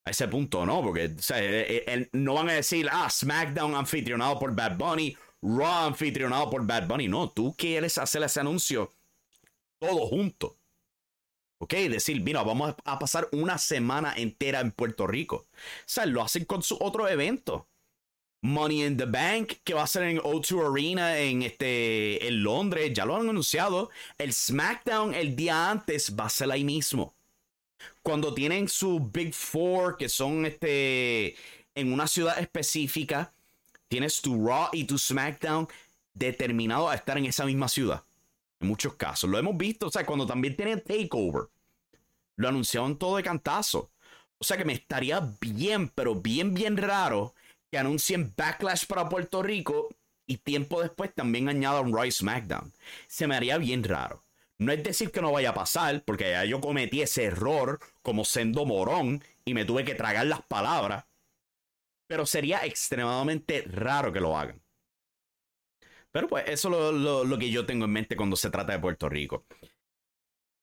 a 0.04 0.10
ese 0.10 0.28
punto, 0.28 0.65
¿no? 0.65 0.82
Porque 0.82 1.06
eh, 1.06 1.84
eh, 1.86 2.10
no 2.13 2.34
van 2.34 2.50
a 2.50 2.54
decir, 2.54 2.89
ah, 2.91 3.10
SmackDown 3.10 3.76
anfitrionado 3.76 4.39
por 4.39 4.56
Bad 4.56 4.78
Bunny, 4.78 5.15
Raw 5.43 5.86
anfitrionado 5.86 6.50
por 6.50 6.65
Bad 6.65 6.88
Bunny. 6.88 7.08
No, 7.08 7.30
tú 7.30 7.54
quieres 7.56 8.00
hacer 8.00 8.23
ese 8.23 8.39
anuncio 8.39 8.91
todo 9.80 10.08
junto. 10.08 10.58
¿Ok? 11.60 11.73
Decir, 11.73 12.21
mira, 12.21 12.41
vamos 12.41 12.76
a 12.86 12.97
pasar 12.97 13.28
una 13.32 13.60
semana 13.60 14.15
entera 14.17 14.62
en 14.62 14.71
Puerto 14.71 15.06
Rico. 15.06 15.36
O 15.36 15.47
sea, 15.86 16.08
lo 16.08 16.23
hacen 16.23 16.45
con 16.45 16.63
su 16.63 16.76
otro 16.80 17.08
evento. 17.08 17.67
Money 18.41 18.84
in 18.84 18.97
the 18.97 19.06
Bank, 19.06 19.54
que 19.63 19.73
va 19.73 19.84
a 19.84 19.88
ser 19.88 20.04
en 20.04 20.19
O2 20.19 20.71
Arena 20.71 21.17
en, 21.19 21.41
este, 21.41 22.28
en 22.28 22.43
Londres, 22.43 22.93
ya 22.93 23.06
lo 23.06 23.15
han 23.15 23.30
anunciado. 23.30 23.89
El 24.17 24.34
SmackDown 24.34 25.13
el 25.13 25.36
día 25.36 25.69
antes 25.69 26.15
va 26.15 26.26
a 26.26 26.30
ser 26.30 26.52
ahí 26.52 26.63
mismo 26.63 27.17
cuando 28.08 28.34
tienen 28.34 28.69
su 28.69 29.02
Big 29.02 29.34
Four, 29.34 29.97
que 29.97 30.08
son 30.08 30.45
este, 30.45 31.36
en 31.76 31.91
una 31.91 32.08
ciudad 32.08 32.39
específica, 32.39 33.34
tienes 33.89 34.21
tu 34.21 34.47
Raw 34.47 34.69
y 34.71 34.86
tu 34.86 34.97
SmackDown 34.97 35.67
determinado 36.13 36.89
a 36.89 36.95
estar 36.95 37.17
en 37.17 37.26
esa 37.26 37.45
misma 37.45 37.67
ciudad. 37.67 38.04
En 38.62 38.69
muchos 38.69 38.93
casos. 38.93 39.30
Lo 39.30 39.38
hemos 39.38 39.58
visto, 39.58 39.88
o 39.88 39.91
sea, 39.91 40.06
cuando 40.06 40.26
también 40.26 40.56
tienen 40.56 40.82
Takeover, 40.82 41.50
lo 42.38 42.47
anunciaban 42.47 42.97
todo 42.97 43.17
de 43.17 43.23
cantazo. 43.23 43.91
O 44.38 44.43
sea 44.45 44.56
que 44.56 44.63
me 44.63 44.71
estaría 44.71 45.30
bien, 45.41 45.89
pero 45.89 46.15
bien, 46.15 46.54
bien 46.54 46.78
raro 46.78 47.34
que 47.71 47.77
anuncien 47.77 48.34
Backlash 48.36 48.86
para 48.86 49.10
Puerto 49.10 49.43
Rico 49.43 49.89
y 50.25 50.38
tiempo 50.38 50.82
después 50.82 51.13
también 51.13 51.49
añadan 51.49 51.93
Raw 51.93 52.10
SmackDown. 52.10 52.73
Se 53.08 53.27
me 53.27 53.36
haría 53.36 53.58
bien 53.58 53.84
raro. 53.84 54.23
No 54.60 54.71
es 54.71 54.84
decir 54.84 55.12
que 55.12 55.21
no 55.21 55.32
vaya 55.32 55.51
a 55.51 55.53
pasar, 55.53 56.03
porque 56.03 56.32
ya 56.32 56.43
yo 56.43 56.60
cometí 56.60 57.01
ese 57.01 57.25
error 57.25 57.80
como 58.01 58.25
sendo 58.25 58.65
morón 58.65 59.23
y 59.45 59.53
me 59.53 59.65
tuve 59.65 59.86
que 59.86 59.95
tragar 59.95 60.25
las 60.25 60.41
palabras. 60.41 61.06
Pero 62.08 62.25
sería 62.25 62.65
extremadamente 62.65 63.63
raro 63.67 64.12
que 64.12 64.19
lo 64.19 64.38
hagan. 64.38 64.62
Pero 66.12 66.27
pues 66.27 66.45
eso 66.47 66.69
es 66.69 66.95
lo, 66.95 67.23
lo, 67.23 67.38
que 67.38 67.51
yo 67.51 67.65
tengo 67.65 67.86
en 67.86 67.91
mente 67.91 68.15
cuando 68.15 68.36
se 68.36 68.49
trata 68.49 68.73
de 68.73 68.80
Puerto 68.80 69.08
Rico. 69.08 69.45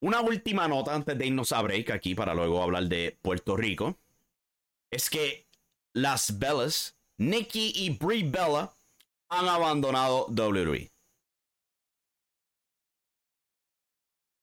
Una 0.00 0.20
última 0.20 0.66
nota 0.66 0.94
antes 0.94 1.16
de 1.16 1.26
irnos 1.26 1.52
a 1.52 1.62
break 1.62 1.90
aquí 1.90 2.14
para 2.14 2.34
luego 2.34 2.62
hablar 2.62 2.84
de 2.84 3.16
Puerto 3.22 3.56
Rico. 3.56 3.98
Es 4.90 5.08
que 5.08 5.46
las 5.94 6.38
Bellas, 6.38 6.98
Nikki 7.18 7.72
y 7.74 7.90
Brie 7.96 8.28
Bella, 8.28 8.76
han 9.30 9.48
abandonado 9.48 10.26
WWE. 10.26 10.92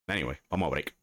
Anyway, 0.07 0.37
vamos 0.49 0.67
a 0.67 0.69
break. 0.69 1.00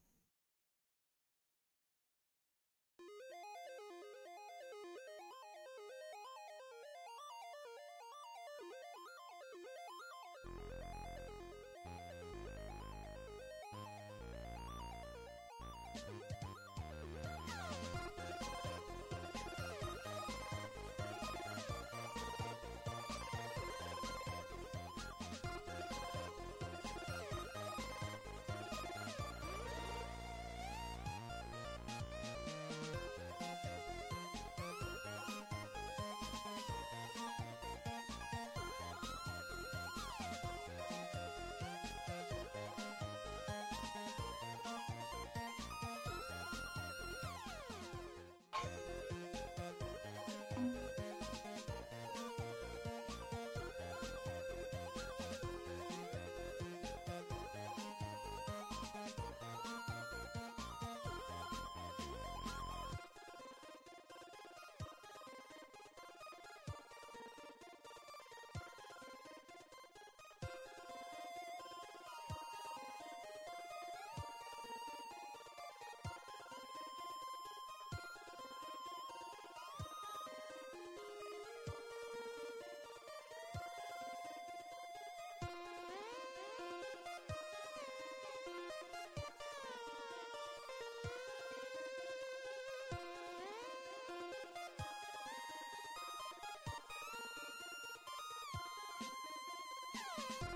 Yeah! 99.98 100.44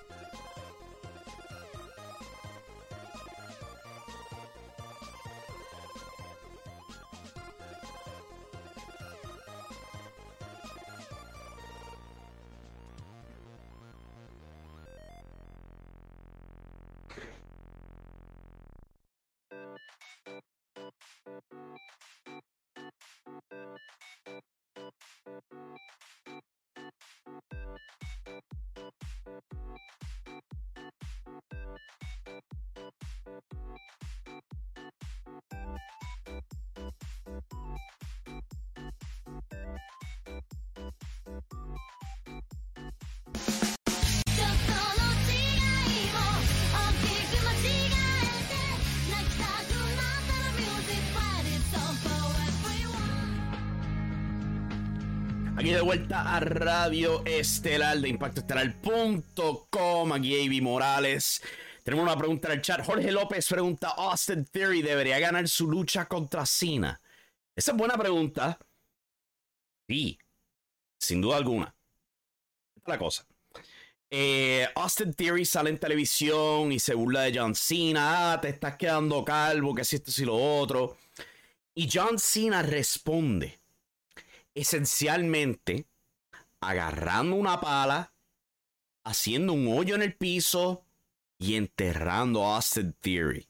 you 29.33 29.62
de 55.73 55.81
vuelta 55.81 56.35
a 56.35 56.39
Radio 56.39 57.25
Estelar 57.25 57.97
de 57.97 58.09
ImpactoEstelar.com. 58.09 60.13
Aquí 60.13 60.45
Avi 60.45 60.61
Morales. 60.61 61.41
Tenemos 61.83 62.05
una 62.05 62.15
pregunta 62.15 62.49
en 62.49 62.53
el 62.53 62.61
chat. 62.61 62.85
Jorge 62.85 63.11
López 63.11 63.47
pregunta: 63.47 63.89
¿Austin 63.89 64.45
Theory 64.45 64.83
debería 64.83 65.17
ganar 65.17 65.47
su 65.47 65.67
lucha 65.67 66.07
contra 66.07 66.45
Cena? 66.45 67.01
Esa 67.55 67.71
es 67.71 67.77
buena 67.77 67.97
pregunta. 67.97 68.59
Sí, 69.87 70.19
sin 70.99 71.21
duda 71.21 71.37
alguna. 71.37 71.75
Esta 72.75 72.91
es 72.91 72.93
la 72.93 72.99
cosa. 72.99 73.25
Eh, 74.11 74.67
Austin 74.75 75.15
Theory 75.15 75.43
sale 75.43 75.71
en 75.71 75.79
televisión 75.79 76.71
y 76.71 76.77
se 76.77 76.93
burla 76.93 77.21
de 77.21 77.39
John 77.39 77.55
Cena. 77.55 78.33
Ah, 78.33 78.41
te 78.41 78.49
estás 78.49 78.75
quedando 78.75 79.25
calvo, 79.25 79.73
que 79.73 79.83
si 79.83 79.95
esto, 79.95 80.11
si 80.11 80.23
lo 80.23 80.35
otro. 80.35 80.97
Y 81.73 81.89
John 81.91 82.19
Cena 82.19 82.61
responde 82.61 83.62
esencialmente 84.55 85.87
agarrando 86.61 87.35
una 87.35 87.59
pala, 87.59 88.13
haciendo 89.03 89.53
un 89.53 89.67
hoyo 89.67 89.95
en 89.95 90.01
el 90.01 90.15
piso 90.15 90.85
y 91.37 91.55
enterrando 91.55 92.45
a 92.45 92.55
Austin 92.55 92.93
Theory. 93.01 93.47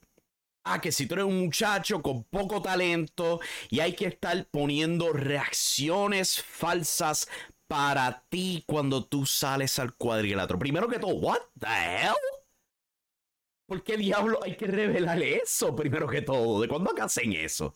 Ah, 0.65 0.79
que 0.79 0.91
si 0.91 1.05
tú 1.05 1.15
eres 1.15 1.25
un 1.25 1.41
muchacho 1.41 2.01
con 2.01 2.23
poco 2.23 2.61
talento 2.61 3.41
y 3.69 3.81
hay 3.81 3.93
que 3.93 4.05
estar 4.05 4.45
poniendo 4.47 5.11
reacciones 5.11 6.41
falsas 6.41 7.27
para 7.67 8.23
ti 8.29 8.63
cuando 8.65 9.03
tú 9.03 9.25
sales 9.25 9.77
al 9.79 9.95
cuadrilátero. 9.95 10.57
Primero 10.59 10.87
que 10.87 10.99
todo, 10.99 11.15
what 11.15 11.41
the 11.59 11.67
hell? 11.67 12.13
¿Por 13.65 13.83
qué 13.83 13.97
diablo 13.97 14.39
hay 14.43 14.55
que 14.55 14.67
revelarle 14.67 15.37
eso 15.37 15.75
primero 15.75 16.07
que 16.07 16.21
todo? 16.21 16.61
¿De 16.61 16.67
cuándo 16.67 16.91
acá 16.91 17.05
hacen 17.05 17.33
eso? 17.33 17.73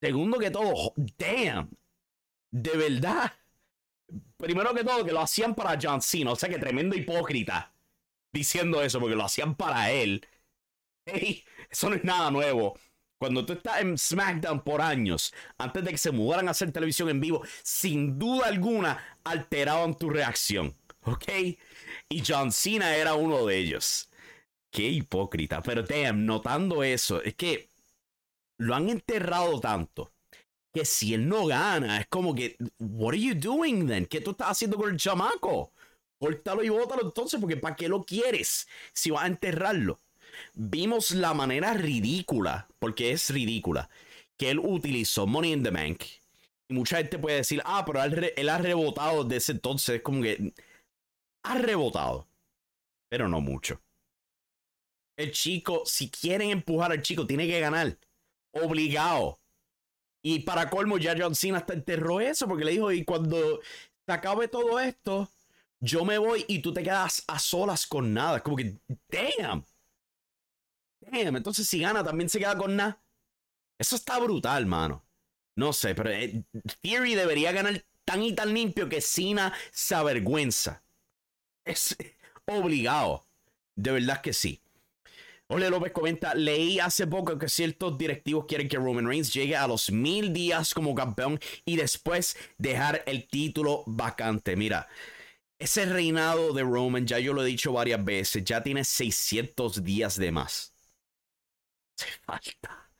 Segundo 0.00 0.38
que 0.38 0.50
todo, 0.50 0.92
damn. 1.18 1.70
De 2.56 2.74
verdad. 2.74 3.34
Primero 4.38 4.72
que 4.72 4.82
todo, 4.82 5.04
que 5.04 5.12
lo 5.12 5.20
hacían 5.20 5.54
para 5.54 5.78
John 5.80 6.00
Cena. 6.00 6.32
O 6.32 6.36
sea 6.36 6.48
que 6.48 6.58
tremendo 6.58 6.96
hipócrita 6.96 7.70
diciendo 8.32 8.82
eso, 8.82 8.98
porque 8.98 9.14
lo 9.14 9.24
hacían 9.24 9.54
para 9.54 9.90
él. 9.90 10.26
Eso 11.70 11.90
no 11.90 11.96
es 11.96 12.04
nada 12.04 12.30
nuevo. 12.30 12.78
Cuando 13.18 13.44
tú 13.44 13.52
estás 13.52 13.80
en 13.80 13.98
SmackDown 13.98 14.62
por 14.62 14.80
años, 14.80 15.34
antes 15.58 15.84
de 15.84 15.90
que 15.90 15.98
se 15.98 16.12
mudaran 16.12 16.48
a 16.48 16.52
hacer 16.52 16.72
televisión 16.72 17.10
en 17.10 17.20
vivo, 17.20 17.42
sin 17.62 18.18
duda 18.18 18.46
alguna 18.46 19.18
alteraban 19.24 19.94
tu 19.94 20.08
reacción. 20.08 20.74
¿Ok? 21.02 21.28
Y 22.08 22.22
John 22.26 22.52
Cena 22.52 22.96
era 22.96 23.14
uno 23.14 23.44
de 23.44 23.58
ellos. 23.58 24.10
Qué 24.70 24.84
hipócrita. 24.84 25.62
Pero 25.62 25.82
damn, 25.82 26.24
notando 26.24 26.82
eso, 26.82 27.22
es 27.22 27.34
que 27.34 27.68
lo 28.58 28.74
han 28.74 28.88
enterrado 28.88 29.60
tanto 29.60 30.15
que 30.76 30.84
si 30.84 31.14
él 31.14 31.26
no 31.26 31.46
gana, 31.46 32.00
es 32.00 32.06
como 32.08 32.34
que, 32.34 32.58
what 32.78 33.14
are 33.14 33.18
you 33.18 33.34
doing 33.34 33.86
then? 33.86 34.04
¿Qué 34.04 34.20
tú 34.20 34.32
estás 34.32 34.50
haciendo 34.50 34.76
con 34.76 34.90
el 34.90 34.98
chamaco? 34.98 35.72
Córtalo 36.20 36.62
y 36.62 36.68
bótalo 36.68 37.00
entonces, 37.02 37.40
porque 37.40 37.56
¿para 37.56 37.74
qué 37.74 37.88
lo 37.88 38.04
quieres 38.04 38.68
si 38.92 39.10
vas 39.10 39.24
a 39.24 39.28
enterrarlo? 39.28 40.02
Vimos 40.52 41.12
la 41.12 41.32
manera 41.32 41.72
ridícula, 41.72 42.68
porque 42.78 43.12
es 43.12 43.30
ridícula, 43.30 43.88
que 44.36 44.50
él 44.50 44.58
utilizó 44.58 45.26
Money 45.26 45.52
in 45.54 45.62
the 45.62 45.70
Bank. 45.70 46.02
Y 46.68 46.74
mucha 46.74 46.98
gente 46.98 47.18
puede 47.18 47.38
decir, 47.38 47.62
ah, 47.64 47.82
pero 47.86 48.02
él, 48.04 48.48
ha 48.50 48.58
rebotado 48.58 49.24
desde 49.24 49.36
ese 49.36 49.52
entonces. 49.52 49.96
Es 49.96 50.02
como 50.02 50.20
que 50.20 50.52
ha 51.42 51.56
rebotado, 51.56 52.28
pero 53.08 53.28
no 53.30 53.40
mucho. 53.40 53.80
El 55.16 55.32
chico, 55.32 55.84
si 55.86 56.10
quieren 56.10 56.50
empujar 56.50 56.92
al 56.92 57.00
chico, 57.00 57.26
tiene 57.26 57.46
que 57.46 57.60
ganar. 57.60 57.96
Obligado. 58.52 59.40
Y 60.28 60.40
para 60.40 60.68
colmo, 60.68 60.98
ya 60.98 61.14
John 61.16 61.36
Cena 61.36 61.58
hasta 61.58 61.72
enterró 61.72 62.20
eso 62.20 62.48
porque 62.48 62.64
le 62.64 62.72
dijo, 62.72 62.90
y 62.90 63.04
cuando 63.04 63.60
se 64.04 64.12
acabe 64.12 64.48
todo 64.48 64.80
esto, 64.80 65.30
yo 65.78 66.04
me 66.04 66.18
voy 66.18 66.44
y 66.48 66.58
tú 66.58 66.74
te 66.74 66.82
quedas 66.82 67.22
a 67.28 67.38
solas 67.38 67.86
con 67.86 68.12
nada. 68.12 68.42
Como 68.42 68.56
que, 68.56 68.76
damn. 69.08 69.64
Damn, 70.98 71.36
entonces 71.36 71.68
si 71.68 71.78
gana 71.78 72.02
también 72.02 72.28
se 72.28 72.40
queda 72.40 72.58
con 72.58 72.74
nada. 72.74 73.00
Eso 73.78 73.94
está 73.94 74.18
brutal, 74.18 74.66
mano. 74.66 75.04
No 75.54 75.72
sé, 75.72 75.94
pero 75.94 76.10
eh, 76.10 76.42
Theory 76.80 77.14
debería 77.14 77.52
ganar 77.52 77.84
tan 78.04 78.20
y 78.24 78.34
tan 78.34 78.52
limpio 78.52 78.88
que 78.88 79.00
Cena 79.00 79.54
se 79.70 79.94
avergüenza. 79.94 80.82
Es 81.64 81.96
obligado. 82.46 83.24
De 83.76 83.92
verdad 83.92 84.22
que 84.22 84.32
sí. 84.32 84.60
Ole 85.48 85.70
López 85.70 85.92
comenta, 85.92 86.34
leí 86.34 86.80
hace 86.80 87.06
poco 87.06 87.38
que 87.38 87.48
ciertos 87.48 87.96
directivos 87.96 88.46
quieren 88.46 88.68
que 88.68 88.78
Roman 88.78 89.06
Reigns 89.06 89.32
llegue 89.32 89.56
a 89.56 89.68
los 89.68 89.92
mil 89.92 90.32
días 90.32 90.74
como 90.74 90.94
campeón 90.94 91.38
y 91.64 91.76
después 91.76 92.36
dejar 92.58 93.04
el 93.06 93.28
título 93.28 93.84
vacante. 93.86 94.56
Mira, 94.56 94.88
ese 95.58 95.86
reinado 95.86 96.52
de 96.52 96.62
Roman, 96.62 97.06
ya 97.06 97.20
yo 97.20 97.32
lo 97.32 97.42
he 97.42 97.46
dicho 97.46 97.72
varias 97.72 98.04
veces, 98.04 98.44
ya 98.44 98.62
tiene 98.62 98.82
600 98.82 99.84
días 99.84 100.16
de 100.18 100.32
más. 100.32 100.74
Hace 101.96 102.10
falta. 102.24 102.90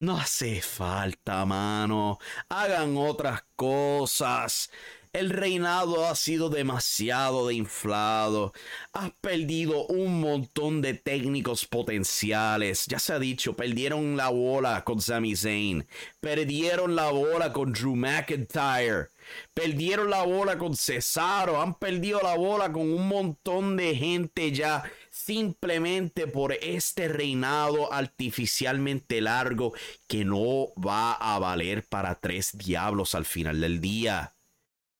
No 0.00 0.18
hace 0.18 0.60
falta, 0.60 1.46
mano. 1.46 2.18
Hagan 2.48 2.96
otras 2.96 3.44
cosas. 3.54 4.70
El 5.14 5.28
reinado 5.28 6.06
ha 6.06 6.14
sido 6.16 6.48
demasiado 6.48 7.48
de 7.48 7.54
inflado. 7.54 8.54
Has 8.94 9.10
perdido 9.20 9.84
un 9.88 10.20
montón 10.20 10.80
de 10.80 10.94
técnicos 10.94 11.66
potenciales. 11.66 12.86
Ya 12.86 12.98
se 12.98 13.12
ha 13.12 13.18
dicho, 13.18 13.52
perdieron 13.54 14.16
la 14.16 14.30
bola 14.30 14.84
con 14.84 15.02
Sami 15.02 15.36
Zayn. 15.36 15.86
Perdieron 16.20 16.96
la 16.96 17.10
bola 17.10 17.52
con 17.52 17.74
Drew 17.74 17.94
McIntyre. 17.94 19.08
Perdieron 19.52 20.08
la 20.08 20.22
bola 20.22 20.56
con 20.56 20.74
Cesaro. 20.74 21.60
Han 21.60 21.74
perdido 21.74 22.18
la 22.22 22.34
bola 22.36 22.72
con 22.72 22.90
un 22.90 23.06
montón 23.06 23.76
de 23.76 23.94
gente 23.94 24.50
ya. 24.50 24.82
Simplemente 25.10 26.26
por 26.26 26.54
este 26.54 27.08
reinado 27.08 27.92
artificialmente 27.92 29.20
largo 29.20 29.74
que 30.06 30.24
no 30.24 30.72
va 30.82 31.12
a 31.12 31.38
valer 31.38 31.86
para 31.86 32.18
tres 32.18 32.56
diablos 32.56 33.14
al 33.14 33.26
final 33.26 33.60
del 33.60 33.78
día. 33.78 34.32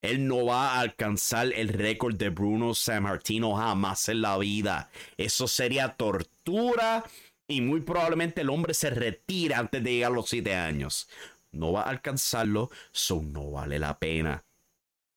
Él 0.02 0.26
no 0.26 0.44
va 0.44 0.74
a 0.74 0.80
alcanzar 0.80 1.52
el 1.54 1.68
récord 1.68 2.16
de 2.16 2.28
Bruno 2.30 2.74
San 2.74 3.04
Martino 3.04 3.54
jamás 3.54 4.08
en 4.08 4.20
la 4.20 4.36
vida. 4.36 4.90
Eso 5.16 5.46
sería 5.46 5.94
tortura 5.94 7.04
y 7.46 7.60
muy 7.60 7.80
probablemente 7.80 8.40
el 8.40 8.50
hombre 8.50 8.74
se 8.74 8.90
retira 8.90 9.58
antes 9.58 9.82
de 9.82 9.92
llegar 9.92 10.10
a 10.12 10.14
los 10.14 10.28
siete 10.28 10.54
años. 10.54 11.08
No 11.52 11.72
va 11.72 11.82
a 11.82 11.90
alcanzarlo, 11.90 12.70
so 12.90 13.22
no 13.22 13.52
vale 13.52 13.78
la 13.78 13.98
pena. 13.98 14.44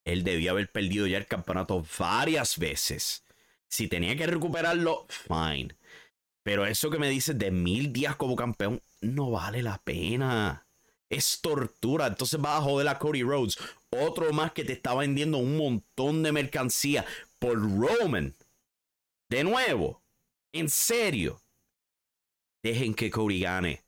Él 0.06 0.24
debía 0.24 0.52
haber 0.52 0.72
perdido 0.72 1.08
ya 1.08 1.18
el 1.18 1.26
campeonato 1.26 1.84
varias 1.98 2.60
veces. 2.60 3.26
Si 3.68 3.88
tenía 3.88 4.16
que 4.16 4.28
recuperarlo, 4.28 5.08
fine. 5.10 5.76
Pero 6.44 6.66
eso 6.68 6.92
que 6.92 7.00
me 7.00 7.10
dices 7.10 7.38
de 7.40 7.50
mil 7.50 7.92
días 7.92 8.16
como 8.16 8.36
campeón, 8.36 8.82
no 9.02 9.32
vale 9.32 9.64
la 9.64 9.80
pena. 9.80 10.68
Es 11.10 11.40
tortura. 11.42 12.08
Entonces 12.08 12.40
vas 12.40 12.60
a 12.60 12.64
joder 12.64 12.88
a 12.88 13.00
Cody 13.00 13.24
Rhodes. 13.24 13.58
Otro 14.02 14.32
más 14.34 14.52
que 14.52 14.64
te 14.64 14.74
está 14.74 14.94
vendiendo 14.96 15.38
un 15.38 15.58
montón 15.58 16.24
de 16.24 16.32
mercancía 16.32 17.06
por 17.40 17.58
Roman. 17.58 18.36
De 19.30 19.44
nuevo. 19.44 20.02
En 20.54 20.70
serio. 20.70 21.42
Dejen 22.64 22.94
que 22.94 23.12
Cody 23.12 23.42
gane. 23.42 23.84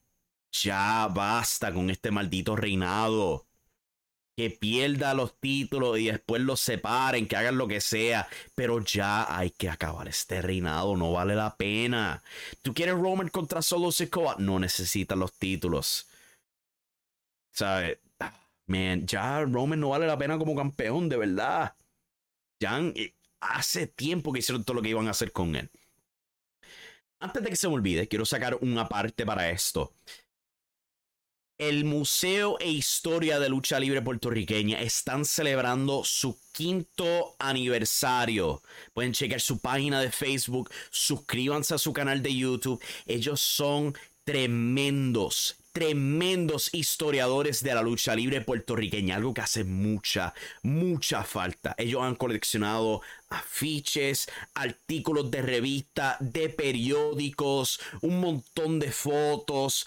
Ya 0.52 1.08
basta 1.08 1.74
con 1.74 1.90
este 1.90 2.12
maldito 2.12 2.56
reinado. 2.56 3.46
Que 4.36 4.52
pierda 4.52 5.16
los 5.16 5.40
títulos 5.40 5.98
y 5.98 6.06
después 6.06 6.42
los 6.44 6.60
separen, 6.60 7.28
que 7.28 7.36
hagan 7.36 7.58
lo 7.58 7.68
que 7.68 7.82
sea. 7.82 8.28
Pero 8.54 8.84
ya 8.84 9.36
hay 9.36 9.50
que 9.50 9.70
acabar 9.70 10.08
este 10.08 10.42
reinado. 10.42 10.96
No 10.96 11.12
vale 11.12 11.36
la 11.36 11.56
pena. 11.58 12.24
¿Tú 12.62 12.74
quieres 12.74 12.96
Roman 12.96 13.30
contra 13.30 13.62
Solo 13.62 13.92
Sikoa? 13.92 14.36
No 14.38 14.60
necesitas 14.60 15.18
los 15.18 15.34
títulos. 15.34 16.08
¿Sabes? 17.52 17.98
Man, 18.68 19.08
ya 19.08 19.42
Roman 19.42 19.80
no 19.80 19.90
vale 19.90 20.08
la 20.08 20.18
pena 20.18 20.38
como 20.38 20.56
campeón, 20.56 21.10
de 21.10 21.18
verdad. 21.18 21.76
Ya 22.60 22.80
eh, 22.80 23.14
hace 23.40 23.88
tiempo 23.88 24.34
que 24.34 24.40
hicieron 24.40 24.64
todo 24.64 24.76
lo 24.76 24.82
que 24.82 24.90
iban 24.90 25.08
a 25.08 25.12
hacer 25.12 25.32
con 25.32 25.56
él. 25.56 25.70
Antes 27.20 27.44
de 27.44 27.50
que 27.50 27.56
se 27.56 27.68
me 27.68 27.74
olvide, 27.76 28.08
quiero 28.08 28.26
sacar 28.26 28.58
una 28.62 28.88
parte 28.88 29.26
para 29.26 29.50
esto. 29.50 29.94
El 31.58 31.86
Museo 31.86 32.60
e 32.60 32.70
Historia 32.70 33.40
de 33.40 33.50
Lucha 33.50 33.80
Libre 33.80 34.04
Puertorriqueña 34.04 34.80
están 34.80 35.26
celebrando 35.26 36.04
su 36.04 36.38
quinto 36.52 37.36
aniversario. 37.40 38.62
Pueden 38.94 39.14
checar 39.14 39.42
su 39.42 39.58
página 39.60 40.00
de 40.00 40.12
Facebook, 40.12 40.70
suscríbanse 40.92 41.74
a 41.74 41.80
su 41.80 41.94
canal 41.94 42.22
de 42.22 42.36
YouTube. 42.36 42.80
Ellos 43.08 43.42
son 43.42 43.98
tremendos, 44.24 45.58
tremendos 45.78 46.74
historiadores 46.74 47.62
de 47.62 47.76
la 47.76 47.84
lucha 47.84 48.16
libre 48.16 48.42
puertorriqueña, 48.42 49.16
algo 49.16 49.36
que 49.36 49.42
hace 49.42 49.64
mucha, 49.64 50.34
mucha 50.64 51.24
falta. 51.24 51.76
Ellos 51.78 52.02
han 52.02 52.16
coleccionado 52.16 53.04
afiches, 53.30 54.28
artículos 54.56 55.30
de 55.30 55.44
revista, 55.44 56.18
de 56.20 56.50
periódicos, 56.50 57.80
un 58.02 58.20
montón 58.20 58.80
de 58.80 58.92
fotos. 58.92 59.86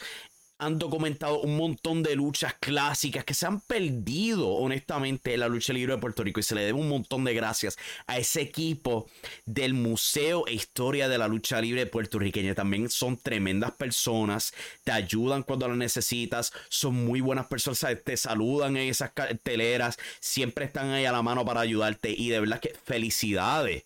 Han 0.60 0.78
documentado 0.78 1.40
un 1.40 1.56
montón 1.56 2.02
de 2.02 2.14
luchas 2.14 2.54
clásicas 2.60 3.24
que 3.24 3.34
se 3.34 3.46
han 3.46 3.60
perdido, 3.60 4.48
honestamente, 4.48 5.32
en 5.34 5.40
la 5.40 5.48
lucha 5.48 5.72
libre 5.72 5.94
de 5.94 6.00
Puerto 6.00 6.22
Rico. 6.22 6.38
Y 6.38 6.42
se 6.42 6.54
le 6.54 6.62
debe 6.62 6.78
un 6.78 6.88
montón 6.88 7.24
de 7.24 7.32
gracias 7.32 7.78
a 8.06 8.18
ese 8.18 8.42
equipo 8.42 9.08
del 9.46 9.72
Museo 9.72 10.46
e 10.46 10.52
Historia 10.52 11.08
de 11.08 11.16
la 11.16 11.28
Lucha 11.28 11.60
Libre 11.60 11.86
puertorriqueña. 11.86 12.54
También 12.54 12.90
son 12.90 13.16
tremendas 13.16 13.72
personas, 13.72 14.52
te 14.84 14.92
ayudan 14.92 15.42
cuando 15.42 15.66
lo 15.66 15.76
necesitas, 15.76 16.52
son 16.68 17.06
muy 17.06 17.22
buenas 17.22 17.46
personas, 17.46 17.96
te 18.04 18.16
saludan 18.16 18.76
en 18.76 18.90
esas 18.90 19.12
carteleras, 19.12 19.96
siempre 20.20 20.66
están 20.66 20.90
ahí 20.90 21.06
a 21.06 21.12
la 21.12 21.22
mano 21.22 21.44
para 21.44 21.60
ayudarte. 21.60 22.10
Y 22.10 22.28
de 22.28 22.40
verdad 22.40 22.60
que 22.60 22.74
felicidades 22.84 23.84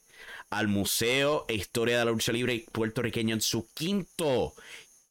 al 0.51 0.69
Museo 0.69 1.45
e 1.49 1.55
Historia 1.55 1.99
de 1.99 2.05
la 2.05 2.11
Lucha 2.11 2.33
Libre 2.33 2.65
puertorriqueña 2.73 3.35
en 3.35 3.41
su 3.41 3.69
quinto 3.75 4.55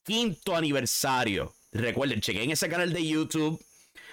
quinto 0.04 0.54
aniversario. 0.54 1.54
Recuerden, 1.72 2.20
chequen 2.20 2.50
ese 2.50 2.68
canal 2.68 2.92
de 2.92 3.06
YouTube. 3.06 3.60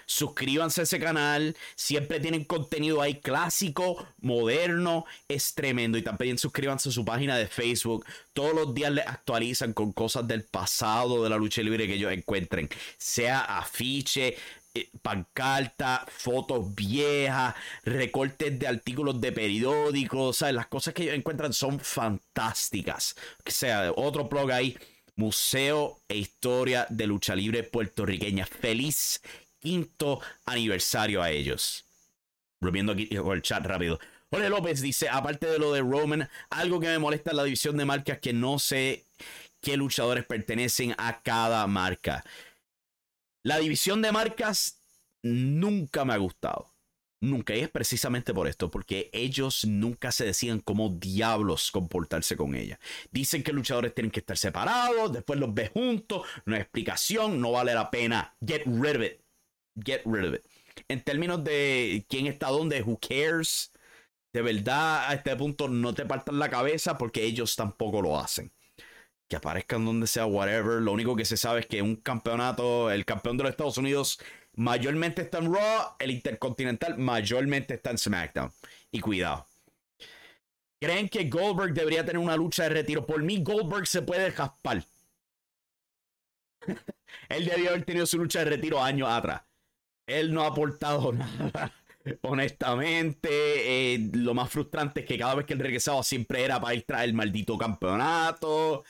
Suscríbanse 0.05 0.81
a 0.81 0.83
ese 0.83 0.99
canal. 0.99 1.55
Siempre 1.75 2.19
tienen 2.19 2.43
contenido 2.43 3.01
ahí 3.01 3.21
clásico, 3.21 4.05
moderno. 4.19 5.05
Es 5.27 5.53
tremendo. 5.53 5.97
Y 5.97 6.01
también 6.01 6.37
suscríbanse 6.37 6.89
a 6.89 6.91
su 6.91 7.05
página 7.05 7.37
de 7.37 7.47
Facebook. 7.47 8.05
Todos 8.33 8.53
los 8.53 8.73
días 8.73 8.91
les 8.91 9.07
actualizan 9.07 9.73
con 9.73 9.93
cosas 9.93 10.27
del 10.27 10.43
pasado 10.43 11.23
de 11.23 11.29
la 11.29 11.37
lucha 11.37 11.61
libre 11.61 11.87
que 11.87 11.93
ellos 11.93 12.11
encuentren. 12.11 12.67
Sea 12.97 13.41
afiche, 13.59 14.35
eh, 14.73 14.89
pancarta, 15.01 16.05
fotos 16.09 16.73
viejas, 16.73 17.55
recortes 17.83 18.57
de 18.57 18.67
artículos 18.67 19.21
de 19.21 19.31
periódicos, 19.31 20.37
¿sabes? 20.37 20.55
Las 20.55 20.67
cosas 20.67 20.93
que 20.93 21.03
ellos 21.03 21.15
encuentran 21.15 21.53
son 21.53 21.79
fantásticas. 21.79 23.15
O 23.45 23.51
sea, 23.51 23.91
otro 23.95 24.25
blog 24.25 24.51
ahí 24.51 24.77
Museo 25.21 26.01
e 26.09 26.17
Historia 26.17 26.87
de 26.89 27.05
Lucha 27.05 27.35
Libre 27.35 27.61
Puertorriqueña. 27.61 28.47
Feliz 28.47 29.21
quinto 29.59 30.19
aniversario 30.47 31.21
a 31.21 31.29
ellos. 31.29 31.85
Volviendo 32.59 32.93
aquí 32.93 33.07
el 33.11 33.41
chat 33.43 33.63
rápido. 33.63 33.99
Jorge 34.31 34.49
López 34.49 34.81
dice, 34.81 35.09
aparte 35.09 35.45
de 35.45 35.59
lo 35.59 35.73
de 35.73 35.81
Roman, 35.81 36.27
algo 36.49 36.79
que 36.79 36.87
me 36.87 36.97
molesta 36.97 37.29
es 37.29 37.37
la 37.37 37.43
división 37.43 37.77
de 37.77 37.85
marcas 37.85 38.17
que 38.17 38.33
no 38.33 38.57
sé 38.57 39.05
qué 39.61 39.77
luchadores 39.77 40.25
pertenecen 40.25 40.95
a 40.97 41.21
cada 41.21 41.67
marca. 41.67 42.23
La 43.43 43.59
división 43.59 44.01
de 44.01 44.11
marcas 44.11 44.79
nunca 45.21 46.03
me 46.03 46.13
ha 46.13 46.17
gustado. 46.17 46.70
Nunca, 47.23 47.55
y 47.55 47.59
es 47.59 47.69
precisamente 47.69 48.33
por 48.33 48.47
esto, 48.47 48.71
porque 48.71 49.11
ellos 49.13 49.65
nunca 49.65 50.11
se 50.11 50.25
decían 50.25 50.59
cómo 50.59 50.89
diablos 50.89 51.69
comportarse 51.69 52.35
con 52.35 52.55
ella. 52.55 52.79
Dicen 53.11 53.43
que 53.43 53.53
luchadores 53.53 53.93
tienen 53.93 54.09
que 54.09 54.21
estar 54.21 54.37
separados, 54.37 55.13
después 55.13 55.39
los 55.39 55.53
ves 55.53 55.69
juntos, 55.69 56.25
no 56.45 56.55
hay 56.55 56.61
explicación, 56.61 57.39
no 57.39 57.51
vale 57.51 57.75
la 57.75 57.91
pena. 57.91 58.35
Get 58.43 58.63
rid 58.65 58.95
of 58.95 59.03
it. 59.03 59.21
Get 59.85 60.01
rid 60.05 60.29
of 60.29 60.33
it. 60.33 60.45
En 60.87 61.03
términos 61.03 61.43
de 61.43 62.05
quién 62.09 62.25
está 62.25 62.47
dónde, 62.47 62.81
who 62.81 62.99
cares, 62.99 63.71
de 64.33 64.41
verdad 64.41 65.07
a 65.07 65.13
este 65.13 65.35
punto 65.35 65.67
no 65.67 65.93
te 65.93 66.07
partan 66.07 66.39
la 66.39 66.49
cabeza 66.49 66.97
porque 66.97 67.23
ellos 67.23 67.55
tampoco 67.55 68.01
lo 68.01 68.19
hacen. 68.19 68.51
Que 69.29 69.35
aparezcan 69.35 69.85
donde 69.85 70.07
sea, 70.07 70.25
whatever. 70.25 70.81
Lo 70.81 70.91
único 70.91 71.15
que 71.15 71.25
se 71.25 71.37
sabe 71.37 71.61
es 71.61 71.67
que 71.67 71.83
un 71.83 71.97
campeonato, 71.97 72.89
el 72.89 73.05
campeón 73.05 73.37
de 73.37 73.43
los 73.43 73.51
Estados 73.51 73.77
Unidos 73.77 74.19
mayormente 74.55 75.21
está 75.23 75.39
en 75.39 75.53
Raw, 75.53 75.95
el 75.99 76.11
Intercontinental 76.11 76.97
mayormente 76.97 77.75
está 77.75 77.91
en 77.91 77.97
SmackDown. 77.97 78.51
Y 78.91 78.99
cuidado. 78.99 79.45
¿Creen 80.81 81.09
que 81.09 81.29
Goldberg 81.29 81.73
debería 81.73 82.03
tener 82.03 82.17
una 82.17 82.35
lucha 82.35 82.63
de 82.63 82.69
retiro? 82.69 83.05
Por 83.05 83.21
mí, 83.21 83.43
Goldberg 83.43 83.85
se 83.85 84.01
puede 84.01 84.31
jaspar. 84.31 84.83
Él 87.29 87.45
debió 87.45 87.69
haber 87.69 87.85
tenido 87.85 88.05
su 88.05 88.17
lucha 88.17 88.39
de 88.39 88.45
retiro 88.45 88.81
años 88.81 89.07
atrás. 89.09 89.43
Él 90.07 90.33
no 90.33 90.41
ha 90.41 90.47
aportado 90.47 91.13
nada. 91.13 91.71
Honestamente, 92.21 93.29
eh, 93.93 94.09
lo 94.13 94.33
más 94.33 94.49
frustrante 94.49 95.01
es 95.01 95.05
que 95.05 95.19
cada 95.19 95.35
vez 95.35 95.45
que 95.45 95.53
él 95.53 95.59
regresaba 95.59 96.01
siempre 96.01 96.43
era 96.43 96.59
para 96.59 96.73
ir 96.73 96.83
tras 96.83 97.03
el 97.03 97.13
maldito 97.13 97.57
campeonato. 97.59 98.83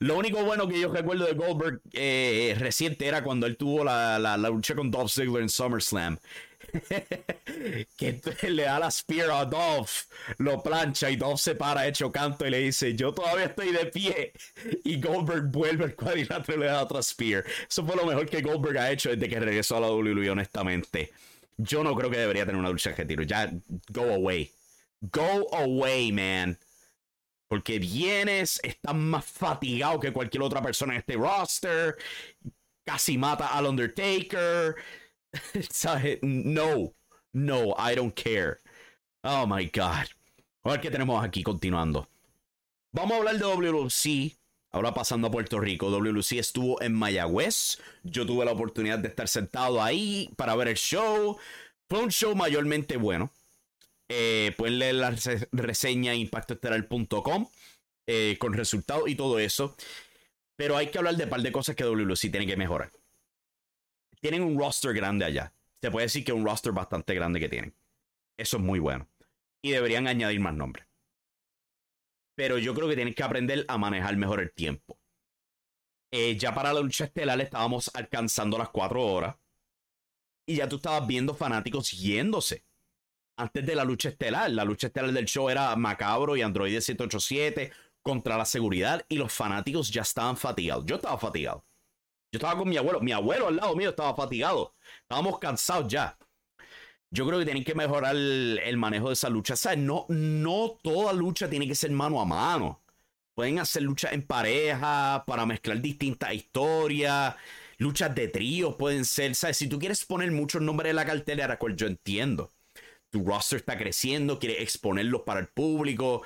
Lo 0.00 0.16
único 0.16 0.44
bueno 0.44 0.68
que 0.68 0.80
yo 0.80 0.92
recuerdo 0.92 1.26
de 1.26 1.34
Goldberg 1.34 1.80
eh, 1.92 2.54
reciente 2.58 3.06
era 3.06 3.24
cuando 3.24 3.46
él 3.46 3.56
tuvo 3.56 3.82
la, 3.82 4.18
la, 4.18 4.36
lucha 4.36 4.76
con 4.76 4.90
Dolph 4.90 5.10
Ziggler 5.10 5.42
en 5.42 5.48
SummerSlam. 5.48 6.18
que 7.96 8.20
le 8.48 8.62
da 8.62 8.78
la 8.78 8.90
spear 8.90 9.30
a 9.30 9.44
Dolph, 9.44 10.04
lo 10.38 10.62
plancha 10.62 11.10
y 11.10 11.16
Dolph 11.16 11.40
se 11.40 11.54
para 11.54 11.86
hecho 11.86 12.12
canto 12.12 12.46
y 12.46 12.50
le 12.50 12.58
dice, 12.58 12.94
yo 12.94 13.12
todavía 13.12 13.46
estoy 13.46 13.72
de 13.72 13.86
pie. 13.86 14.32
Y 14.84 15.00
Goldberg 15.00 15.50
vuelve 15.50 15.84
al 15.84 15.94
cuadrilátero 15.94 16.58
y 16.58 16.60
le 16.60 16.66
da 16.66 16.82
otra 16.82 17.02
spear. 17.02 17.44
Eso 17.68 17.84
fue 17.84 17.96
lo 17.96 18.06
mejor 18.06 18.28
que 18.28 18.40
Goldberg 18.40 18.78
ha 18.78 18.92
hecho 18.92 19.10
desde 19.10 19.28
que 19.28 19.40
regresó 19.40 19.78
a 19.78 19.80
la 19.80 19.90
WWE, 19.90 20.30
honestamente. 20.30 21.10
Yo 21.56 21.82
no 21.82 21.96
creo 21.96 22.08
que 22.08 22.18
debería 22.18 22.46
tener 22.46 22.60
una 22.60 22.70
lucha 22.70 22.90
de 22.90 22.96
retiro. 22.96 23.24
Ya, 23.24 23.50
go 23.88 24.12
away. 24.14 24.48
Go 25.00 25.48
away, 25.52 26.12
man. 26.12 26.56
Porque 27.48 27.78
vienes, 27.78 28.60
estás 28.62 28.94
más 28.94 29.24
fatigado 29.24 29.98
que 29.98 30.12
cualquier 30.12 30.42
otra 30.42 30.62
persona 30.62 30.92
en 30.94 31.00
este 31.00 31.14
roster. 31.14 31.96
Casi 32.84 33.18
mata 33.18 33.48
al 33.48 33.66
Undertaker. 33.66 34.76
No, 36.22 36.94
no, 37.34 37.74
I 37.78 37.94
don't 37.94 38.14
care. 38.14 38.58
Oh 39.22 39.46
my 39.46 39.66
God. 39.66 40.06
A 40.64 40.70
ver 40.70 40.80
qué 40.80 40.90
tenemos 40.90 41.22
aquí 41.22 41.42
continuando. 41.42 42.08
Vamos 42.92 43.12
a 43.12 43.16
hablar 43.18 43.38
de 43.38 43.44
WLC. 43.44 44.38
Ahora 44.70 44.92
pasando 44.92 45.28
a 45.28 45.30
Puerto 45.30 45.60
Rico. 45.60 45.90
WLC 45.90 46.32
estuvo 46.38 46.80
en 46.82 46.94
Mayagüez. 46.94 47.78
Yo 48.02 48.26
tuve 48.26 48.44
la 48.44 48.52
oportunidad 48.52 48.98
de 48.98 49.08
estar 49.08 49.28
sentado 49.28 49.82
ahí 49.82 50.30
para 50.36 50.54
ver 50.56 50.68
el 50.68 50.76
show. 50.76 51.38
Fue 51.88 52.00
un 52.00 52.10
show 52.10 52.34
mayormente 52.34 52.96
bueno. 52.96 53.30
Eh, 54.10 54.54
pueden 54.56 54.78
leer 54.78 54.94
la 54.94 55.14
reseña 55.52 56.14
impactoestelar.com 56.14 57.46
eh, 58.06 58.36
con 58.38 58.54
resultados 58.54 59.08
y 59.08 59.14
todo 59.14 59.38
eso. 59.38 59.76
Pero 60.56 60.76
hay 60.76 60.90
que 60.90 60.98
hablar 60.98 61.16
de 61.16 61.24
un 61.24 61.30
par 61.30 61.42
de 61.42 61.52
cosas 61.52 61.76
que 61.76 61.84
WLC 61.84 62.30
tiene 62.30 62.46
que 62.46 62.56
mejorar. 62.56 62.90
Tienen 64.20 64.42
un 64.42 64.58
roster 64.58 64.94
grande 64.94 65.24
allá. 65.24 65.52
Se 65.80 65.90
puede 65.90 66.06
decir 66.06 66.24
que 66.24 66.32
un 66.32 66.44
roster 66.44 66.72
bastante 66.72 67.14
grande 67.14 67.38
que 67.38 67.48
tienen. 67.48 67.74
Eso 68.36 68.56
es 68.56 68.62
muy 68.62 68.78
bueno. 68.78 69.08
Y 69.62 69.72
deberían 69.72 70.08
añadir 70.08 70.40
más 70.40 70.54
nombres. 70.54 70.86
Pero 72.34 72.58
yo 72.58 72.74
creo 72.74 72.88
que 72.88 72.96
tienen 72.96 73.14
que 73.14 73.22
aprender 73.22 73.64
a 73.68 73.78
manejar 73.78 74.16
mejor 74.16 74.40
el 74.40 74.52
tiempo. 74.52 74.98
Eh, 76.10 76.36
ya 76.36 76.54
para 76.54 76.72
la 76.72 76.80
lucha 76.80 77.04
estelar 77.04 77.40
estábamos 77.40 77.90
alcanzando 77.94 78.56
las 78.58 78.70
4 78.70 79.04
horas. 79.04 79.36
Y 80.46 80.56
ya 80.56 80.68
tú 80.68 80.76
estabas 80.76 81.06
viendo 81.06 81.34
fanáticos 81.34 81.90
yéndose 81.90 82.67
antes 83.38 83.64
de 83.64 83.74
la 83.74 83.84
lucha 83.84 84.10
estelar. 84.10 84.50
La 84.50 84.64
lucha 84.64 84.88
estelar 84.88 85.12
del 85.12 85.24
show 85.24 85.48
era 85.48 85.74
Macabro 85.76 86.36
y 86.36 86.42
Android 86.42 86.72
787 86.72 87.72
contra 88.02 88.36
la 88.36 88.44
seguridad 88.44 89.04
y 89.08 89.16
los 89.16 89.32
fanáticos 89.32 89.90
ya 89.90 90.02
estaban 90.02 90.36
fatigados. 90.36 90.84
Yo 90.84 90.96
estaba 90.96 91.18
fatigado. 91.18 91.64
Yo 92.32 92.38
estaba 92.38 92.58
con 92.58 92.68
mi 92.68 92.76
abuelo. 92.76 93.00
Mi 93.00 93.12
abuelo 93.12 93.48
al 93.48 93.56
lado 93.56 93.74
mío 93.74 93.90
estaba 93.90 94.14
fatigado. 94.14 94.74
Estábamos 95.02 95.38
cansados 95.38 95.90
ya. 95.90 96.18
Yo 97.10 97.26
creo 97.26 97.38
que 97.38 97.46
tienen 97.46 97.64
que 97.64 97.74
mejorar 97.74 98.14
el, 98.14 98.76
manejo 98.76 99.08
de 99.08 99.14
esa 99.14 99.30
lucha. 99.30 99.54
O 99.54 99.76
no, 99.76 100.06
no 100.08 100.78
toda 100.82 101.12
lucha 101.12 101.48
tiene 101.48 101.66
que 101.66 101.74
ser 101.74 101.90
mano 101.90 102.20
a 102.20 102.26
mano. 102.26 102.82
Pueden 103.34 103.60
hacer 103.60 103.82
luchas 103.82 104.12
en 104.12 104.26
pareja 104.26 105.24
para 105.26 105.46
mezclar 105.46 105.80
distintas 105.80 106.34
historias. 106.34 107.36
Luchas 107.78 108.14
de 108.14 108.28
tríos 108.28 108.74
pueden 108.74 109.04
ser. 109.04 109.34
¿sabes? 109.34 109.56
Si 109.56 109.68
tú 109.68 109.78
quieres 109.78 110.04
poner 110.04 110.30
muchos 110.32 110.60
nombres 110.60 110.90
en 110.90 110.96
la 110.96 111.06
cartelera, 111.06 111.58
cual 111.58 111.76
yo 111.76 111.86
entiendo 111.86 112.50
tu 113.10 113.24
roster 113.24 113.58
está 113.58 113.76
creciendo, 113.78 114.38
quieres 114.38 114.60
exponerlos 114.60 115.22
para 115.22 115.40
el 115.40 115.48
público. 115.48 116.22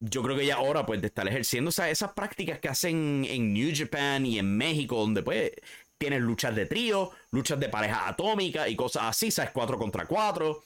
Yo 0.00 0.22
creo 0.22 0.36
que 0.36 0.46
ya 0.46 0.56
ahora, 0.56 0.86
pues, 0.86 1.00
de 1.00 1.08
estar 1.08 1.26
ejerciendo 1.26 1.70
esas 1.70 2.12
prácticas 2.12 2.60
que 2.60 2.68
hacen 2.68 3.24
en 3.28 3.52
New 3.52 3.72
Japan 3.74 4.24
y 4.26 4.38
en 4.38 4.56
México, 4.56 4.96
donde, 4.96 5.22
pues, 5.22 5.52
tienes 5.98 6.20
luchas 6.20 6.54
de 6.54 6.66
trío, 6.66 7.10
luchas 7.32 7.58
de 7.58 7.68
pareja 7.68 8.08
atómica 8.08 8.68
y 8.68 8.76
cosas 8.76 9.04
así, 9.04 9.30
¿sabes? 9.30 9.50
4 9.52 9.78
contra 9.78 10.06
4. 10.06 10.62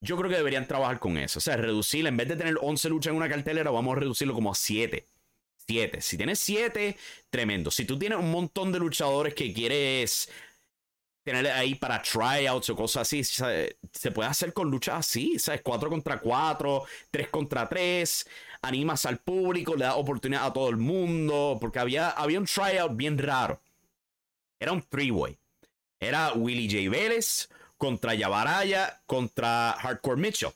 Yo 0.00 0.18
creo 0.18 0.30
que 0.30 0.36
deberían 0.36 0.68
trabajar 0.68 0.98
con 0.98 1.16
eso. 1.16 1.38
O 1.38 1.42
sea, 1.42 1.56
reducir, 1.56 2.06
en 2.06 2.16
vez 2.16 2.28
de 2.28 2.36
tener 2.36 2.58
11 2.60 2.90
luchas 2.90 3.10
en 3.10 3.16
una 3.16 3.28
cartelera, 3.28 3.70
vamos 3.70 3.96
a 3.96 4.00
reducirlo 4.00 4.34
como 4.34 4.52
a 4.52 4.54
7. 4.54 5.06
7. 5.66 6.00
Si 6.02 6.18
tienes 6.18 6.38
7, 6.40 6.96
tremendo. 7.30 7.70
Si 7.70 7.86
tú 7.86 7.98
tienes 7.98 8.18
un 8.18 8.30
montón 8.30 8.70
de 8.70 8.78
luchadores 8.78 9.32
que 9.34 9.54
quieres 9.54 10.28
tener 11.24 11.46
ahí 11.48 11.74
para 11.74 12.00
tryouts 12.00 12.70
o 12.70 12.76
cosas 12.76 13.02
así. 13.02 13.24
Se 13.24 14.10
puede 14.12 14.28
hacer 14.28 14.52
con 14.52 14.70
luchas 14.70 14.96
así, 14.96 15.38
¿sabes? 15.38 15.62
4 15.62 15.90
contra 15.90 16.20
4, 16.20 16.84
3 17.10 17.28
contra 17.28 17.68
3. 17.68 18.26
Animas 18.62 19.06
al 19.06 19.18
público, 19.18 19.74
le 19.74 19.86
das 19.86 19.94
oportunidad 19.96 20.46
a 20.46 20.52
todo 20.52 20.68
el 20.68 20.76
mundo. 20.76 21.58
Porque 21.60 21.78
había, 21.78 22.10
había 22.10 22.38
un 22.38 22.46
tryout 22.46 22.94
bien 22.94 23.18
raro. 23.18 23.60
Era 24.60 24.72
un 24.72 24.82
three-way. 24.82 25.38
Era 25.98 26.32
Willie 26.34 26.68
J. 26.70 26.90
Vélez 26.90 27.48
contra 27.78 28.14
Yabaraya 28.14 29.02
contra 29.06 29.72
Hardcore 29.72 30.20
Mitchell. 30.20 30.52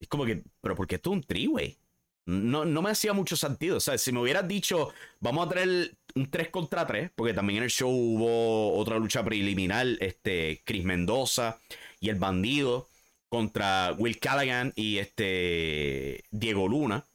Es 0.00 0.08
como 0.08 0.24
que, 0.24 0.42
pero 0.60 0.74
¿por 0.74 0.86
qué 0.86 0.98
tú 0.98 1.12
un 1.12 1.22
three-way? 1.22 1.78
No, 2.24 2.64
no 2.64 2.82
me 2.82 2.90
hacía 2.90 3.12
mucho 3.12 3.36
sentido. 3.36 3.76
O 3.76 3.80
sea, 3.80 3.98
si 3.98 4.12
me 4.12 4.20
hubieras 4.20 4.46
dicho, 4.46 4.92
vamos 5.20 5.46
a 5.46 5.50
traer 5.50 5.96
un 6.14 6.30
3 6.30 6.48
contra 6.50 6.86
3, 6.86 7.10
porque 7.14 7.34
también 7.34 7.58
en 7.58 7.64
el 7.64 7.70
show 7.70 7.90
hubo 7.90 8.76
otra 8.76 8.98
lucha 8.98 9.24
preliminar, 9.24 9.86
este, 10.00 10.62
Chris 10.64 10.84
Mendoza 10.84 11.58
y 12.00 12.08
el 12.08 12.16
bandido 12.16 12.88
contra 13.28 13.94
Will 13.98 14.18
Callaghan 14.18 14.72
y 14.76 14.98
este 14.98 16.24
Diego 16.30 16.68
Luna. 16.68 17.06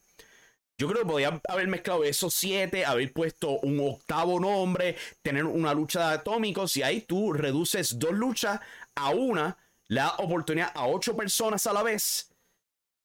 Yo 0.80 0.88
creo 0.88 1.02
que 1.02 1.10
podían 1.10 1.42
haber 1.48 1.68
mezclado 1.68 2.04
esos 2.04 2.34
siete, 2.34 2.86
haber 2.86 3.12
puesto 3.12 3.60
un 3.60 3.80
octavo 3.80 4.40
nombre, 4.40 4.96
tener 5.24 5.46
una 5.46 5.74
lucha 5.74 6.10
de 6.10 6.16
atómicos 6.16 6.78
y 6.78 6.84
ahí 6.84 7.02
tú 7.02 7.34
reduces 7.34 7.98
dos 7.98 8.14
luchas 8.14 8.60
a 8.96 9.10
una, 9.10 9.58
le 9.88 10.02
das 10.02 10.14
oportunidad 10.20 10.72
a 10.76 10.88
ocho 10.88 11.16
personas 11.16 11.66
a 11.66 11.74
la 11.74 11.82
vez 11.82 12.32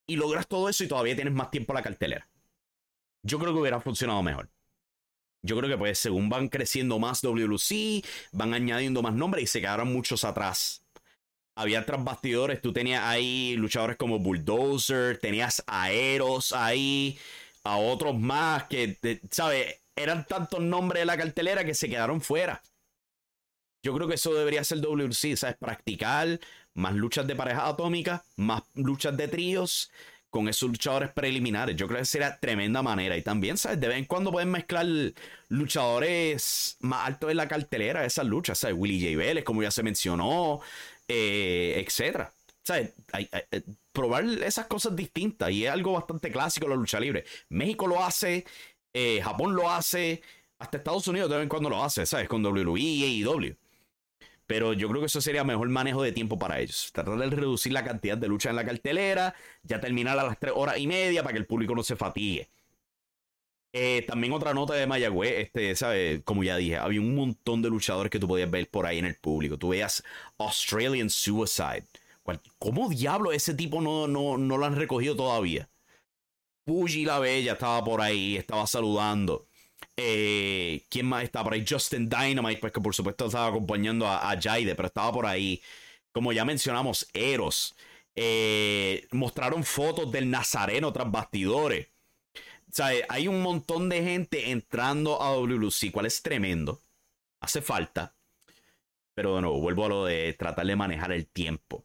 y 0.07 0.17
logras 0.17 0.47
todo 0.47 0.69
eso 0.69 0.85
y 0.85 0.89
todavía 0.89 1.15
tienes 1.15 1.33
más 1.33 1.51
tiempo 1.51 1.73
a 1.73 1.77
la 1.77 1.83
cartelera. 1.83 2.29
Yo 3.23 3.39
creo 3.39 3.55
que 3.55 3.61
hubiera 3.61 3.81
funcionado 3.81 4.23
mejor. 4.23 4.51
Yo 5.43 5.57
creo 5.57 5.69
que 5.69 5.77
pues 5.77 5.99
según 5.99 6.29
van 6.29 6.49
creciendo 6.49 6.99
más 6.99 7.21
WLC, 7.21 8.05
van 8.31 8.55
añadiendo 8.55 9.03
más 9.03 9.15
nombres 9.15 9.45
y 9.45 9.47
se 9.49 9.61
quedaron 9.61 9.93
muchos 9.93 10.25
atrás. 10.25 10.85
Había 11.57 11.85
tras 11.85 12.03
bastidores, 12.03 12.63
tú 12.63 12.73
tenías 12.73 13.05
ahí 13.05 13.57
luchadores 13.57 13.97
como 13.97 14.21
Bulldozer, 14.21 15.19
tenías 15.19 15.63
Aeros 15.67 16.53
ahí 16.53 17.19
a 17.65 17.77
otros 17.77 18.19
más 18.19 18.65
que, 18.65 19.21
¿sabes? 19.31 19.81
Eran 19.97 20.27
tantos 20.27 20.61
nombres 20.61 21.03
de 21.03 21.07
la 21.07 21.19
cartelera 21.19 21.65
que 21.65 21.75
se 21.75 21.89
quedaron 21.89 22.21
fuera. 22.21 22.63
Yo 23.83 23.95
creo 23.95 24.07
que 24.07 24.15
eso 24.15 24.33
debería 24.33 24.63
ser 24.63 24.81
WC, 24.81 25.37
¿sabes? 25.37 25.57
Practicar 25.59 26.39
más 26.73 26.95
luchas 26.95 27.27
de 27.27 27.37
pareja 27.37 27.67
atómica, 27.67 28.25
más 28.37 28.63
luchas 28.75 29.17
de 29.17 29.29
tríos 29.29 29.91
con 30.33 30.49
esos 30.49 30.71
luchadores 30.71 31.11
preliminares. 31.11 31.77
Yo 31.77 31.87
creo 31.87 31.99
que 31.99 32.07
sería 32.07 32.41
tremenda 32.41 32.83
manera. 32.83 33.19
Y 33.19 33.23
también, 33.23 33.59
¿sabes? 33.59 33.79
De 33.79 33.87
vez 33.87 33.99
en 33.99 34.07
cuando 34.07 34.33
pueden 34.33 34.51
mezclar 34.51 34.87
luchadores 35.51 36.79
más 36.81 37.07
altos 37.07 37.31
en 37.31 37.37
la 37.37 37.47
cartelera 37.47 38.01
de 38.01 38.07
esas 38.07 38.25
luchas, 38.25 38.59
¿sabes? 38.59 38.75
Willie 38.79 39.13
J. 39.13 39.19
Vélez, 39.19 39.45
como 39.45 39.63
ya 39.63 39.71
se 39.71 39.83
mencionó, 39.83 40.61
eh, 41.07 41.85
etcétera. 41.87 42.33
¿Sabes? 42.65 42.95
Eh, 43.13 43.63
probar 43.93 44.25
esas 44.25 44.67
cosas 44.69 44.97
distintas 44.97 45.51
y 45.51 45.67
es 45.67 45.71
algo 45.71 45.93
bastante 45.93 46.33
clásico 46.33 46.67
la 46.67 46.77
lucha 46.77 46.99
libre. 46.99 47.25
México 47.51 47.87
lo 47.87 48.03
hace, 48.03 48.47
eh, 48.95 49.21
Japón 49.23 49.55
lo 49.55 49.71
hace, 49.71 50.23
hasta 50.59 50.79
Estados 50.79 51.07
Unidos 51.09 51.29
de 51.29 51.37
vez 51.37 51.43
en 51.43 51.49
cuando 51.51 51.69
lo 51.69 51.85
hace, 51.85 52.07
¿sabes? 52.07 52.27
Con 52.27 52.43
WWE 52.43 52.81
y 52.81 53.23
AEW. 53.23 53.55
Pero 54.53 54.75
yo 54.75 54.87
creo 54.91 55.01
que 55.01 55.07
eso 55.07 55.23
sería 55.23 55.45
mejor 55.45 55.67
manejo 55.71 56.03
de 56.03 56.13
tiempo 56.13 56.39
para 56.39 56.61
ellos. 56.61 56.91
Tratar 56.93 57.17
de 57.17 57.31
reducir 57.31 57.73
la 57.73 57.83
cantidad 57.85 58.19
de 58.19 58.29
lucha 58.29 58.51
en 58.51 58.57
la 58.57 58.67
cartelera, 58.67 59.35
ya 59.63 59.81
terminar 59.81 60.19
a 60.19 60.25
las 60.25 60.39
3 60.39 60.53
horas 60.55 60.77
y 60.77 60.87
media 60.87 61.23
para 61.23 61.33
que 61.33 61.39
el 61.39 61.47
público 61.47 61.75
no 61.75 61.83
se 61.83 61.97
fatigue. 61.97 62.51
Eh, 63.73 64.05
también 64.07 64.35
otra 64.35 64.53
nota 64.53 64.75
de 64.75 64.87
Mayagüez, 64.87 65.47
este, 65.47 65.75
¿sabes? 65.75 66.21
Como 66.25 66.45
ya 66.45 66.59
dije, 66.59 66.77
había 66.77 67.01
un 67.01 67.15
montón 67.15 67.63
de 67.63 67.71
luchadores 67.71 68.11
que 68.11 68.19
tú 68.19 68.29
podías 68.29 68.51
ver 68.51 68.69
por 68.69 68.85
ahí 68.85 68.99
en 68.99 69.07
el 69.07 69.17
público. 69.17 69.57
Tú 69.57 69.71
veías 69.71 70.05
Australian 70.37 71.09
Suicide. 71.09 71.87
¿Cómo 72.59 72.91
diablo 72.91 73.33
ese 73.33 73.55
tipo 73.55 73.81
no, 73.81 74.07
no, 74.07 74.37
no 74.37 74.59
lo 74.59 74.67
han 74.67 74.77
recogido 74.77 75.17
todavía? 75.17 75.71
Fuji 76.67 77.07
la 77.07 77.21
Bella 77.21 77.55
estaba 77.55 77.83
por 77.83 78.03
ahí, 78.03 78.37
estaba 78.37 78.67
saludando. 78.67 79.47
Eh, 80.05 80.85
¿Quién 80.89 81.07
más 81.07 81.23
estaba 81.23 81.45
por 81.45 81.55
ahí? 81.55 81.65
Justin 81.69 82.09
Dynamite, 82.09 82.61
pues 82.61 82.73
que 82.73 82.81
por 82.81 82.95
supuesto 82.95 83.27
estaba 83.27 83.47
acompañando 83.47 84.09
a, 84.09 84.37
Jaide, 84.41 84.75
pero 84.75 84.89
estaba 84.89 85.13
por 85.13 85.27
ahí. 85.27 85.63
Como 86.11 86.33
ya 86.33 86.45
mencionamos, 86.45 87.09
Eros. 87.15 87.77
Eh, 88.17 89.07
mostraron 89.13 89.65
fotos 89.65 90.11
del 90.11 90.29
Nazareno 90.29 90.93
tras 90.93 91.11
bastidores. 91.11 91.89
O 92.69 92.75
sea, 92.75 92.91
hay 93.09 93.29
un 93.29 93.43
montón 93.43 93.89
de 93.89 94.03
gente 94.03 94.51
entrando 94.51 95.23
a 95.23 95.37
WLC, 95.37 95.93
cual 95.93 96.07
es 96.07 96.21
tremendo. 96.23 96.81
Hace 97.41 97.63
falta. 97.63 98.15
Pero 99.15 99.33
bueno, 99.33 99.53
vuelvo 99.53 99.85
a 99.85 99.89
lo 99.89 100.05
de 100.07 100.33
tratar 100.33 100.67
de 100.67 100.77
manejar 100.77 101.13
el 101.13 101.27
tiempo. 101.27 101.85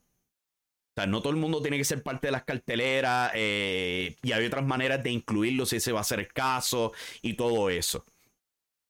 O 0.98 1.00
sea, 1.00 1.06
no 1.06 1.22
todo 1.22 1.30
el 1.30 1.38
mundo 1.38 1.62
tiene 1.62 1.78
que 1.78 1.86
ser 1.86 2.02
parte 2.02 2.26
de 2.26 2.32
las 2.32 2.44
carteleras 2.44 3.32
eh, 3.36 4.16
y 4.24 4.32
hay 4.32 4.44
otras 4.44 4.66
maneras 4.66 5.04
de 5.04 5.12
incluirlo 5.12 5.68
si 5.68 5.76
ese 5.76 5.92
va 5.92 6.00
a 6.02 6.04
ser 6.04 6.20
el 6.20 6.28
caso 6.34 6.92
y 7.22 7.36
todo 7.36 7.70
eso. 7.70 8.04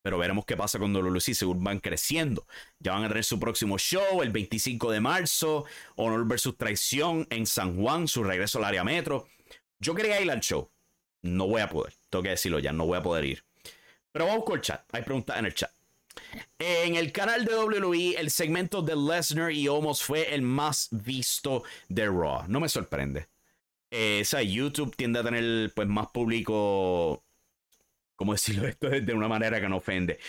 Pero 0.01 0.17
veremos 0.17 0.45
qué 0.45 0.55
pasa 0.55 0.79
cuando 0.79 1.01
los 1.01 1.21
según 1.25 1.61
van 1.65 1.81
creciendo. 1.81 2.47
Ya 2.79 2.93
van 2.93 3.03
a 3.03 3.09
tener 3.09 3.25
su 3.25 3.41
próximo 3.41 3.77
show 3.77 4.21
el 4.21 4.29
25 4.29 4.89
de 4.89 5.01
marzo. 5.01 5.65
Honor 5.97 6.25
versus 6.25 6.55
Traición 6.55 7.27
en 7.29 7.45
San 7.45 7.75
Juan, 7.75 8.07
su 8.07 8.23
regreso 8.23 8.59
al 8.59 8.63
área 8.63 8.85
metro. 8.85 9.27
Yo 9.77 9.93
quería 9.93 10.21
ir 10.21 10.31
al 10.31 10.39
show. 10.39 10.71
No 11.23 11.47
voy 11.47 11.59
a 11.59 11.67
poder. 11.67 11.93
Tengo 12.09 12.23
que 12.23 12.29
decirlo 12.29 12.59
ya, 12.59 12.71
no 12.71 12.85
voy 12.85 12.99
a 12.99 13.03
poder 13.03 13.25
ir. 13.25 13.43
Pero 14.13 14.27
vamos 14.27 14.45
con 14.45 14.55
el 14.55 14.61
chat. 14.61 14.81
Hay 14.93 15.01
preguntas 15.01 15.37
en 15.37 15.45
el 15.45 15.53
chat. 15.53 15.76
En 16.59 16.95
el 16.95 17.11
canal 17.11 17.45
de 17.45 17.55
WWE, 17.55 18.15
el 18.17 18.31
segmento 18.31 18.81
de 18.81 18.95
Lesnar 18.95 19.51
y 19.51 19.67
Omos 19.67 20.03
fue 20.03 20.33
el 20.33 20.41
más 20.41 20.87
visto 20.91 21.63
de 21.87 22.07
Raw. 22.07 22.45
No 22.47 22.59
me 22.59 22.69
sorprende. 22.69 23.27
Eh, 23.91 24.23
YouTube 24.47 24.95
tiende 24.95 25.19
a 25.19 25.23
tener 25.23 25.71
pues 25.73 25.87
más 25.87 26.07
público. 26.07 27.23
¿Cómo 28.15 28.33
decirlo 28.33 28.67
esto 28.67 28.89
de 28.89 29.13
una 29.13 29.27
manera 29.27 29.61
que 29.61 29.69
no 29.69 29.77
ofende? 29.77 30.19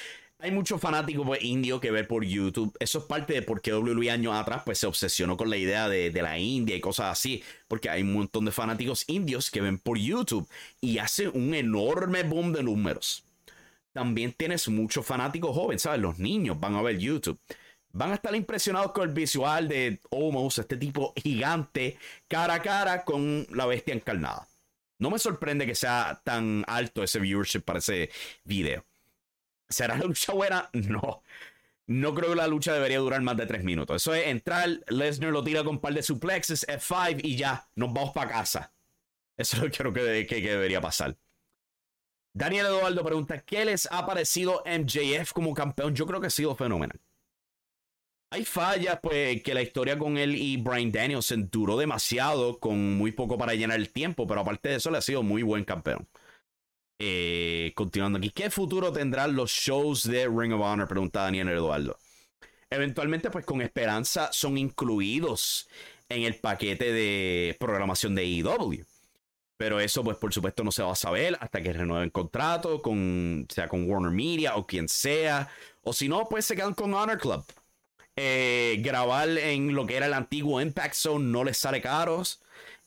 Hay 0.41 0.53
muchos 0.53 0.80
fanáticos 0.80 1.26
pues, 1.26 1.43
indios 1.43 1.80
que 1.80 1.91
ver 1.91 2.07
por 2.07 2.24
YouTube. 2.24 2.76
Eso 2.78 2.99
es 2.99 3.05
parte 3.07 3.32
de 3.32 3.43
por 3.43 3.61
qué 3.61 3.74
WWE 3.74 4.11
años 4.11 4.34
atrás 4.34 4.62
pues, 4.64 4.78
se 4.78 4.86
obsesionó 4.86 5.36
con 5.36 5.51
la 5.51 5.57
idea 5.57 5.89
de, 5.89 6.11
de, 6.11 6.22
la 6.22 6.39
India 6.39 6.76
y 6.76 6.80
cosas 6.80 7.07
así. 7.07 7.43
Porque 7.66 7.91
hay 7.91 8.03
un 8.03 8.12
montón 8.12 8.45
de 8.45 8.53
fanáticos 8.53 9.05
indios 9.09 9.51
que 9.51 9.61
ven 9.61 9.78
por 9.78 9.99
YouTube 9.99 10.49
y 10.80 10.99
hace 10.99 11.28
un 11.28 11.55
enorme 11.55 12.22
boom 12.22 12.53
de 12.53 12.62
números 12.62 13.24
también 13.99 14.33
tienes 14.33 14.69
muchos 14.69 15.05
fanáticos 15.05 15.53
jóvenes, 15.57 15.83
¿sabes? 15.83 16.01
Los 16.01 16.21
niños 16.21 16.61
van 16.61 16.77
a 16.77 16.83
ver 16.83 16.99
YouTube. 16.99 17.41
Van 17.91 18.13
a 18.13 18.15
estar 18.15 18.33
impresionados 18.33 18.93
con 18.93 19.09
el 19.09 19.13
visual 19.13 19.67
de 19.67 19.99
Omos, 20.11 20.57
este 20.57 20.77
tipo 20.77 21.13
gigante, 21.17 21.99
cara 22.29 22.55
a 22.55 22.63
cara 22.63 23.05
con 23.05 23.45
la 23.51 23.67
bestia 23.67 23.95
encarnada. 23.95 24.47
No 25.01 25.11
me 25.11 25.19
sorprende 25.19 25.67
que 25.67 25.75
sea 25.75 26.21
tan 26.23 26.63
alto 26.69 27.03
ese 27.03 27.19
viewership 27.19 27.63
para 27.63 27.81
ese 27.81 28.11
video. 28.45 28.85
¿Será 29.69 29.99
la 29.99 30.05
lucha 30.05 30.33
buena? 30.33 30.71
No. 30.75 31.25
No 31.89 32.15
creo 32.15 32.29
que 32.29 32.37
la 32.37 32.47
lucha 32.47 32.73
debería 32.73 32.99
durar 32.99 33.23
más 33.23 33.37
de 33.37 33.47
tres 33.47 33.65
minutos. 33.65 33.97
Eso 33.97 34.15
es 34.15 34.29
entrar, 34.29 34.69
Lesnar 34.87 35.33
lo 35.33 35.43
tira 35.43 35.65
con 35.65 35.77
un 35.77 35.81
par 35.81 35.95
de 35.95 36.05
suplexes, 36.05 36.69
F5 36.69 37.21
y 37.25 37.35
ya, 37.37 37.67
nos 37.75 37.93
vamos 37.93 38.13
para 38.13 38.31
casa. 38.31 38.73
Eso 39.37 39.57
es 39.57 39.63
lo 39.63 39.71
que 39.71 39.77
creo 39.79 39.93
que 39.93 40.41
debería 40.41 40.81
pasar. 40.81 41.17
Daniel 42.39 42.66
Eduardo 42.66 43.03
pregunta, 43.03 43.41
¿qué 43.41 43.64
les 43.64 43.89
ha 43.91 44.07
parecido 44.07 44.62
MJF 44.64 45.32
como 45.32 45.53
campeón? 45.55 45.93
Yo 45.97 46.07
creo 46.07 46.20
que 46.20 46.28
ha 46.28 46.30
sido 46.30 46.55
fenomenal. 46.55 47.01
Hay 48.30 48.45
fallas, 48.45 49.01
pues, 49.03 49.43
que 49.43 49.55
la 49.55 49.62
historia 49.62 49.99
con 49.99 50.16
él 50.16 50.36
y 50.36 50.57
Brian 50.57 50.93
Danielson 50.93 51.49
duró 51.51 51.76
demasiado, 51.76 52.61
con 52.61 52.97
muy 52.97 53.11
poco 53.11 53.36
para 53.39 53.55
llenar 53.55 53.80
el 53.80 53.91
tiempo, 53.91 54.24
pero 54.28 54.43
aparte 54.43 54.68
de 54.68 54.76
eso, 54.76 54.93
le 54.93 54.99
ha 54.99 55.03
sido 55.03 55.24
muy 55.24 55.43
buen 55.43 55.64
campeón. 55.64 56.07
Eh, 57.01 57.72
continuando 57.74 58.18
aquí, 58.18 58.30
¿qué 58.30 58.51
futuro 58.51 58.93
tendrán 58.93 59.34
los 59.34 59.51
shows 59.51 60.05
de 60.05 60.28
Ring 60.28 60.53
of 60.53 60.61
Honor? 60.61 60.86
Pregunta 60.86 61.22
Daniel 61.22 61.49
Eduardo. 61.49 61.99
Eventualmente, 62.70 63.30
pues 63.30 63.45
con 63.45 63.62
esperanza, 63.62 64.30
son 64.32 64.59
incluidos 64.59 65.68
en 66.09 66.22
el 66.22 66.36
paquete 66.36 66.93
de 66.93 67.57
programación 67.59 68.14
de 68.14 68.39
EW. 68.39 68.84
Pero 69.59 69.81
eso, 69.81 70.05
pues 70.05 70.17
por 70.17 70.33
supuesto, 70.33 70.65
no 70.65 70.73
se 70.73 70.85
va 70.85 70.93
a 70.93 70.97
saber 70.97 71.37
hasta 71.41 71.61
que 71.61 71.73
renueven 71.73 72.11
contrato, 72.11 72.81
con, 72.81 73.47
sea 73.51 73.69
con 73.69 73.91
Warner 73.91 74.13
Media 74.13 74.57
o 74.57 74.67
quien 74.67 74.89
sea. 74.89 75.51
O 75.83 75.93
si 75.93 76.09
no, 76.09 76.29
pues 76.29 76.47
se 76.47 76.57
quedan 76.57 76.75
con 76.75 76.95
Honor 76.95 77.19
Club. 77.19 77.45
Eh, 78.17 78.79
grabar 78.81 79.29
en 79.29 79.75
lo 79.75 79.87
que 79.87 79.97
era 79.97 80.07
el 80.07 80.15
antiguo 80.15 80.61
Impact 80.61 80.95
Zone 80.95 81.25
no 81.27 81.43
les 81.45 81.59
sale 81.59 81.83
caros. 81.83 82.41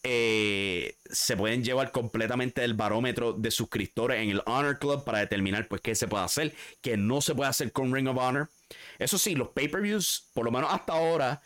Eh, 0.03 0.95
se 1.09 1.37
pueden 1.37 1.63
llevar 1.63 1.91
completamente 1.91 2.63
el 2.63 2.73
barómetro 2.73 3.33
de 3.33 3.51
suscriptores 3.51 4.21
en 4.21 4.29
el 4.29 4.41
Honor 4.45 4.79
Club 4.79 5.03
para 5.03 5.19
determinar 5.19 5.67
pues 5.67 5.81
qué 5.81 5.93
se 5.93 6.07
puede 6.07 6.23
hacer, 6.23 6.55
qué 6.81 6.97
no 6.97 7.21
se 7.21 7.35
puede 7.35 7.49
hacer 7.49 7.71
con 7.73 7.93
Ring 7.93 8.07
of 8.07 8.17
Honor. 8.17 8.49
Eso 8.97 9.17
sí, 9.17 9.35
los 9.35 9.49
pay-per-views, 9.49 10.29
por 10.33 10.45
lo 10.45 10.51
menos 10.51 10.73
hasta 10.73 10.93
ahora, 10.93 11.41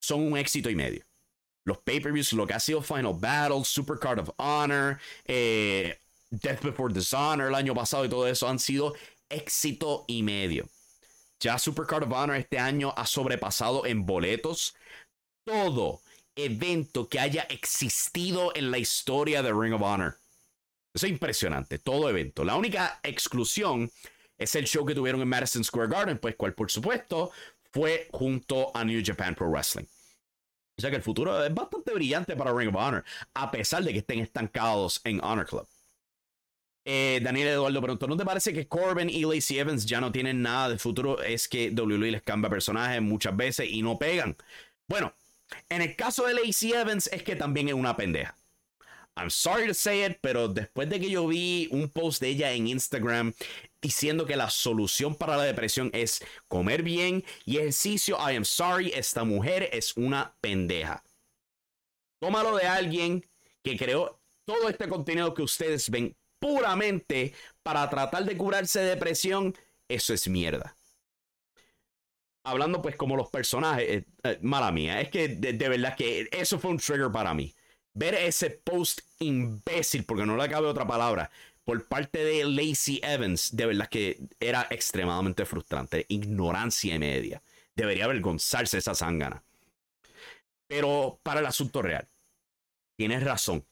son 0.00 0.22
un 0.22 0.38
éxito 0.38 0.70
y 0.70 0.76
medio 0.76 1.09
los 1.70 1.78
pay-per-views, 1.78 2.32
lo 2.32 2.46
que 2.46 2.54
ha 2.54 2.60
sido 2.60 2.82
Final 2.82 3.14
Battle, 3.14 3.64
Supercard 3.64 4.18
of 4.18 4.30
Honor, 4.36 4.98
eh, 5.26 5.98
Death 6.30 6.62
Before 6.62 6.92
Dishonor 6.92 7.48
el 7.48 7.54
año 7.54 7.74
pasado 7.74 8.04
y 8.04 8.08
todo 8.08 8.26
eso 8.26 8.48
han 8.48 8.58
sido 8.58 8.94
éxito 9.28 10.04
y 10.08 10.22
medio. 10.22 10.68
Ya 11.38 11.58
Supercard 11.58 12.04
of 12.04 12.12
Honor 12.12 12.36
este 12.36 12.58
año 12.58 12.92
ha 12.96 13.06
sobrepasado 13.06 13.86
en 13.86 14.04
boletos 14.04 14.74
todo 15.44 16.00
evento 16.34 17.08
que 17.08 17.20
haya 17.20 17.42
existido 17.42 18.52
en 18.54 18.70
la 18.70 18.78
historia 18.78 19.42
de 19.42 19.52
Ring 19.52 19.74
of 19.74 19.82
Honor. 19.82 20.18
Eso 20.92 21.06
es 21.06 21.12
impresionante, 21.12 21.78
todo 21.78 22.10
evento. 22.10 22.44
La 22.44 22.56
única 22.56 22.98
exclusión 23.04 23.90
es 24.36 24.54
el 24.56 24.66
show 24.66 24.84
que 24.84 24.94
tuvieron 24.94 25.20
en 25.20 25.28
Madison 25.28 25.62
Square 25.62 25.88
Garden, 25.88 26.18
pues 26.18 26.34
cual 26.34 26.52
por 26.52 26.68
supuesto 26.70 27.30
fue 27.72 28.08
junto 28.10 28.76
a 28.76 28.84
New 28.84 29.00
Japan 29.04 29.36
Pro 29.36 29.48
Wrestling. 29.48 29.86
O 30.80 30.82
sea 30.82 30.88
que 30.88 30.96
el 30.96 31.02
futuro 31.02 31.44
es 31.44 31.52
bastante 31.52 31.92
brillante 31.92 32.34
para 32.34 32.54
Ring 32.54 32.70
of 32.70 32.76
Honor, 32.76 33.04
a 33.34 33.50
pesar 33.50 33.84
de 33.84 33.92
que 33.92 33.98
estén 33.98 34.20
estancados 34.20 35.02
en 35.04 35.22
Honor 35.22 35.46
Club. 35.46 35.68
Eh, 36.86 37.20
Daniel 37.22 37.48
Eduardo 37.48 37.82
preguntó, 37.82 38.06
¿no 38.06 38.16
te 38.16 38.24
parece 38.24 38.54
que 38.54 38.66
Corbin 38.66 39.10
y 39.10 39.26
Lacey 39.26 39.58
Evans 39.58 39.84
ya 39.84 40.00
no 40.00 40.10
tienen 40.10 40.40
nada 40.40 40.70
de 40.70 40.78
futuro? 40.78 41.20
Es 41.20 41.48
que 41.48 41.70
WWE 41.70 42.12
les 42.12 42.22
cambia 42.22 42.48
personajes 42.48 43.02
muchas 43.02 43.36
veces 43.36 43.68
y 43.70 43.82
no 43.82 43.98
pegan. 43.98 44.38
Bueno, 44.88 45.12
en 45.68 45.82
el 45.82 45.94
caso 45.96 46.24
de 46.26 46.32
Lacey 46.32 46.72
Evans 46.72 47.08
es 47.12 47.22
que 47.22 47.36
también 47.36 47.68
es 47.68 47.74
una 47.74 47.94
pendeja. 47.94 48.34
I'm 49.16 49.28
sorry 49.28 49.66
to 49.66 49.74
say 49.74 50.02
it, 50.02 50.16
pero 50.22 50.48
después 50.48 50.88
de 50.88 50.98
que 50.98 51.10
yo 51.10 51.26
vi 51.26 51.68
un 51.72 51.90
post 51.90 52.22
de 52.22 52.28
ella 52.28 52.52
en 52.52 52.68
Instagram 52.68 53.34
diciendo 53.82 54.26
que 54.26 54.36
la 54.36 54.50
solución 54.50 55.14
para 55.14 55.36
la 55.36 55.44
depresión 55.44 55.90
es 55.92 56.22
comer 56.48 56.82
bien 56.82 57.24
y 57.44 57.58
ejercicio, 57.58 58.16
I 58.18 58.36
am 58.36 58.44
sorry, 58.44 58.92
esta 58.94 59.24
mujer 59.24 59.68
es 59.72 59.96
una 59.96 60.34
pendeja. 60.40 61.02
Tómalo 62.20 62.56
de 62.56 62.66
alguien 62.66 63.26
que 63.62 63.76
creó 63.76 64.20
todo 64.44 64.68
este 64.68 64.88
contenido 64.88 65.32
que 65.32 65.42
ustedes 65.42 65.88
ven 65.90 66.14
puramente 66.38 67.34
para 67.62 67.88
tratar 67.88 68.24
de 68.24 68.36
curarse 68.36 68.80
de 68.80 68.90
depresión, 68.90 69.54
eso 69.88 70.12
es 70.12 70.28
mierda. 70.28 70.76
Hablando 72.44 72.80
pues 72.80 72.96
como 72.96 73.16
los 73.16 73.28
personajes, 73.28 73.88
eh, 73.88 74.04
eh, 74.24 74.38
mala 74.40 74.72
mía, 74.72 75.00
es 75.00 75.10
que 75.10 75.28
de, 75.28 75.68
verdad 75.68 75.94
que 75.94 76.28
eso 76.32 76.58
fue 76.58 76.70
un 76.70 76.78
trigger 76.78 77.12
para 77.12 77.34
mí. 77.34 77.54
Ver 77.92 78.14
ese 78.14 78.50
post 78.50 79.00
imbécil, 79.18 80.04
porque 80.04 80.24
no 80.24 80.36
le 80.36 80.48
cabe 80.48 80.66
otra 80.66 80.86
palabra, 80.86 81.30
por 81.70 81.84
parte 81.84 82.24
de 82.24 82.44
Lacey 82.44 82.98
Evans, 83.00 83.54
de 83.54 83.64
verdad 83.64 83.88
que 83.88 84.18
era 84.40 84.66
extremadamente 84.70 85.46
frustrante. 85.46 86.04
Ignorancia 86.08 86.98
media. 86.98 87.44
Debería 87.76 88.06
avergonzarse 88.06 88.78
esa 88.78 88.92
zángana. 88.92 89.44
Pero 90.66 91.20
para 91.22 91.38
el 91.38 91.46
asunto 91.46 91.80
real, 91.80 92.08
tienes 92.96 93.22
razón. 93.22 93.64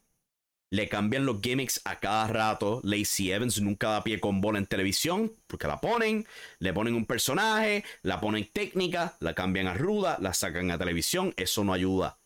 Le 0.71 0.89
cambian 0.89 1.27
los 1.27 1.41
gimmicks 1.43 1.81
a 1.85 1.99
cada 1.99 2.29
rato. 2.29 2.81
Lacey 2.85 3.33
Evans 3.33 3.61
nunca 3.61 3.89
da 3.89 4.05
pie 4.05 4.21
con 4.21 4.41
bola 4.41 4.61
en 4.61 4.67
televisión 4.67 5.33
porque 5.49 5.67
la 5.67 5.81
ponen, 5.81 6.25
le 6.61 6.73
ponen 6.73 6.95
un 6.95 7.05
personaje, 7.05 7.85
la 8.03 8.21
ponen 8.21 8.49
técnica, 8.53 9.17
la 9.19 9.35
cambian 9.35 9.67
a 9.67 9.75
ruda, 9.75 10.19
la 10.21 10.35
sacan 10.35 10.71
a 10.71 10.79
televisión. 10.79 11.35
Eso 11.37 11.65
no 11.65 11.73
ayuda. 11.73 12.21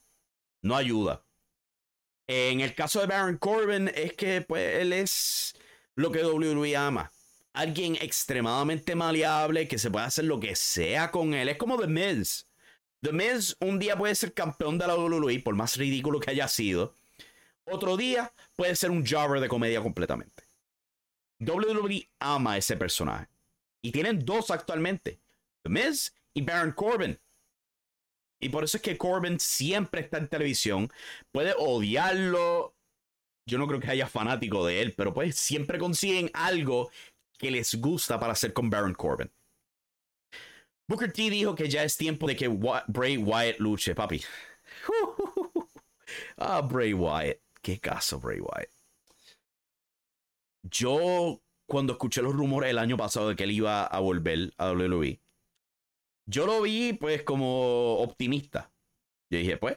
No 0.60 0.76
ayuda. 0.76 1.24
En 2.26 2.60
el 2.60 2.74
caso 2.74 3.00
de 3.00 3.06
Baron 3.06 3.36
Corbin 3.36 3.90
es 3.94 4.14
que 4.14 4.40
pues 4.42 4.80
él 4.80 4.92
es 4.92 5.54
lo 5.94 6.10
que 6.10 6.24
WWE 6.24 6.76
ama. 6.76 7.12
Alguien 7.52 7.96
extremadamente 7.96 8.94
maleable 8.94 9.68
que 9.68 9.78
se 9.78 9.90
puede 9.90 10.06
hacer 10.06 10.24
lo 10.24 10.40
que 10.40 10.56
sea 10.56 11.10
con 11.10 11.34
él. 11.34 11.48
Es 11.48 11.58
como 11.58 11.78
The 11.78 11.86
Miz. 11.86 12.46
The 13.02 13.12
Miz 13.12 13.56
un 13.60 13.78
día 13.78 13.96
puede 13.96 14.14
ser 14.14 14.32
campeón 14.32 14.78
de 14.78 14.86
la 14.86 14.96
WWE 14.96 15.40
por 15.40 15.54
más 15.54 15.76
ridículo 15.76 16.20
que 16.20 16.30
haya 16.30 16.48
sido 16.48 16.94
otro 17.64 17.96
día 17.96 18.32
puede 18.56 18.74
ser 18.76 18.90
un 18.90 19.06
jobber 19.06 19.40
de 19.40 19.48
comedia 19.48 19.80
completamente. 19.80 20.44
WWE 21.40 22.08
ama 22.18 22.52
a 22.52 22.58
ese 22.58 22.76
personaje. 22.76 23.28
Y 23.80 23.92
tienen 23.92 24.24
dos 24.24 24.50
actualmente. 24.50 25.20
The 25.62 25.70
Miz 25.70 26.14
y 26.34 26.42
Baron 26.42 26.72
Corbin. 26.72 27.18
Y 28.42 28.48
por 28.48 28.64
eso 28.64 28.76
es 28.76 28.82
que 28.82 28.98
Corbin 28.98 29.38
siempre 29.38 30.00
está 30.00 30.18
en 30.18 30.28
televisión. 30.28 30.92
Puede 31.30 31.54
odiarlo. 31.56 32.74
Yo 33.48 33.56
no 33.56 33.68
creo 33.68 33.78
que 33.78 33.90
haya 33.90 34.08
fanático 34.08 34.66
de 34.66 34.82
él, 34.82 34.94
pero 34.96 35.14
pues 35.14 35.36
siempre 35.36 35.78
consiguen 35.78 36.28
algo 36.34 36.90
que 37.38 37.52
les 37.52 37.76
gusta 37.76 38.18
para 38.18 38.32
hacer 38.32 38.52
con 38.52 38.68
Baron 38.68 38.94
Corbin. 38.94 39.30
Booker 40.88 41.12
T 41.12 41.30
dijo 41.30 41.54
que 41.54 41.68
ya 41.68 41.84
es 41.84 41.96
tiempo 41.96 42.26
de 42.26 42.34
que 42.34 42.48
Bray 42.48 43.16
Wyatt 43.16 43.60
luche, 43.60 43.94
papi. 43.94 44.20
ah, 46.36 46.60
Bray 46.62 46.92
Wyatt. 46.92 47.38
Qué 47.62 47.78
caso, 47.78 48.18
Bray 48.18 48.40
Wyatt. 48.40 48.70
Yo, 50.64 51.40
cuando 51.66 51.92
escuché 51.92 52.22
los 52.22 52.34
rumores 52.34 52.70
el 52.70 52.78
año 52.78 52.96
pasado 52.96 53.28
de 53.28 53.36
que 53.36 53.44
él 53.44 53.52
iba 53.52 53.84
a 53.86 54.00
volver 54.00 54.52
a 54.58 54.72
WWE, 54.72 55.21
yo 56.26 56.46
lo 56.46 56.62
vi 56.62 56.92
pues 56.92 57.22
como 57.22 57.98
optimista. 57.98 58.72
Yo 59.30 59.38
dije, 59.38 59.56
pues, 59.56 59.76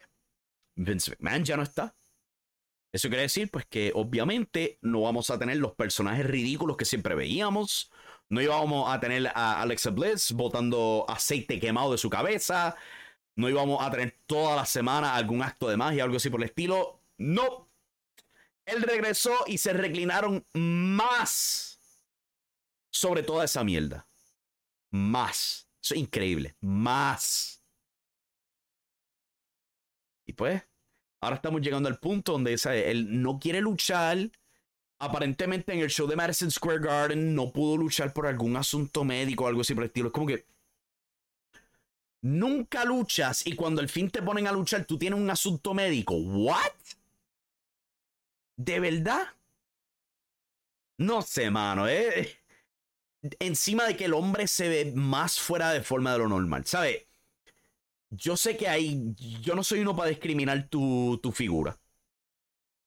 Vince 0.75 1.11
McMahon 1.11 1.43
ya 1.43 1.57
no 1.57 1.63
está. 1.63 1.95
Eso 2.91 3.09
quiere 3.09 3.23
decir, 3.23 3.49
pues, 3.51 3.65
que 3.65 3.91
obviamente 3.93 4.79
no 4.81 5.01
vamos 5.01 5.29
a 5.29 5.39
tener 5.39 5.57
los 5.57 5.73
personajes 5.75 6.25
ridículos 6.25 6.77
que 6.77 6.85
siempre 6.85 7.15
veíamos. 7.15 7.91
No 8.29 8.41
íbamos 8.41 8.93
a 8.93 8.99
tener 8.99 9.27
a 9.27 9.61
Alexa 9.61 9.91
Bliss 9.91 10.31
botando 10.31 11.05
aceite 11.07 11.59
quemado 11.59 11.91
de 11.91 11.97
su 11.97 12.09
cabeza. 12.09 12.75
No 13.35 13.49
íbamos 13.49 13.85
a 13.85 13.91
tener 13.91 14.17
toda 14.25 14.55
la 14.55 14.65
semana 14.65 15.15
algún 15.15 15.43
acto 15.43 15.67
de 15.67 15.77
magia, 15.77 16.03
algo 16.03 16.17
así 16.17 16.29
por 16.29 16.41
el 16.41 16.49
estilo. 16.49 17.01
No, 17.17 17.69
él 18.65 18.81
regresó 18.81 19.31
y 19.45 19.57
se 19.57 19.73
reclinaron 19.73 20.45
más 20.53 21.79
sobre 22.91 23.23
toda 23.23 23.45
esa 23.45 23.63
mierda. 23.63 24.07
Más. 24.91 25.64
Eso 25.85 25.93
es 25.93 26.01
increíble. 26.01 26.55
Más. 26.61 27.63
Y 30.25 30.33
pues, 30.33 30.63
ahora 31.21 31.35
estamos 31.35 31.61
llegando 31.61 31.87
al 31.87 31.99
punto 31.99 32.31
donde 32.31 32.55
él 32.89 33.21
no 33.21 33.37
quiere 33.39 33.61
luchar. 33.61 34.31
Aparentemente 34.97 35.73
en 35.73 35.81
el 35.81 35.91
show 35.91 36.07
de 36.07 36.15
Madison 36.15 36.49
Square 36.49 36.79
Garden 36.79 37.35
no 37.35 37.51
pudo 37.51 37.77
luchar 37.77 38.13
por 38.13 38.25
algún 38.25 38.55
asunto 38.57 39.03
médico 39.03 39.43
o 39.43 39.47
algo 39.47 39.61
así 39.61 39.75
por 39.75 39.83
el 39.83 39.89
estilo. 39.89 40.07
Es 40.07 40.13
como 40.13 40.25
que 40.25 40.47
nunca 42.23 42.83
luchas 42.83 43.45
y 43.45 43.55
cuando 43.55 43.81
al 43.81 43.89
fin 43.89 44.09
te 44.09 44.23
ponen 44.23 44.47
a 44.47 44.51
luchar 44.51 44.85
tú 44.85 44.97
tienes 44.97 45.19
un 45.19 45.29
asunto 45.29 45.75
médico. 45.75 46.15
¿What? 46.15 46.73
¿De 48.57 48.79
verdad? 48.79 49.27
No 50.97 51.21
sé, 51.21 51.51
mano. 51.51 51.87
Eh. 51.87 52.39
Encima 53.39 53.85
de 53.85 53.95
que 53.95 54.05
el 54.05 54.13
hombre 54.13 54.47
se 54.47 54.69
ve 54.69 54.91
más 54.95 55.39
fuera 55.39 55.71
de 55.71 55.81
forma 55.81 56.13
de 56.13 56.19
lo 56.19 56.27
normal. 56.27 56.65
¿Sabes? 56.65 57.05
Yo 58.09 58.37
sé 58.37 58.57
que 58.57 58.67
hay. 58.67 59.13
Yo 59.41 59.55
no 59.55 59.63
soy 59.63 59.79
uno 59.79 59.95
para 59.95 60.09
discriminar 60.09 60.67
tu, 60.69 61.19
tu 61.21 61.31
figura. 61.31 61.77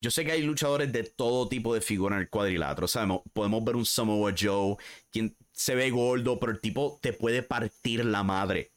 Yo 0.01 0.11
sé 0.11 0.25
que 0.25 0.33
hay 0.33 0.43
luchadores 0.43 0.93
de 0.93 1.03
todo 1.03 1.49
tipo 1.49 1.75
de 1.75 1.81
figura 1.81 2.17
en 2.17 2.23
el 2.23 2.31
cuadrilátero. 2.31 2.87
¿sabes? 2.87 3.19
Podemos 3.33 3.65
ver 3.65 3.77
un 3.77 3.85
Samoa 3.85 4.33
Joe, 4.39 4.77
quien 5.11 5.37
se 5.53 5.75
ve 5.75 5.91
gordo, 5.91 6.39
pero 6.39 6.53
el 6.53 6.61
tipo 6.61 6.99
te 7.03 7.13
puede 7.13 7.43
partir 7.43 8.05
la 8.05 8.23
madre. 8.23 8.73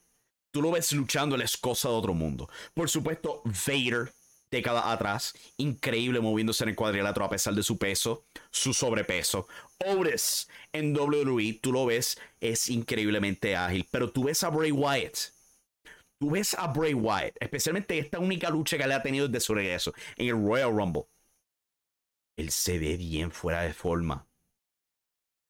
Tú 0.51 0.61
lo 0.61 0.71
ves 0.71 0.91
luchando, 0.93 1.35
él 1.35 1.43
es 1.43 1.57
cosa 1.57 1.89
de 1.89 1.95
otro 1.95 2.13
mundo. 2.13 2.49
Por 2.73 2.89
supuesto, 2.89 3.41
Vader 3.45 4.11
décadas 4.51 4.83
atrás, 4.85 5.33
increíble 5.57 6.19
moviéndose 6.19 6.63
en 6.63 6.71
el 6.71 6.75
cuadrilátero 6.75 7.25
a 7.25 7.29
pesar 7.29 7.53
de 7.55 7.63
su 7.63 7.77
peso, 7.77 8.25
su 8.51 8.73
sobrepeso. 8.73 9.47
Otis 9.85 10.47
en 10.73 10.95
WWE, 10.95 11.59
tú 11.61 11.71
lo 11.71 11.85
ves, 11.85 12.19
es 12.39 12.69
increíblemente 12.69 13.55
ágil, 13.55 13.87
pero 13.89 14.11
tú 14.11 14.25
ves 14.25 14.43
a 14.43 14.49
Bray 14.49 14.71
Wyatt. 14.71 15.17
Tú 16.19 16.31
ves 16.31 16.53
a 16.53 16.67
Bray 16.67 16.93
Wyatt, 16.93 17.35
especialmente 17.39 17.97
esta 17.97 18.19
única 18.19 18.49
lucha 18.49 18.77
que 18.77 18.85
le 18.85 18.93
ha 18.93 19.01
tenido 19.01 19.27
desde 19.27 19.45
su 19.45 19.55
regreso 19.55 19.93
en 20.17 20.27
el 20.27 20.45
Royal 20.45 20.75
Rumble. 20.75 21.05
Él 22.37 22.51
se 22.51 22.77
ve 22.77 22.97
bien 22.97 23.31
fuera 23.31 23.61
de 23.61 23.73
forma. 23.73 24.27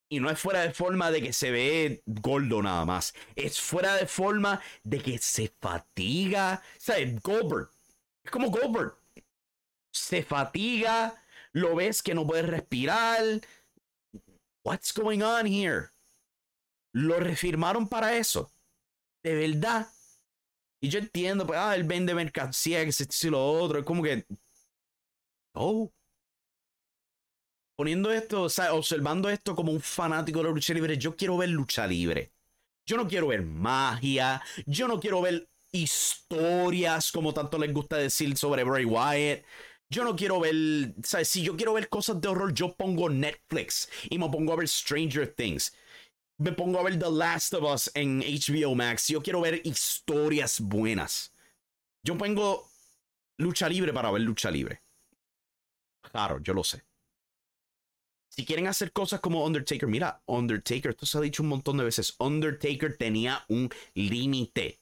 Y 0.08 0.20
no 0.20 0.28
es 0.30 0.38
fuera 0.38 0.60
de 0.60 0.74
forma 0.74 1.10
de 1.10 1.22
que 1.22 1.32
se 1.32 1.50
ve 1.50 2.02
gordo 2.04 2.62
nada 2.62 2.84
más. 2.84 3.14
Es 3.34 3.58
fuera 3.58 3.94
de 3.96 4.06
forma 4.06 4.60
de 4.84 4.98
que 5.00 5.16
se 5.16 5.50
fatiga. 5.58 6.62
¿Sabes? 6.76 7.18
Goldberg 7.22 7.70
es 8.24 8.30
como 8.30 8.50
Goldberg. 8.50 8.96
Se 9.92 10.22
fatiga, 10.22 11.22
lo 11.52 11.74
ves 11.74 12.02
que 12.02 12.14
no 12.14 12.26
puede 12.26 12.42
respirar. 12.42 13.40
What's 14.64 14.92
going 14.92 15.22
on 15.22 15.46
here? 15.46 15.90
Lo 16.94 17.18
refirmaron 17.18 17.88
para 17.88 18.16
eso. 18.16 18.50
De 19.22 19.34
verdad. 19.34 19.88
Y 20.80 20.88
yo 20.88 20.98
entiendo, 20.98 21.46
pues, 21.46 21.58
ah, 21.58 21.74
él 21.74 21.84
vende 21.84 22.14
mercancía, 22.14 22.84
que 22.84 22.90
y 22.90 23.30
lo 23.30 23.44
otro. 23.44 23.78
Es 23.78 23.84
como 23.84 24.02
que. 24.02 24.26
Oh. 25.54 25.92
Poniendo 27.76 28.12
esto, 28.12 28.42
o 28.42 28.48
sea, 28.48 28.74
observando 28.74 29.28
esto 29.30 29.54
como 29.54 29.72
un 29.72 29.80
fanático 29.80 30.38
de 30.40 30.44
la 30.44 30.50
lucha 30.50 30.74
libre, 30.74 30.98
yo 30.98 31.16
quiero 31.16 31.36
ver 31.36 31.50
lucha 31.50 31.86
libre. 31.86 32.32
Yo 32.86 32.96
no 32.96 33.06
quiero 33.06 33.28
ver 33.28 33.42
magia. 33.42 34.42
Yo 34.66 34.88
no 34.88 35.00
quiero 35.00 35.20
ver 35.20 35.48
historias, 35.72 37.10
como 37.10 37.34
tanto 37.34 37.58
les 37.58 37.72
gusta 37.72 37.96
decir 37.96 38.36
sobre 38.36 38.64
Bray 38.64 38.84
Wyatt. 38.84 39.44
Yo 39.90 40.04
no 40.04 40.16
quiero 40.16 40.40
ver, 40.40 40.94
¿sabes? 41.02 41.28
Si 41.28 41.42
yo 41.42 41.56
quiero 41.56 41.74
ver 41.74 41.88
cosas 41.88 42.20
de 42.20 42.28
horror, 42.28 42.54
yo 42.54 42.74
pongo 42.74 43.10
Netflix 43.10 43.90
y 44.08 44.18
me 44.18 44.28
pongo 44.30 44.52
a 44.52 44.56
ver 44.56 44.68
Stranger 44.68 45.34
Things. 45.34 45.76
Me 46.38 46.52
pongo 46.52 46.78
a 46.78 46.82
ver 46.82 46.98
The 46.98 47.10
Last 47.10 47.54
of 47.54 47.64
Us 47.64 47.90
en 47.94 48.20
HBO 48.20 48.74
Max. 48.74 49.08
Yo 49.08 49.22
quiero 49.22 49.40
ver 49.40 49.60
historias 49.64 50.60
buenas. 50.60 51.34
Yo 52.04 52.16
pongo 52.16 52.68
lucha 53.38 53.68
libre 53.68 53.92
para 53.92 54.10
ver 54.10 54.22
lucha 54.22 54.50
libre. 54.50 54.82
Claro, 56.02 56.40
yo 56.40 56.54
lo 56.54 56.64
sé. 56.64 56.82
Si 58.28 58.46
quieren 58.46 58.66
hacer 58.66 58.92
cosas 58.92 59.20
como 59.20 59.44
Undertaker, 59.44 59.88
mira, 59.88 60.22
Undertaker, 60.26 60.92
esto 60.92 61.04
se 61.04 61.18
ha 61.18 61.20
dicho 61.20 61.42
un 61.42 61.50
montón 61.50 61.76
de 61.76 61.84
veces. 61.84 62.16
Undertaker 62.18 62.96
tenía 62.96 63.44
un 63.48 63.68
límite. 63.94 64.81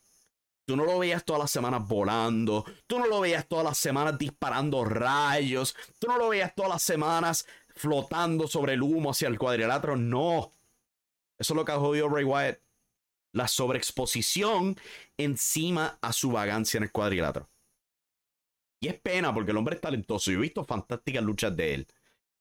Tú 0.70 0.76
no 0.76 0.84
lo 0.84 1.00
veías 1.00 1.24
todas 1.24 1.42
las 1.42 1.50
semanas 1.50 1.88
volando. 1.88 2.64
Tú 2.86 3.00
no 3.00 3.08
lo 3.08 3.18
veías 3.18 3.48
todas 3.48 3.64
las 3.64 3.76
semanas 3.76 4.16
disparando 4.16 4.84
rayos. 4.84 5.74
Tú 5.98 6.06
no 6.06 6.16
lo 6.16 6.28
veías 6.28 6.54
todas 6.54 6.70
las 6.70 6.82
semanas 6.84 7.44
flotando 7.74 8.46
sobre 8.46 8.74
el 8.74 8.82
humo 8.82 9.10
hacia 9.10 9.26
el 9.26 9.36
cuadrilátero. 9.36 9.96
No. 9.96 10.52
Eso 11.36 11.54
es 11.54 11.56
lo 11.56 11.64
que 11.64 11.72
ha 11.72 11.78
jodido 11.78 12.08
Bray 12.08 12.22
Wyatt. 12.22 12.60
La 13.32 13.48
sobreexposición 13.48 14.78
encima 15.16 15.98
a 16.00 16.12
su 16.12 16.30
vagancia 16.30 16.78
en 16.78 16.84
el 16.84 16.92
cuadrilátero. 16.92 17.50
Y 18.80 18.86
es 18.86 19.00
pena 19.00 19.34
porque 19.34 19.50
el 19.50 19.56
hombre 19.56 19.74
es 19.74 19.80
talentoso. 19.80 20.30
Yo 20.30 20.38
he 20.38 20.42
visto 20.42 20.64
fantásticas 20.64 21.24
luchas 21.24 21.56
de 21.56 21.74
él. 21.74 21.88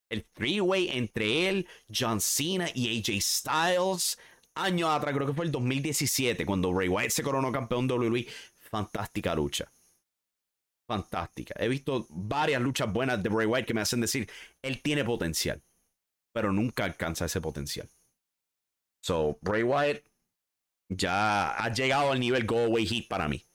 El 0.07 0.23
three-way 0.23 0.89
entre 0.89 1.49
él, 1.49 1.67
John 1.91 2.21
Cena 2.21 2.67
y 2.75 2.95
AJ 2.99 3.23
Styles. 3.23 4.19
Años 4.55 4.89
atrás, 4.89 5.13
creo 5.13 5.27
que 5.27 5.33
fue 5.33 5.45
el 5.45 5.51
2017, 5.51 6.45
cuando 6.45 6.71
Bray 6.71 6.89
Wyatt 6.89 7.11
se 7.11 7.23
coronó 7.23 7.51
campeón 7.51 7.87
de 7.87 7.93
WWE. 7.95 8.27
Fantástica 8.69 9.33
lucha. 9.35 9.71
Fantástica. 10.87 11.55
He 11.57 11.67
visto 11.67 12.07
varias 12.09 12.61
luchas 12.61 12.91
buenas 12.91 13.21
de 13.21 13.29
Bray 13.29 13.47
Wyatt 13.47 13.65
que 13.65 13.73
me 13.73 13.81
hacen 13.81 14.01
decir, 14.01 14.29
él 14.61 14.81
tiene 14.81 15.05
potencial, 15.05 15.61
pero 16.33 16.51
nunca 16.51 16.83
alcanza 16.83 17.25
ese 17.25 17.39
potencial. 17.41 17.89
So, 19.01 19.37
Bray 19.41 19.63
Wyatt 19.63 20.03
ya 20.89 21.51
ha 21.51 21.71
llegado 21.71 22.11
al 22.11 22.19
nivel 22.19 22.45
Go 22.45 22.65
Away 22.65 22.85
Heat 22.85 23.07
para 23.07 23.27
mí. 23.27 23.48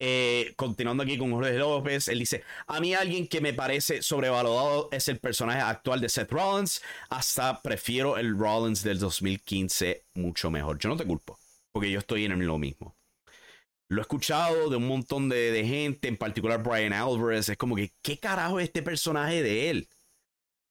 Eh, 0.00 0.54
continuando 0.56 1.02
aquí 1.02 1.18
con 1.18 1.32
Jorge 1.32 1.54
López, 1.54 2.08
él 2.08 2.20
dice: 2.20 2.44
A 2.66 2.80
mí, 2.80 2.94
alguien 2.94 3.26
que 3.26 3.40
me 3.40 3.52
parece 3.52 4.02
sobrevalorado 4.02 4.88
es 4.92 5.08
el 5.08 5.18
personaje 5.18 5.60
actual 5.60 6.00
de 6.00 6.08
Seth 6.08 6.30
Rollins. 6.30 6.82
Hasta 7.10 7.60
prefiero 7.62 8.16
el 8.16 8.38
Rollins 8.38 8.82
del 8.82 8.98
2015 8.98 10.04
mucho 10.14 10.50
mejor. 10.50 10.78
Yo 10.78 10.88
no 10.88 10.96
te 10.96 11.04
culpo, 11.04 11.38
porque 11.72 11.90
yo 11.90 11.98
estoy 11.98 12.24
en 12.24 12.46
lo 12.46 12.58
mismo. 12.58 12.96
Lo 13.88 14.00
he 14.00 14.02
escuchado 14.02 14.68
de 14.68 14.76
un 14.76 14.86
montón 14.86 15.28
de, 15.28 15.50
de 15.50 15.64
gente, 15.66 16.08
en 16.08 16.16
particular 16.16 16.62
Brian 16.62 16.92
Alvarez. 16.92 17.48
Es 17.48 17.56
como 17.56 17.74
que, 17.74 17.92
¿qué 18.02 18.18
carajo 18.18 18.60
es 18.60 18.66
este 18.66 18.82
personaje 18.82 19.42
de 19.42 19.70
él? 19.70 19.88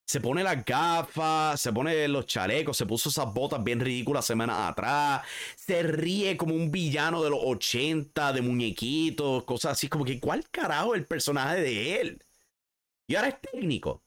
Se 0.08 0.22
pone 0.22 0.42
las 0.42 0.64
gafas, 0.64 1.60
se 1.60 1.74
pone 1.74 2.08
los 2.08 2.26
chalecos, 2.26 2.78
se 2.78 2.86
puso 2.86 3.10
esas 3.10 3.34
botas 3.34 3.62
bien 3.62 3.82
ridículas 3.82 4.26
semanas 4.26 4.72
atrás, 4.72 5.22
se 5.58 5.84
ríe 5.84 6.38
como 6.38 6.56
un 6.56 6.72
villano 6.72 7.22
de 7.22 7.30
los 7.30 7.42
80, 7.44 8.32
de 8.32 8.42
muñequitos, 8.42 9.44
cosas 9.44 9.74
así, 9.74 9.90
como 9.90 10.06
que 10.06 10.18
¿cuál 10.18 10.50
carajo 10.50 10.96
el 10.96 11.06
personaje 11.06 11.60
de 11.60 12.00
él? 12.00 12.24
Y 13.06 13.16
ahora 13.16 13.28
es 13.28 13.42
técnico. 13.42 14.02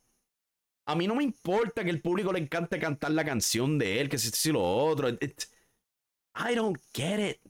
A 0.86 0.94
mí 0.94 1.06
no 1.06 1.14
me 1.14 1.22
importa 1.22 1.84
que 1.84 1.90
el 1.90 2.00
público 2.00 2.32
le 2.32 2.38
encante 2.40 2.80
cantar 2.80 3.10
la 3.10 3.24
canción 3.24 3.78
de 3.78 4.00
él, 4.00 4.08
que 4.08 4.18
si 4.18 4.48
y 4.48 4.52
lo 4.52 4.62
otro. 4.62 5.06
I 5.10 6.54
don't 6.54 6.78
get 6.94 7.20
it. 7.20 7.40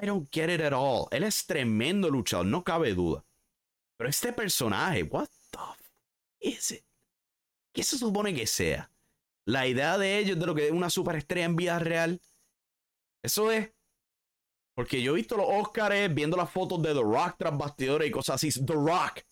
I 0.00 0.06
don't 0.06 0.28
get 0.30 0.48
it 0.48 0.60
at 0.60 0.72
all. 0.72 1.08
Él 1.10 1.24
es 1.24 1.44
tremendo 1.44 2.08
luchador, 2.08 2.46
no 2.46 2.62
cabe 2.62 2.94
duda. 2.94 3.24
Pero 3.96 4.08
este 4.08 4.32
personaje, 4.32 5.02
what 5.02 5.28
the 5.50 5.58
f 5.58 5.90
is 6.40 6.70
it? 6.70 6.87
¿Qué 7.72 7.82
se 7.82 7.98
supone 7.98 8.34
que 8.34 8.46
sea? 8.46 8.90
La 9.44 9.66
idea 9.66 9.96
de 9.98 10.18
ellos 10.18 10.38
de 10.38 10.46
lo 10.46 10.54
que 10.54 10.66
es 10.66 10.72
una 10.72 10.90
superestrella 10.90 11.46
en 11.46 11.56
vida 11.56 11.78
real. 11.78 12.20
Eso 13.22 13.50
es. 13.50 13.72
Porque 14.74 15.02
yo 15.02 15.12
he 15.12 15.16
visto 15.16 15.36
los 15.36 15.46
Oscars 15.48 16.14
viendo 16.14 16.36
las 16.36 16.50
fotos 16.50 16.82
de 16.82 16.94
The 16.94 17.00
Rock 17.00 17.36
tras 17.38 17.56
bastidores 17.56 18.08
y 18.08 18.12
cosas 18.12 18.36
así. 18.36 18.64
The 18.64 18.74
Rock. 18.74 19.22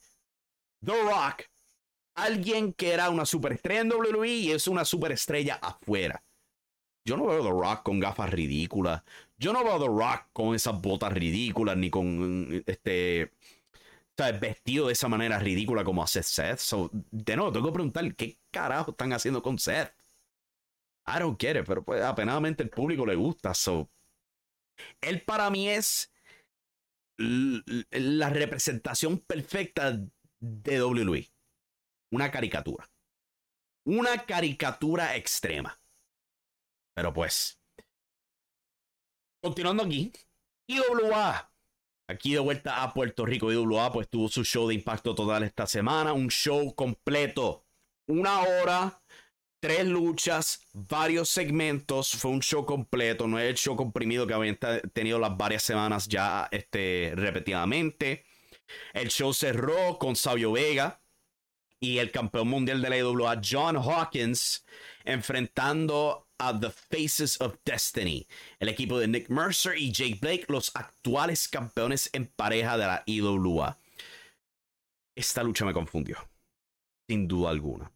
The 0.84 1.02
Rock. 1.02 1.44
Alguien 2.14 2.72
que 2.72 2.92
era 2.92 3.10
una 3.10 3.26
superestrella 3.26 3.82
en 3.82 3.92
WWE 3.92 4.28
y 4.28 4.50
es 4.52 4.66
una 4.68 4.84
superestrella 4.84 5.56
afuera. 5.56 6.24
Yo 7.04 7.16
no 7.16 7.26
veo 7.26 7.42
The 7.42 7.50
Rock 7.50 7.82
con 7.84 8.00
gafas 8.00 8.30
ridículas. 8.30 9.02
Yo 9.38 9.52
no 9.52 9.62
veo 9.62 9.78
The 9.78 9.86
Rock 9.86 10.28
con 10.32 10.54
esas 10.54 10.80
botas 10.80 11.12
ridículas 11.12 11.76
ni 11.76 11.90
con 11.90 12.64
este 12.66 13.30
sea, 14.16 14.32
vestido 14.32 14.86
de 14.86 14.94
esa 14.94 15.08
manera 15.08 15.38
ridícula 15.38 15.84
como 15.84 16.02
hace 16.02 16.22
Seth. 16.22 16.58
So, 16.58 16.90
de 16.92 17.36
nuevo, 17.36 17.52
tengo 17.52 17.66
que 17.66 17.72
preguntar, 17.72 18.14
¿qué 18.14 18.38
carajo 18.50 18.92
están 18.92 19.12
haciendo 19.12 19.42
con 19.42 19.58
Seth? 19.58 19.92
I 21.06 21.20
don't 21.20 21.42
it, 21.42 21.64
pero 21.66 21.84
pues 21.84 22.02
apenadamente 22.02 22.62
el 22.62 22.70
público 22.70 23.06
le 23.06 23.14
gusta. 23.14 23.54
So, 23.54 23.90
él 25.00 25.22
para 25.22 25.50
mí 25.50 25.68
es 25.68 26.12
la 27.18 28.30
representación 28.30 29.18
perfecta 29.20 29.98
de 30.40 30.82
WWE. 30.82 31.30
Una 32.12 32.30
caricatura. 32.30 32.88
Una 33.84 34.24
caricatura 34.24 35.16
extrema. 35.16 35.80
Pero 36.94 37.12
pues. 37.12 37.60
Continuando 39.42 39.84
aquí. 39.84 40.12
IWA 40.68 41.55
Aquí 42.08 42.34
de 42.34 42.38
vuelta 42.38 42.82
a 42.82 42.94
Puerto 42.94 43.26
Rico, 43.26 43.50
IWA 43.50 43.92
pues 43.92 44.08
tuvo 44.08 44.28
su 44.28 44.44
show 44.44 44.68
de 44.68 44.74
impacto 44.74 45.14
total 45.14 45.42
esta 45.42 45.66
semana, 45.66 46.12
un 46.12 46.28
show 46.28 46.72
completo, 46.74 47.64
una 48.06 48.42
hora, 48.42 49.02
tres 49.60 49.84
luchas, 49.86 50.60
varios 50.72 51.28
segmentos, 51.28 52.12
fue 52.12 52.30
un 52.30 52.42
show 52.42 52.64
completo, 52.64 53.26
no 53.26 53.40
es 53.40 53.50
el 53.50 53.56
show 53.56 53.74
comprimido 53.74 54.24
que 54.24 54.34
habían 54.34 54.56
tenido 54.92 55.18
las 55.18 55.36
varias 55.36 55.64
semanas 55.64 56.06
ya 56.06 56.48
este, 56.52 57.12
repetidamente. 57.16 58.24
El 58.92 59.08
show 59.08 59.32
cerró 59.32 59.98
con 59.98 60.14
Sabio 60.14 60.52
Vega 60.52 61.02
y 61.80 61.98
el 61.98 62.12
campeón 62.12 62.46
mundial 62.48 62.80
de 62.82 62.90
la 62.90 62.98
IWA, 62.98 63.40
John 63.42 63.76
Hawkins, 63.76 64.64
enfrentando 65.04 66.25
a 66.38 66.58
The 66.58 66.70
Faces 66.70 67.40
of 67.40 67.56
Destiny, 67.64 68.26
el 68.58 68.68
equipo 68.68 68.98
de 68.98 69.08
Nick 69.08 69.28
Mercer 69.28 69.76
y 69.76 69.92
Jake 69.92 70.18
Blake, 70.20 70.46
los 70.48 70.70
actuales 70.74 71.48
campeones 71.48 72.10
en 72.12 72.26
pareja 72.26 72.76
de 72.76 72.86
la 72.86 73.02
IWA. 73.06 73.78
Esta 75.14 75.42
lucha 75.42 75.64
me 75.64 75.72
confundió, 75.72 76.18
sin 77.08 77.26
duda 77.26 77.50
alguna. 77.50 77.90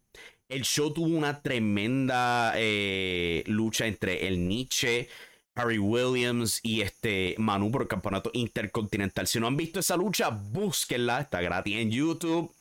El 0.49 0.63
show 0.63 0.93
tuvo 0.93 1.15
una 1.15 1.41
tremenda 1.41 2.53
eh, 2.55 3.43
lucha 3.47 3.85
entre 3.85 4.27
el 4.27 4.47
Nietzsche, 4.47 5.07
Harry 5.55 5.77
Williams 5.77 6.59
y 6.63 6.81
este 6.81 7.35
Manu 7.37 7.71
por 7.71 7.83
el 7.83 7.87
campeonato 7.87 8.31
intercontinental. 8.33 9.27
Si 9.27 9.39
no 9.39 9.47
han 9.47 9.55
visto 9.55 9.79
esa 9.79 9.95
lucha, 9.95 10.29
búsquenla, 10.29 11.21
está 11.21 11.41
gratis 11.41 11.77
en 11.77 11.91
YouTube, 11.91 12.53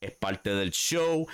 es 0.00 0.12
parte 0.12 0.54
del 0.54 0.70
show. 0.70 1.26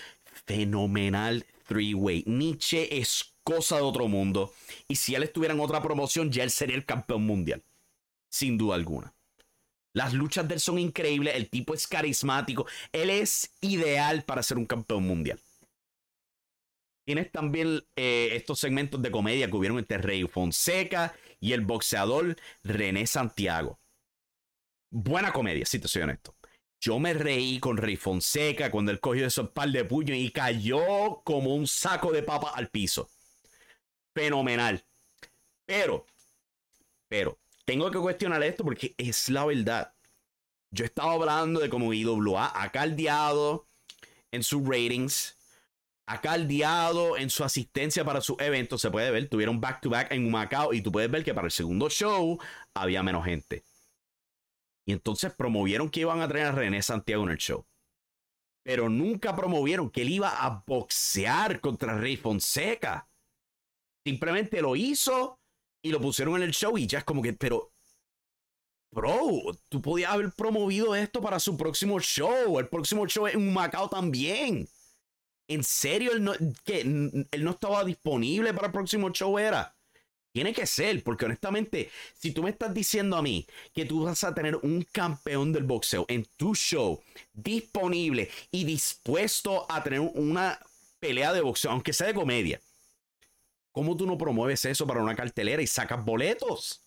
Fenomenal 0.46 1.44
three-way. 1.68 2.24
Nietzsche 2.26 2.98
es 2.98 3.30
cosa 3.43 3.76
de 3.76 3.82
otro 3.82 4.09
mundo. 4.09 4.53
Y 4.88 4.97
si 4.97 5.14
él 5.14 5.22
estuviera 5.22 5.55
en 5.55 5.61
otra 5.61 5.82
promoción, 5.82 6.30
ya 6.30 6.43
él 6.43 6.51
sería 6.51 6.76
el 6.76 6.84
campeón 6.84 7.24
mundial. 7.24 7.62
Sin 8.28 8.57
duda 8.57 8.74
alguna. 8.76 9.14
Las 9.93 10.14
luchas 10.14 10.47
de 10.47 10.55
él 10.55 10.61
son 10.61 10.78
increíbles. 10.78 11.34
El 11.34 11.49
tipo 11.49 11.74
es 11.74 11.86
carismático. 11.86 12.66
Él 12.93 13.11
es 13.11 13.53
ideal 13.61 14.24
para 14.24 14.43
ser 14.43 14.59
un 14.59 14.66
campeón 14.66 15.05
mundial. 15.05 15.38
Tienes 17.05 17.32
también 17.32 17.82
eh, 17.97 18.30
estos 18.32 18.61
segmentos 18.61 19.03
de 19.03 19.11
comedia 19.11 19.51
que 19.51 19.57
hubieron 19.57 19.78
entre 19.78 19.99
Rey 19.99 20.28
Fonseca 20.28 21.14
y 21.41 21.53
el 21.53 21.62
boxeador 21.62 22.36
René 22.62 23.07
Santiago. 23.07 23.80
Buena 24.93 25.32
comedia, 25.32 25.66
si 25.66 25.80
te 25.80 25.88
soy 25.88 26.03
honesto. 26.03 26.36
Yo 26.80 26.99
me 26.99 27.12
reí 27.12 27.59
con 27.59 27.76
Rey 27.76 27.97
Fonseca 27.97 28.70
cuando 28.70 28.93
él 28.93 29.01
cogió 29.01 29.26
esos 29.26 29.51
par 29.51 29.70
de 29.70 29.84
puños 29.84 30.16
y 30.16 30.30
cayó 30.30 31.20
como 31.24 31.55
un 31.55 31.66
saco 31.66 32.12
de 32.12 32.22
papa 32.22 32.53
al 32.55 32.68
piso 32.68 33.09
fenomenal. 34.21 34.85
Pero, 35.66 36.05
pero, 37.09 37.39
tengo 37.64 37.91
que 37.91 37.99
cuestionar 37.99 38.43
esto 38.43 38.64
porque 38.64 38.95
es 38.99 39.29
la 39.31 39.47
verdad. 39.47 39.95
Yo 40.71 40.85
estaba 40.85 41.14
hablando 41.14 41.59
de 41.61 41.71
cómo 41.71 41.93
IWA 41.93 42.53
ha 42.55 42.71
caldeado 42.71 43.66
en 44.31 44.43
sus 44.43 44.62
ratings, 44.62 45.37
ha 46.07 46.21
caldeado 46.21 47.16
en 47.16 47.31
su 47.31 47.45
asistencia 47.45 48.05
para 48.05 48.21
sus 48.21 48.39
eventos. 48.41 48.83
Se 48.83 48.91
puede 48.91 49.11
ver, 49.11 49.29
tuvieron 49.29 49.61
back 49.61 49.81
to 49.81 49.91
back 49.91 50.12
en 50.12 50.31
Macao 50.31 50.75
y 50.75 50.83
tú 50.83 50.93
puedes 50.93 51.11
ver 51.11 51.25
que 51.25 51.35
para 51.35 51.47
el 51.47 51.53
segundo 51.53 51.89
show 51.89 52.39
había 52.75 53.03
menos 53.03 53.25
gente. 53.25 53.64
Y 54.87 54.93
entonces 54.93 55.33
promovieron 55.33 55.89
que 55.89 56.01
iban 56.01 56.21
a 56.21 56.29
traer 56.29 56.47
a 56.47 56.53
René 56.53 56.83
Santiago 56.83 57.25
en 57.25 57.31
el 57.31 57.39
show. 57.39 57.66
Pero 58.62 58.91
nunca 58.91 59.35
promovieron 59.35 59.91
que 59.91 60.03
él 60.03 60.11
iba 60.11 60.45
a 60.45 60.62
boxear 60.66 61.61
contra 61.61 61.97
Rey 61.97 62.16
Fonseca. 62.16 63.10
Simplemente 64.05 64.62
lo 64.62 64.76
hizo 64.76 65.38
y 65.82 65.90
lo 65.90 66.01
pusieron 66.01 66.36
en 66.36 66.42
el 66.42 66.53
show 66.53 66.76
y 66.78 66.86
ya 66.86 66.98
es 66.98 67.05
como 67.05 67.22
que, 67.22 67.32
pero, 67.32 67.72
bro, 68.90 69.57
tú 69.68 69.80
podías 69.80 70.12
haber 70.12 70.32
promovido 70.32 70.94
esto 70.94 71.20
para 71.20 71.40
su 71.40 71.57
próximo 71.57 72.01
show. 72.01 72.59
El 72.59 72.68
próximo 72.68 73.07
show 73.07 73.26
es 73.26 73.34
en 73.34 73.53
Macao 73.53 73.88
también. 73.88 74.68
¿En 75.48 75.64
serio 75.64 76.12
él 76.12 76.22
no, 76.22 76.32
que 76.64 76.80
él 76.80 77.44
no 77.44 77.51
estaba 77.51 77.84
disponible 77.84 78.55
para 78.55 78.68
el 78.68 78.72
próximo 78.72 79.11
show? 79.11 79.38
Era. 79.38 79.74
Tiene 80.32 80.53
que 80.55 80.64
ser, 80.64 81.03
porque 81.03 81.24
honestamente, 81.24 81.90
si 82.14 82.30
tú 82.30 82.44
me 82.44 82.51
estás 82.51 82.72
diciendo 82.72 83.16
a 83.16 83.22
mí 83.22 83.46
que 83.74 83.84
tú 83.84 84.05
vas 84.05 84.22
a 84.22 84.32
tener 84.32 84.55
un 84.57 84.86
campeón 84.92 85.53
del 85.53 85.64
boxeo 85.64 86.05
en 86.09 86.24
tu 86.36 86.55
show 86.55 87.03
disponible 87.32 88.30
y 88.53 88.64
dispuesto 88.64 89.66
a 89.68 89.82
tener 89.82 89.98
una 90.01 90.61
pelea 91.01 91.32
de 91.32 91.40
boxeo, 91.40 91.72
aunque 91.72 91.92
sea 91.92 92.07
de 92.07 92.14
comedia, 92.14 92.61
¿Cómo 93.73 93.97
tú 93.97 94.07
no 94.07 94.18
promueves 94.18 94.64
eso 94.64 94.87
para 94.87 95.03
una 95.03 95.14
cartelera 95.14 95.62
y 95.62 95.66
sacas 95.66 96.05
boletos? 96.05 96.83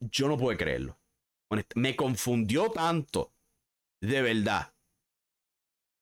Yo 0.00 0.28
no 0.28 0.36
puedo 0.36 0.56
creerlo. 0.56 0.98
Me 1.74 1.96
confundió 1.96 2.70
tanto. 2.70 3.32
De 4.00 4.20
verdad. 4.20 4.74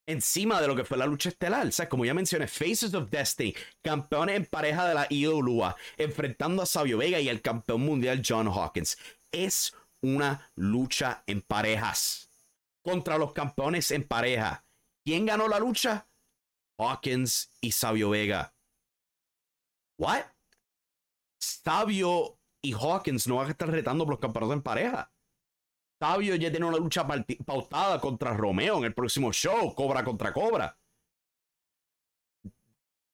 encima 0.06 0.60
de 0.60 0.66
lo 0.66 0.74
que 0.74 0.84
fue 0.84 0.98
la 0.98 1.06
lucha 1.06 1.28
estelar. 1.28 1.66
O 1.66 1.72
sea, 1.72 1.88
como 1.88 2.04
ya 2.04 2.14
mencioné, 2.14 2.48
Faces 2.48 2.94
of 2.94 3.10
Destiny, 3.10 3.54
campeones 3.82 4.36
en 4.36 4.46
pareja 4.46 4.88
de 4.88 4.94
la 4.94 5.06
IWA, 5.08 5.76
enfrentando 5.96 6.62
a 6.62 6.66
Sabio 6.66 6.98
Vega 6.98 7.20
y 7.20 7.28
el 7.28 7.42
campeón 7.42 7.82
mundial 7.82 8.22
John 8.26 8.48
Hawkins. 8.48 8.98
Es 9.30 9.74
una 10.02 10.50
lucha 10.56 11.22
en 11.26 11.42
parejas 11.42 12.28
contra 12.82 13.18
los 13.18 13.32
campeones 13.32 13.90
en 13.90 14.02
pareja. 14.06 14.64
¿Quién 15.04 15.26
ganó 15.26 15.46
la 15.46 15.58
lucha? 15.58 16.08
Hawkins 16.78 17.50
y 17.60 17.72
Sabio 17.72 18.10
Vega. 18.10 18.54
¿What? 20.00 20.24
Sabio 21.38 22.38
y 22.62 22.72
Hawkins 22.72 23.26
no 23.26 23.36
van 23.36 23.48
a 23.48 23.50
estar 23.50 23.68
retando 23.68 24.04
por 24.04 24.14
los 24.14 24.20
campeonatos 24.20 24.56
en 24.56 24.62
pareja. 24.62 25.12
Sabio 26.00 26.36
ya 26.36 26.50
tiene 26.50 26.64
una 26.64 26.78
lucha 26.78 27.06
pautada 27.44 28.00
contra 28.00 28.32
Romeo 28.32 28.78
en 28.78 28.84
el 28.84 28.94
próximo 28.94 29.30
show, 29.30 29.74
Cobra 29.74 30.02
contra 30.02 30.32
Cobra. 30.32 30.74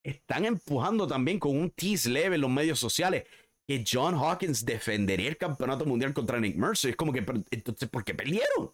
Están 0.01 0.45
empujando 0.45 1.05
también 1.05 1.39
con 1.39 1.57
un 1.57 1.71
tease 1.71 2.09
leve 2.09 2.35
en 2.35 2.41
los 2.41 2.49
medios 2.49 2.79
sociales 2.79 3.25
que 3.67 3.83
John 3.85 4.15
Hawkins 4.15 4.63
defendería 4.63 5.27
el 5.27 5.37
campeonato 5.37 5.85
mundial 5.85 6.13
contra 6.13 6.39
Nick 6.39 6.55
Mercer. 6.55 6.91
Es 6.91 6.95
como 6.95 7.11
que, 7.11 7.19
entonces, 7.51 7.89
¿por 7.89 8.05
qué 8.05 8.15
perdieron? 8.15 8.71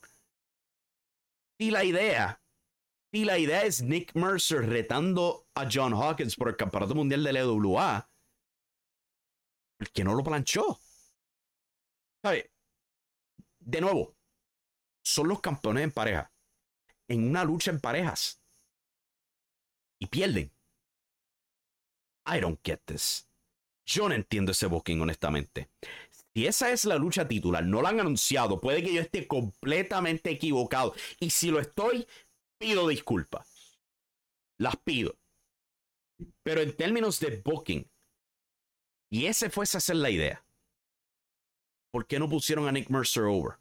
Y 1.58 1.72
la 1.72 1.84
idea, 1.84 2.43
y 3.14 3.26
la 3.26 3.38
idea 3.38 3.64
es 3.64 3.84
Nick 3.84 4.16
Mercer 4.16 4.68
retando 4.68 5.48
a 5.54 5.70
John 5.72 5.94
Hawkins 5.94 6.36
por 6.36 6.50
el 6.50 6.58
campeonato 6.58 6.96
mundial 6.96 7.24
de 7.24 7.32
la 7.32 7.40
EWA, 7.42 8.10
que 9.94 10.04
no 10.04 10.16
lo 10.16 10.24
planchó. 10.24 10.80
¿Sabe? 12.24 12.52
De 13.60 13.82
nuevo, 13.82 14.16
son 15.04 15.28
los 15.28 15.42
campeones 15.42 15.84
en 15.84 15.92
pareja. 15.92 16.34
En 17.08 17.30
una 17.30 17.44
lucha 17.44 17.70
en 17.70 17.80
parejas. 17.80 18.42
Y 20.00 20.08
pierden. 20.08 20.52
I 22.26 22.40
don't 22.40 22.60
get 22.64 22.80
this. 22.86 23.30
Yo 23.86 24.10
no 24.10 24.16
entiendo 24.16 24.54
ese 24.54 24.66
booking, 24.66 25.00
honestamente. 25.00 25.70
Si 26.34 26.48
esa 26.48 26.72
es 26.72 26.86
la 26.86 26.96
lucha 26.96 27.28
titular, 27.28 27.64
no 27.64 27.84
la 27.84 27.90
han 27.90 28.00
anunciado, 28.00 28.60
puede 28.60 28.82
que 28.82 28.92
yo 28.92 29.02
esté 29.02 29.28
completamente 29.28 30.32
equivocado. 30.32 30.96
Y 31.20 31.30
si 31.30 31.52
lo 31.52 31.60
estoy, 31.60 32.08
pido 32.64 32.88
disculpas. 32.88 33.78
Las 34.58 34.78
pido. 34.78 35.18
Pero 36.44 36.62
en 36.62 36.76
términos 36.78 37.20
de 37.20 37.42
booking, 37.44 37.92
y 39.12 39.26
ese 39.26 39.50
fuese 39.50 39.78
a 39.78 39.82
ser 39.82 39.98
la 39.98 40.10
idea, 40.10 40.46
¿por 41.92 42.08
qué 42.08 42.20
no 42.20 42.30
pusieron 42.30 42.68
a 42.68 42.72
Nick 42.72 42.90
Mercer 42.90 43.24
over? 43.24 43.60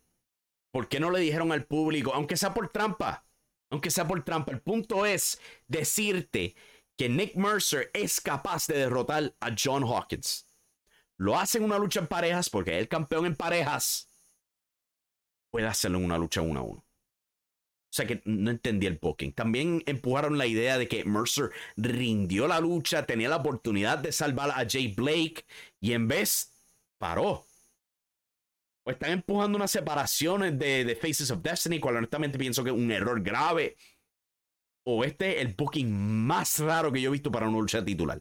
¿Por 0.70 0.88
qué 0.88 1.00
no 1.00 1.10
le 1.10 1.18
dijeron 1.18 1.50
al 1.50 1.66
público, 1.66 2.14
aunque 2.14 2.36
sea 2.36 2.54
por 2.54 2.68
trampa? 2.68 3.26
Aunque 3.70 3.90
sea 3.90 4.06
por 4.06 4.24
trampa, 4.24 4.52
el 4.52 4.60
punto 4.60 5.04
es 5.04 5.40
decirte 5.66 6.54
que 6.96 7.08
Nick 7.08 7.34
Mercer 7.34 7.90
es 7.94 8.20
capaz 8.20 8.68
de 8.68 8.78
derrotar 8.78 9.34
a 9.40 9.54
John 9.58 9.82
Hawkins. 9.82 10.46
Lo 11.16 11.36
hace 11.36 11.58
en 11.58 11.64
una 11.64 11.78
lucha 11.78 11.98
en 11.98 12.06
parejas 12.06 12.48
porque 12.48 12.76
es 12.76 12.78
el 12.78 12.88
campeón 12.88 13.26
en 13.26 13.34
parejas. 13.34 14.08
Puede 15.50 15.66
hacerlo 15.66 15.98
en 15.98 16.04
una 16.04 16.18
lucha 16.18 16.40
uno 16.40 16.60
a 16.60 16.62
uno. 16.62 16.91
O 17.92 17.94
sea 17.94 18.06
que 18.06 18.22
no 18.24 18.50
entendí 18.50 18.86
el 18.86 18.98
booking. 18.98 19.34
También 19.34 19.82
empujaron 19.84 20.38
la 20.38 20.46
idea 20.46 20.78
de 20.78 20.88
que 20.88 21.04
Mercer 21.04 21.50
rindió 21.76 22.48
la 22.48 22.58
lucha, 22.58 23.04
tenía 23.04 23.28
la 23.28 23.36
oportunidad 23.36 23.98
de 23.98 24.12
salvar 24.12 24.50
a 24.50 24.66
Jay 24.66 24.88
Blake 24.88 25.44
y 25.78 25.92
en 25.92 26.08
vez 26.08 26.50
paró. 26.98 27.44
O 28.84 28.90
están 28.90 29.12
empujando 29.12 29.56
unas 29.56 29.70
separaciones 29.70 30.58
de, 30.58 30.84
de 30.84 30.96
Faces 30.96 31.30
of 31.30 31.42
Destiny, 31.42 31.78
cual 31.78 31.96
honestamente 31.96 32.38
pienso 32.38 32.64
que 32.64 32.70
es 32.70 32.76
un 32.76 32.90
error 32.90 33.22
grave 33.22 33.76
o 34.84 35.04
este 35.04 35.36
es 35.36 35.46
el 35.46 35.54
booking 35.54 35.90
más 36.26 36.58
raro 36.58 36.92
que 36.92 37.00
yo 37.00 37.08
he 37.10 37.12
visto 37.12 37.30
para 37.30 37.48
una 37.48 37.58
lucha 37.58 37.84
titular. 37.84 38.20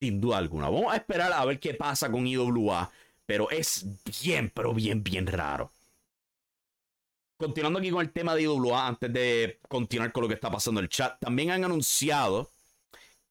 Sin 0.00 0.20
duda 0.20 0.38
alguna. 0.38 0.68
Vamos 0.68 0.92
a 0.92 0.96
esperar 0.96 1.32
a 1.32 1.44
ver 1.44 1.60
qué 1.60 1.74
pasa 1.74 2.10
con 2.10 2.26
IWA. 2.26 2.90
Pero 3.26 3.50
es 3.50 3.86
bien, 4.22 4.50
pero 4.52 4.74
bien, 4.74 5.04
bien 5.04 5.26
raro. 5.26 5.70
Continuando 7.40 7.78
aquí 7.78 7.90
con 7.90 8.02
el 8.02 8.12
tema 8.12 8.34
de 8.34 8.42
IWA, 8.42 8.86
antes 8.86 9.10
de 9.10 9.60
continuar 9.66 10.12
con 10.12 10.24
lo 10.24 10.28
que 10.28 10.34
está 10.34 10.50
pasando 10.50 10.78
en 10.78 10.84
el 10.84 10.90
chat, 10.90 11.18
también 11.18 11.50
han 11.50 11.64
anunciado 11.64 12.50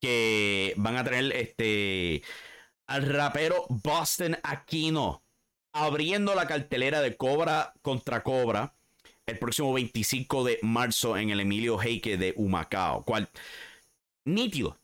que 0.01 0.74
van 0.78 0.97
a 0.97 1.03
tener 1.03 1.32
este 1.36 2.24
al 2.88 3.03
rapero 3.03 3.68
Boston 3.70 4.36
Aquino 4.41 5.24
abriendo 5.74 6.34
la 6.34 6.47
cartelera 6.47 7.01
de 7.01 7.16
Cobra 7.18 7.72
contra 7.84 8.24
Cobra 8.24 8.74
el 9.28 9.38
próximo 9.38 9.72
25 9.74 10.43
de 10.43 10.57
marzo 10.64 11.16
en 11.16 11.30
el 11.30 11.41
Emilio 11.41 11.80
Heike 11.80 12.18
de 12.18 12.34
Humacao. 12.36 13.03
Cual, 13.05 13.30
nítido. 14.26 14.76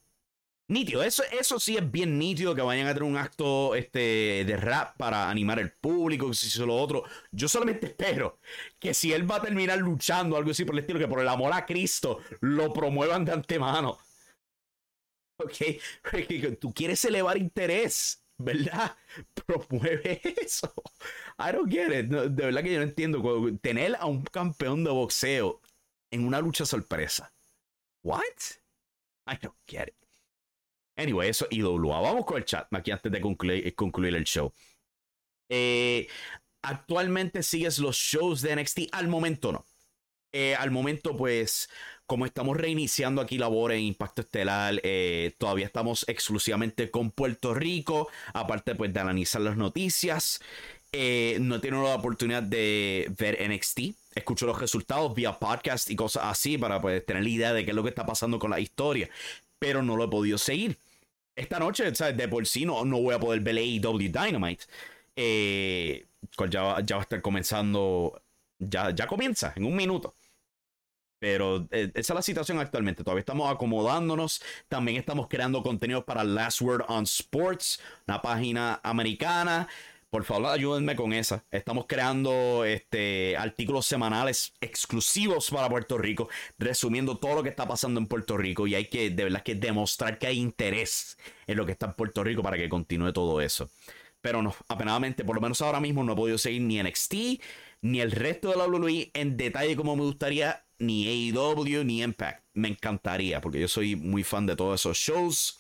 Nítido, 0.67 1.03
eso, 1.03 1.23
eso 1.31 1.59
sí 1.59 1.77
es 1.77 1.91
bien 1.91 2.17
nítido 2.17 2.55
que 2.55 2.61
vayan 2.63 2.87
a 2.87 2.93
tener 2.93 3.03
un 3.03 3.17
acto 3.17 3.75
este, 3.75 4.43
de 4.45 4.57
rap 4.57 4.97
para 4.97 5.29
animar 5.29 5.59
al 5.59 5.71
público, 5.71 6.27
que 6.29 6.33
si 6.33 6.47
eso 6.47 6.65
lo 6.65 6.75
otro. 6.75 7.03
Yo 7.31 7.47
solamente 7.47 7.85
espero 7.87 8.39
que 8.79 8.95
si 8.95 9.13
él 9.13 9.29
va 9.29 9.35
a 9.35 9.41
terminar 9.43 9.77
luchando, 9.77 10.35
algo 10.35 10.49
así 10.49 10.65
por 10.65 10.73
el 10.73 10.79
estilo, 10.79 10.97
que 10.97 11.07
por 11.07 11.19
el 11.19 11.27
amor 11.27 11.53
a 11.53 11.67
Cristo 11.67 12.19
lo 12.41 12.73
promuevan 12.73 13.25
de 13.25 13.33
antemano. 13.33 13.99
Ok, 15.37 15.79
tú 16.59 16.73
quieres 16.73 17.03
elevar 17.05 17.37
interés, 17.37 18.23
¿verdad? 18.37 18.97
Promueve 19.45 20.21
eso. 20.41 20.73
I 21.37 21.51
don't 21.51 21.71
get 21.71 21.91
it. 21.91 22.07
de 22.07 22.45
verdad 22.45 22.63
que 22.63 22.73
yo 22.73 22.79
no 22.79 22.85
entiendo. 22.85 23.21
Tener 23.61 23.97
a 23.97 24.05
un 24.05 24.23
campeón 24.23 24.83
de 24.83 24.91
boxeo 24.91 25.61
en 26.11 26.25
una 26.25 26.39
lucha 26.39 26.65
sorpresa. 26.65 27.33
What? 28.03 28.23
I 29.27 29.37
don't 29.41 29.57
get 29.67 29.89
it. 29.89 30.04
Anyway, 30.95 31.29
eso 31.29 31.47
IWA. 31.49 32.01
Vamos 32.01 32.25
con 32.25 32.37
el 32.37 32.45
chat 32.45 32.67
aquí 32.73 32.91
antes 32.91 33.11
de 33.11 33.21
concluir, 33.21 33.75
concluir 33.75 34.15
el 34.15 34.23
show. 34.23 34.53
Eh, 35.49 36.07
actualmente 36.61 37.43
sigues 37.43 37.79
los 37.79 37.95
shows 37.95 38.41
de 38.41 38.55
NXT. 38.55 38.79
Al 38.91 39.07
momento 39.07 39.51
no. 39.51 39.65
Eh, 40.37 40.53
al 40.53 40.69
momento, 40.69 41.15
pues, 41.15 41.69
como 42.05 42.25
estamos 42.25 42.57
reiniciando 42.57 43.21
aquí 43.21 43.37
labor 43.37 43.71
en 43.71 43.79
Impacto 43.79 44.21
Estelar, 44.21 44.81
eh, 44.83 45.33
todavía 45.37 45.65
estamos 45.65 46.03
exclusivamente 46.09 46.91
con 46.91 47.11
Puerto 47.11 47.53
Rico. 47.53 48.09
Aparte, 48.33 48.75
pues, 48.75 48.93
de 48.93 48.99
analizar 48.99 49.41
las 49.41 49.55
noticias. 49.55 50.41
Eh, 50.91 51.37
no 51.39 51.61
tenido 51.61 51.83
la 51.83 51.95
oportunidad 51.95 52.43
de 52.43 53.09
ver 53.17 53.37
NXT. 53.49 53.95
Escucho 54.13 54.45
los 54.45 54.59
resultados 54.59 55.13
vía 55.15 55.39
podcast 55.39 55.89
y 55.89 55.95
cosas 55.95 56.23
así 56.25 56.57
para 56.57 56.81
pues, 56.81 57.05
tener 57.05 57.23
la 57.23 57.29
idea 57.29 57.53
de 57.53 57.63
qué 57.63 57.71
es 57.71 57.75
lo 57.75 57.83
que 57.83 57.89
está 57.89 58.05
pasando 58.05 58.37
con 58.37 58.51
la 58.51 58.59
historia. 58.59 59.09
Pero 59.59 59.81
no 59.81 59.95
lo 59.95 60.05
he 60.05 60.07
podido 60.07 60.37
seguir. 60.37 60.77
Esta 61.35 61.59
noche, 61.59 61.93
¿sabes? 61.95 62.15
de 62.15 62.27
por 62.27 62.45
sí 62.47 62.65
no, 62.65 62.83
voy 62.85 63.13
a 63.13 63.19
poder 63.19 63.41
ver 63.41 63.57
AEW 63.57 63.97
Dynamite. 64.11 64.65
Eh, 65.15 66.05
ya, 66.49 66.63
va 66.63 66.77
a 66.77 67.01
estar 67.01 67.21
comenzando. 67.21 68.21
Ya, 68.59 68.91
ya 68.91 69.07
comienza 69.07 69.53
en 69.55 69.65
un 69.65 69.75
minuto. 69.75 70.15
Pero 71.19 71.67
eh, 71.71 71.91
esa 71.93 72.13
es 72.13 72.15
la 72.15 72.21
situación 72.21 72.59
actualmente. 72.59 73.03
Todavía 73.03 73.21
estamos 73.21 73.51
acomodándonos. 73.51 74.41
También 74.67 74.97
estamos 74.97 75.27
creando 75.27 75.63
contenido 75.63 76.05
para 76.05 76.23
Last 76.23 76.61
Word 76.61 76.85
on 76.87 77.03
Sports, 77.03 77.81
una 78.07 78.21
página 78.21 78.79
americana. 78.83 79.67
Por 80.15 80.23
favor, 80.23 80.45
ayúdenme 80.45 80.95
con 80.95 81.11
esa. 81.11 81.43
Estamos 81.51 81.87
creando 81.89 82.63
este, 82.63 83.35
artículos 83.35 83.85
semanales 83.85 84.53
exclusivos 84.61 85.49
para 85.49 85.67
Puerto 85.67 85.97
Rico, 85.97 86.29
resumiendo 86.57 87.17
todo 87.17 87.35
lo 87.35 87.43
que 87.43 87.49
está 87.49 87.67
pasando 87.67 87.99
en 87.99 88.07
Puerto 88.07 88.37
Rico. 88.37 88.65
Y 88.65 88.75
hay 88.75 88.85
que, 88.85 89.09
de 89.09 89.25
verdad, 89.25 89.43
que 89.43 89.55
demostrar 89.55 90.17
que 90.17 90.27
hay 90.27 90.39
interés 90.39 91.17
en 91.47 91.57
lo 91.57 91.65
que 91.65 91.73
está 91.73 91.87
en 91.87 91.95
Puerto 91.95 92.23
Rico 92.23 92.41
para 92.41 92.55
que 92.55 92.69
continúe 92.69 93.11
todo 93.11 93.41
eso. 93.41 93.69
Pero 94.21 94.41
no, 94.41 94.55
apenadamente, 94.69 95.25
por 95.25 95.35
lo 95.35 95.41
menos 95.41 95.61
ahora 95.61 95.81
mismo 95.81 96.01
no 96.01 96.13
he 96.13 96.15
podido 96.15 96.37
seguir 96.37 96.61
ni 96.61 96.81
NXT, 96.81 97.13
ni 97.81 97.99
el 97.99 98.11
resto 98.11 98.51
de 98.51 98.55
la 98.55 98.67
WWE 98.67 99.11
en 99.13 99.35
detalle 99.35 99.75
como 99.75 99.97
me 99.97 100.03
gustaría, 100.03 100.65
ni 100.79 101.33
AEW, 101.33 101.83
ni 101.83 102.01
Impact. 102.01 102.41
Me 102.53 102.69
encantaría, 102.69 103.41
porque 103.41 103.59
yo 103.59 103.67
soy 103.67 103.97
muy 103.97 104.23
fan 104.23 104.45
de 104.45 104.55
todos 104.55 104.79
esos 104.79 104.97
shows. 104.97 105.59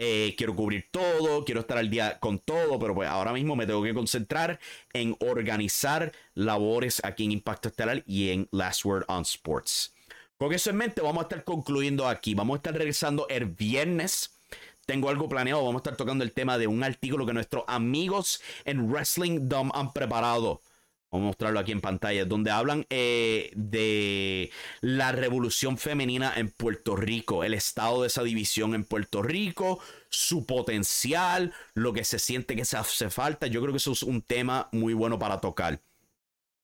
Eh, 0.00 0.34
quiero 0.38 0.54
cubrir 0.54 0.86
todo, 0.92 1.44
quiero 1.44 1.62
estar 1.62 1.76
al 1.76 1.90
día 1.90 2.20
con 2.20 2.38
todo, 2.38 2.78
pero 2.78 2.94
pues 2.94 3.08
ahora 3.08 3.32
mismo 3.32 3.56
me 3.56 3.66
tengo 3.66 3.82
que 3.82 3.92
concentrar 3.92 4.60
en 4.92 5.16
organizar 5.18 6.12
labores 6.34 7.00
aquí 7.04 7.24
en 7.24 7.32
Impacto 7.32 7.68
Estelar 7.68 8.04
y 8.06 8.30
en 8.30 8.48
Last 8.52 8.84
Word 8.84 9.04
on 9.08 9.22
Sports. 9.22 9.92
Con 10.38 10.52
eso 10.52 10.70
en 10.70 10.76
mente, 10.76 11.00
vamos 11.00 11.18
a 11.18 11.22
estar 11.22 11.42
concluyendo 11.42 12.06
aquí. 12.06 12.34
Vamos 12.34 12.54
a 12.54 12.58
estar 12.58 12.74
regresando 12.74 13.26
el 13.28 13.46
viernes. 13.46 14.38
Tengo 14.86 15.08
algo 15.10 15.28
planeado. 15.28 15.64
Vamos 15.64 15.80
a 15.80 15.82
estar 15.82 15.96
tocando 15.96 16.22
el 16.22 16.30
tema 16.32 16.58
de 16.58 16.68
un 16.68 16.84
artículo 16.84 17.26
que 17.26 17.32
nuestros 17.32 17.64
amigos 17.66 18.40
en 18.64 18.88
Wrestling 18.88 19.48
Dumb 19.48 19.72
han 19.74 19.92
preparado. 19.92 20.60
Vamos 21.10 21.24
a 21.24 21.28
mostrarlo 21.28 21.58
aquí 21.58 21.72
en 21.72 21.80
pantalla, 21.80 22.26
donde 22.26 22.50
hablan 22.50 22.84
eh, 22.90 23.50
de 23.54 24.50
la 24.82 25.10
revolución 25.12 25.78
femenina 25.78 26.34
en 26.36 26.50
Puerto 26.50 26.96
Rico, 26.96 27.44
el 27.44 27.54
estado 27.54 28.02
de 28.02 28.08
esa 28.08 28.22
división 28.22 28.74
en 28.74 28.84
Puerto 28.84 29.22
Rico, 29.22 29.80
su 30.10 30.44
potencial, 30.44 31.54
lo 31.72 31.94
que 31.94 32.04
se 32.04 32.18
siente 32.18 32.56
que 32.56 32.66
se 32.66 32.76
hace 32.76 33.08
falta. 33.08 33.46
Yo 33.46 33.62
creo 33.62 33.72
que 33.72 33.78
eso 33.78 33.92
es 33.92 34.02
un 34.02 34.20
tema 34.20 34.68
muy 34.70 34.92
bueno 34.92 35.18
para 35.18 35.40
tocar. 35.40 35.80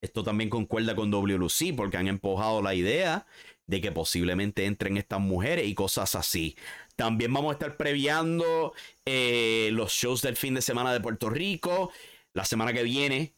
Esto 0.02 0.22
también 0.22 0.50
concuerda 0.50 0.94
con 0.94 1.10
WLC 1.10 1.74
porque 1.74 1.96
han 1.96 2.08
empujado 2.08 2.60
la 2.60 2.74
idea 2.74 3.26
de 3.66 3.80
que 3.80 3.92
posiblemente 3.92 4.66
entren 4.66 4.98
estas 4.98 5.20
mujeres 5.20 5.66
y 5.66 5.74
cosas 5.74 6.14
así. 6.14 6.54
También 6.96 7.32
vamos 7.32 7.50
a 7.50 7.54
estar 7.54 7.78
previando 7.78 8.74
eh, 9.06 9.70
los 9.72 9.92
shows 9.92 10.20
del 10.20 10.36
fin 10.36 10.52
de 10.52 10.60
semana 10.60 10.92
de 10.92 11.00
Puerto 11.00 11.30
Rico. 11.30 11.90
La 12.34 12.44
semana 12.44 12.74
que 12.74 12.82
viene, 12.82 13.32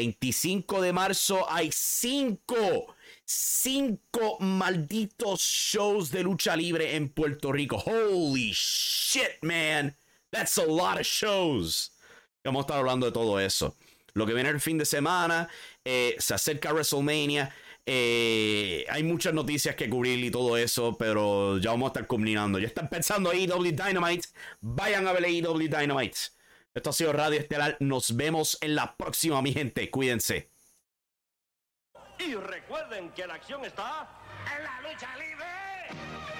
25 0.00 0.80
de 0.80 0.94
marzo, 0.94 1.46
hay 1.50 1.70
cinco, 1.70 2.94
cinco 3.22 4.38
malditos 4.40 5.42
shows 5.42 6.10
de 6.10 6.22
lucha 6.22 6.56
libre 6.56 6.96
en 6.96 7.10
Puerto 7.10 7.52
Rico. 7.52 7.76
Holy 7.76 8.50
shit, 8.54 9.42
man. 9.42 9.94
That's 10.30 10.56
a 10.56 10.64
lot 10.64 10.98
of 10.98 11.06
shows. 11.06 11.92
Vamos 12.42 12.60
a 12.60 12.62
estar 12.62 12.78
hablando 12.78 13.04
de 13.04 13.12
todo 13.12 13.38
eso. 13.38 13.76
Lo 14.14 14.24
que 14.24 14.32
viene 14.32 14.48
el 14.48 14.58
fin 14.58 14.78
de 14.78 14.86
semana, 14.86 15.50
eh, 15.84 16.16
se 16.18 16.32
acerca 16.32 16.72
WrestleMania. 16.72 17.54
Eh, 17.84 18.86
hay 18.88 19.02
muchas 19.02 19.34
noticias 19.34 19.74
que 19.74 19.90
cubrir 19.90 20.24
y 20.24 20.30
todo 20.30 20.56
eso, 20.56 20.96
pero 20.98 21.58
ya 21.58 21.72
vamos 21.72 21.88
a 21.88 21.90
estar 21.90 22.06
combinando. 22.06 22.58
Ya 22.58 22.68
están 22.68 22.88
pensando 22.88 23.30
AEW 23.30 23.72
Dynamite. 23.72 24.28
Vayan 24.62 25.06
a 25.06 25.12
ver 25.12 25.26
AEW 25.26 25.68
Dynamite. 25.68 26.16
Esto 26.72 26.90
ha 26.90 26.92
sido 26.92 27.12
Radio 27.12 27.40
Estelar. 27.40 27.76
Nos 27.80 28.16
vemos 28.16 28.56
en 28.60 28.76
la 28.76 28.96
próxima, 28.96 29.42
mi 29.42 29.52
gente. 29.52 29.90
Cuídense. 29.90 30.52
Y 32.18 32.34
recuerden 32.34 33.10
que 33.10 33.26
la 33.26 33.34
acción 33.34 33.64
está 33.64 34.08
en 34.56 34.62
la 34.62 34.80
lucha 34.82 35.16
libre. 35.16 36.39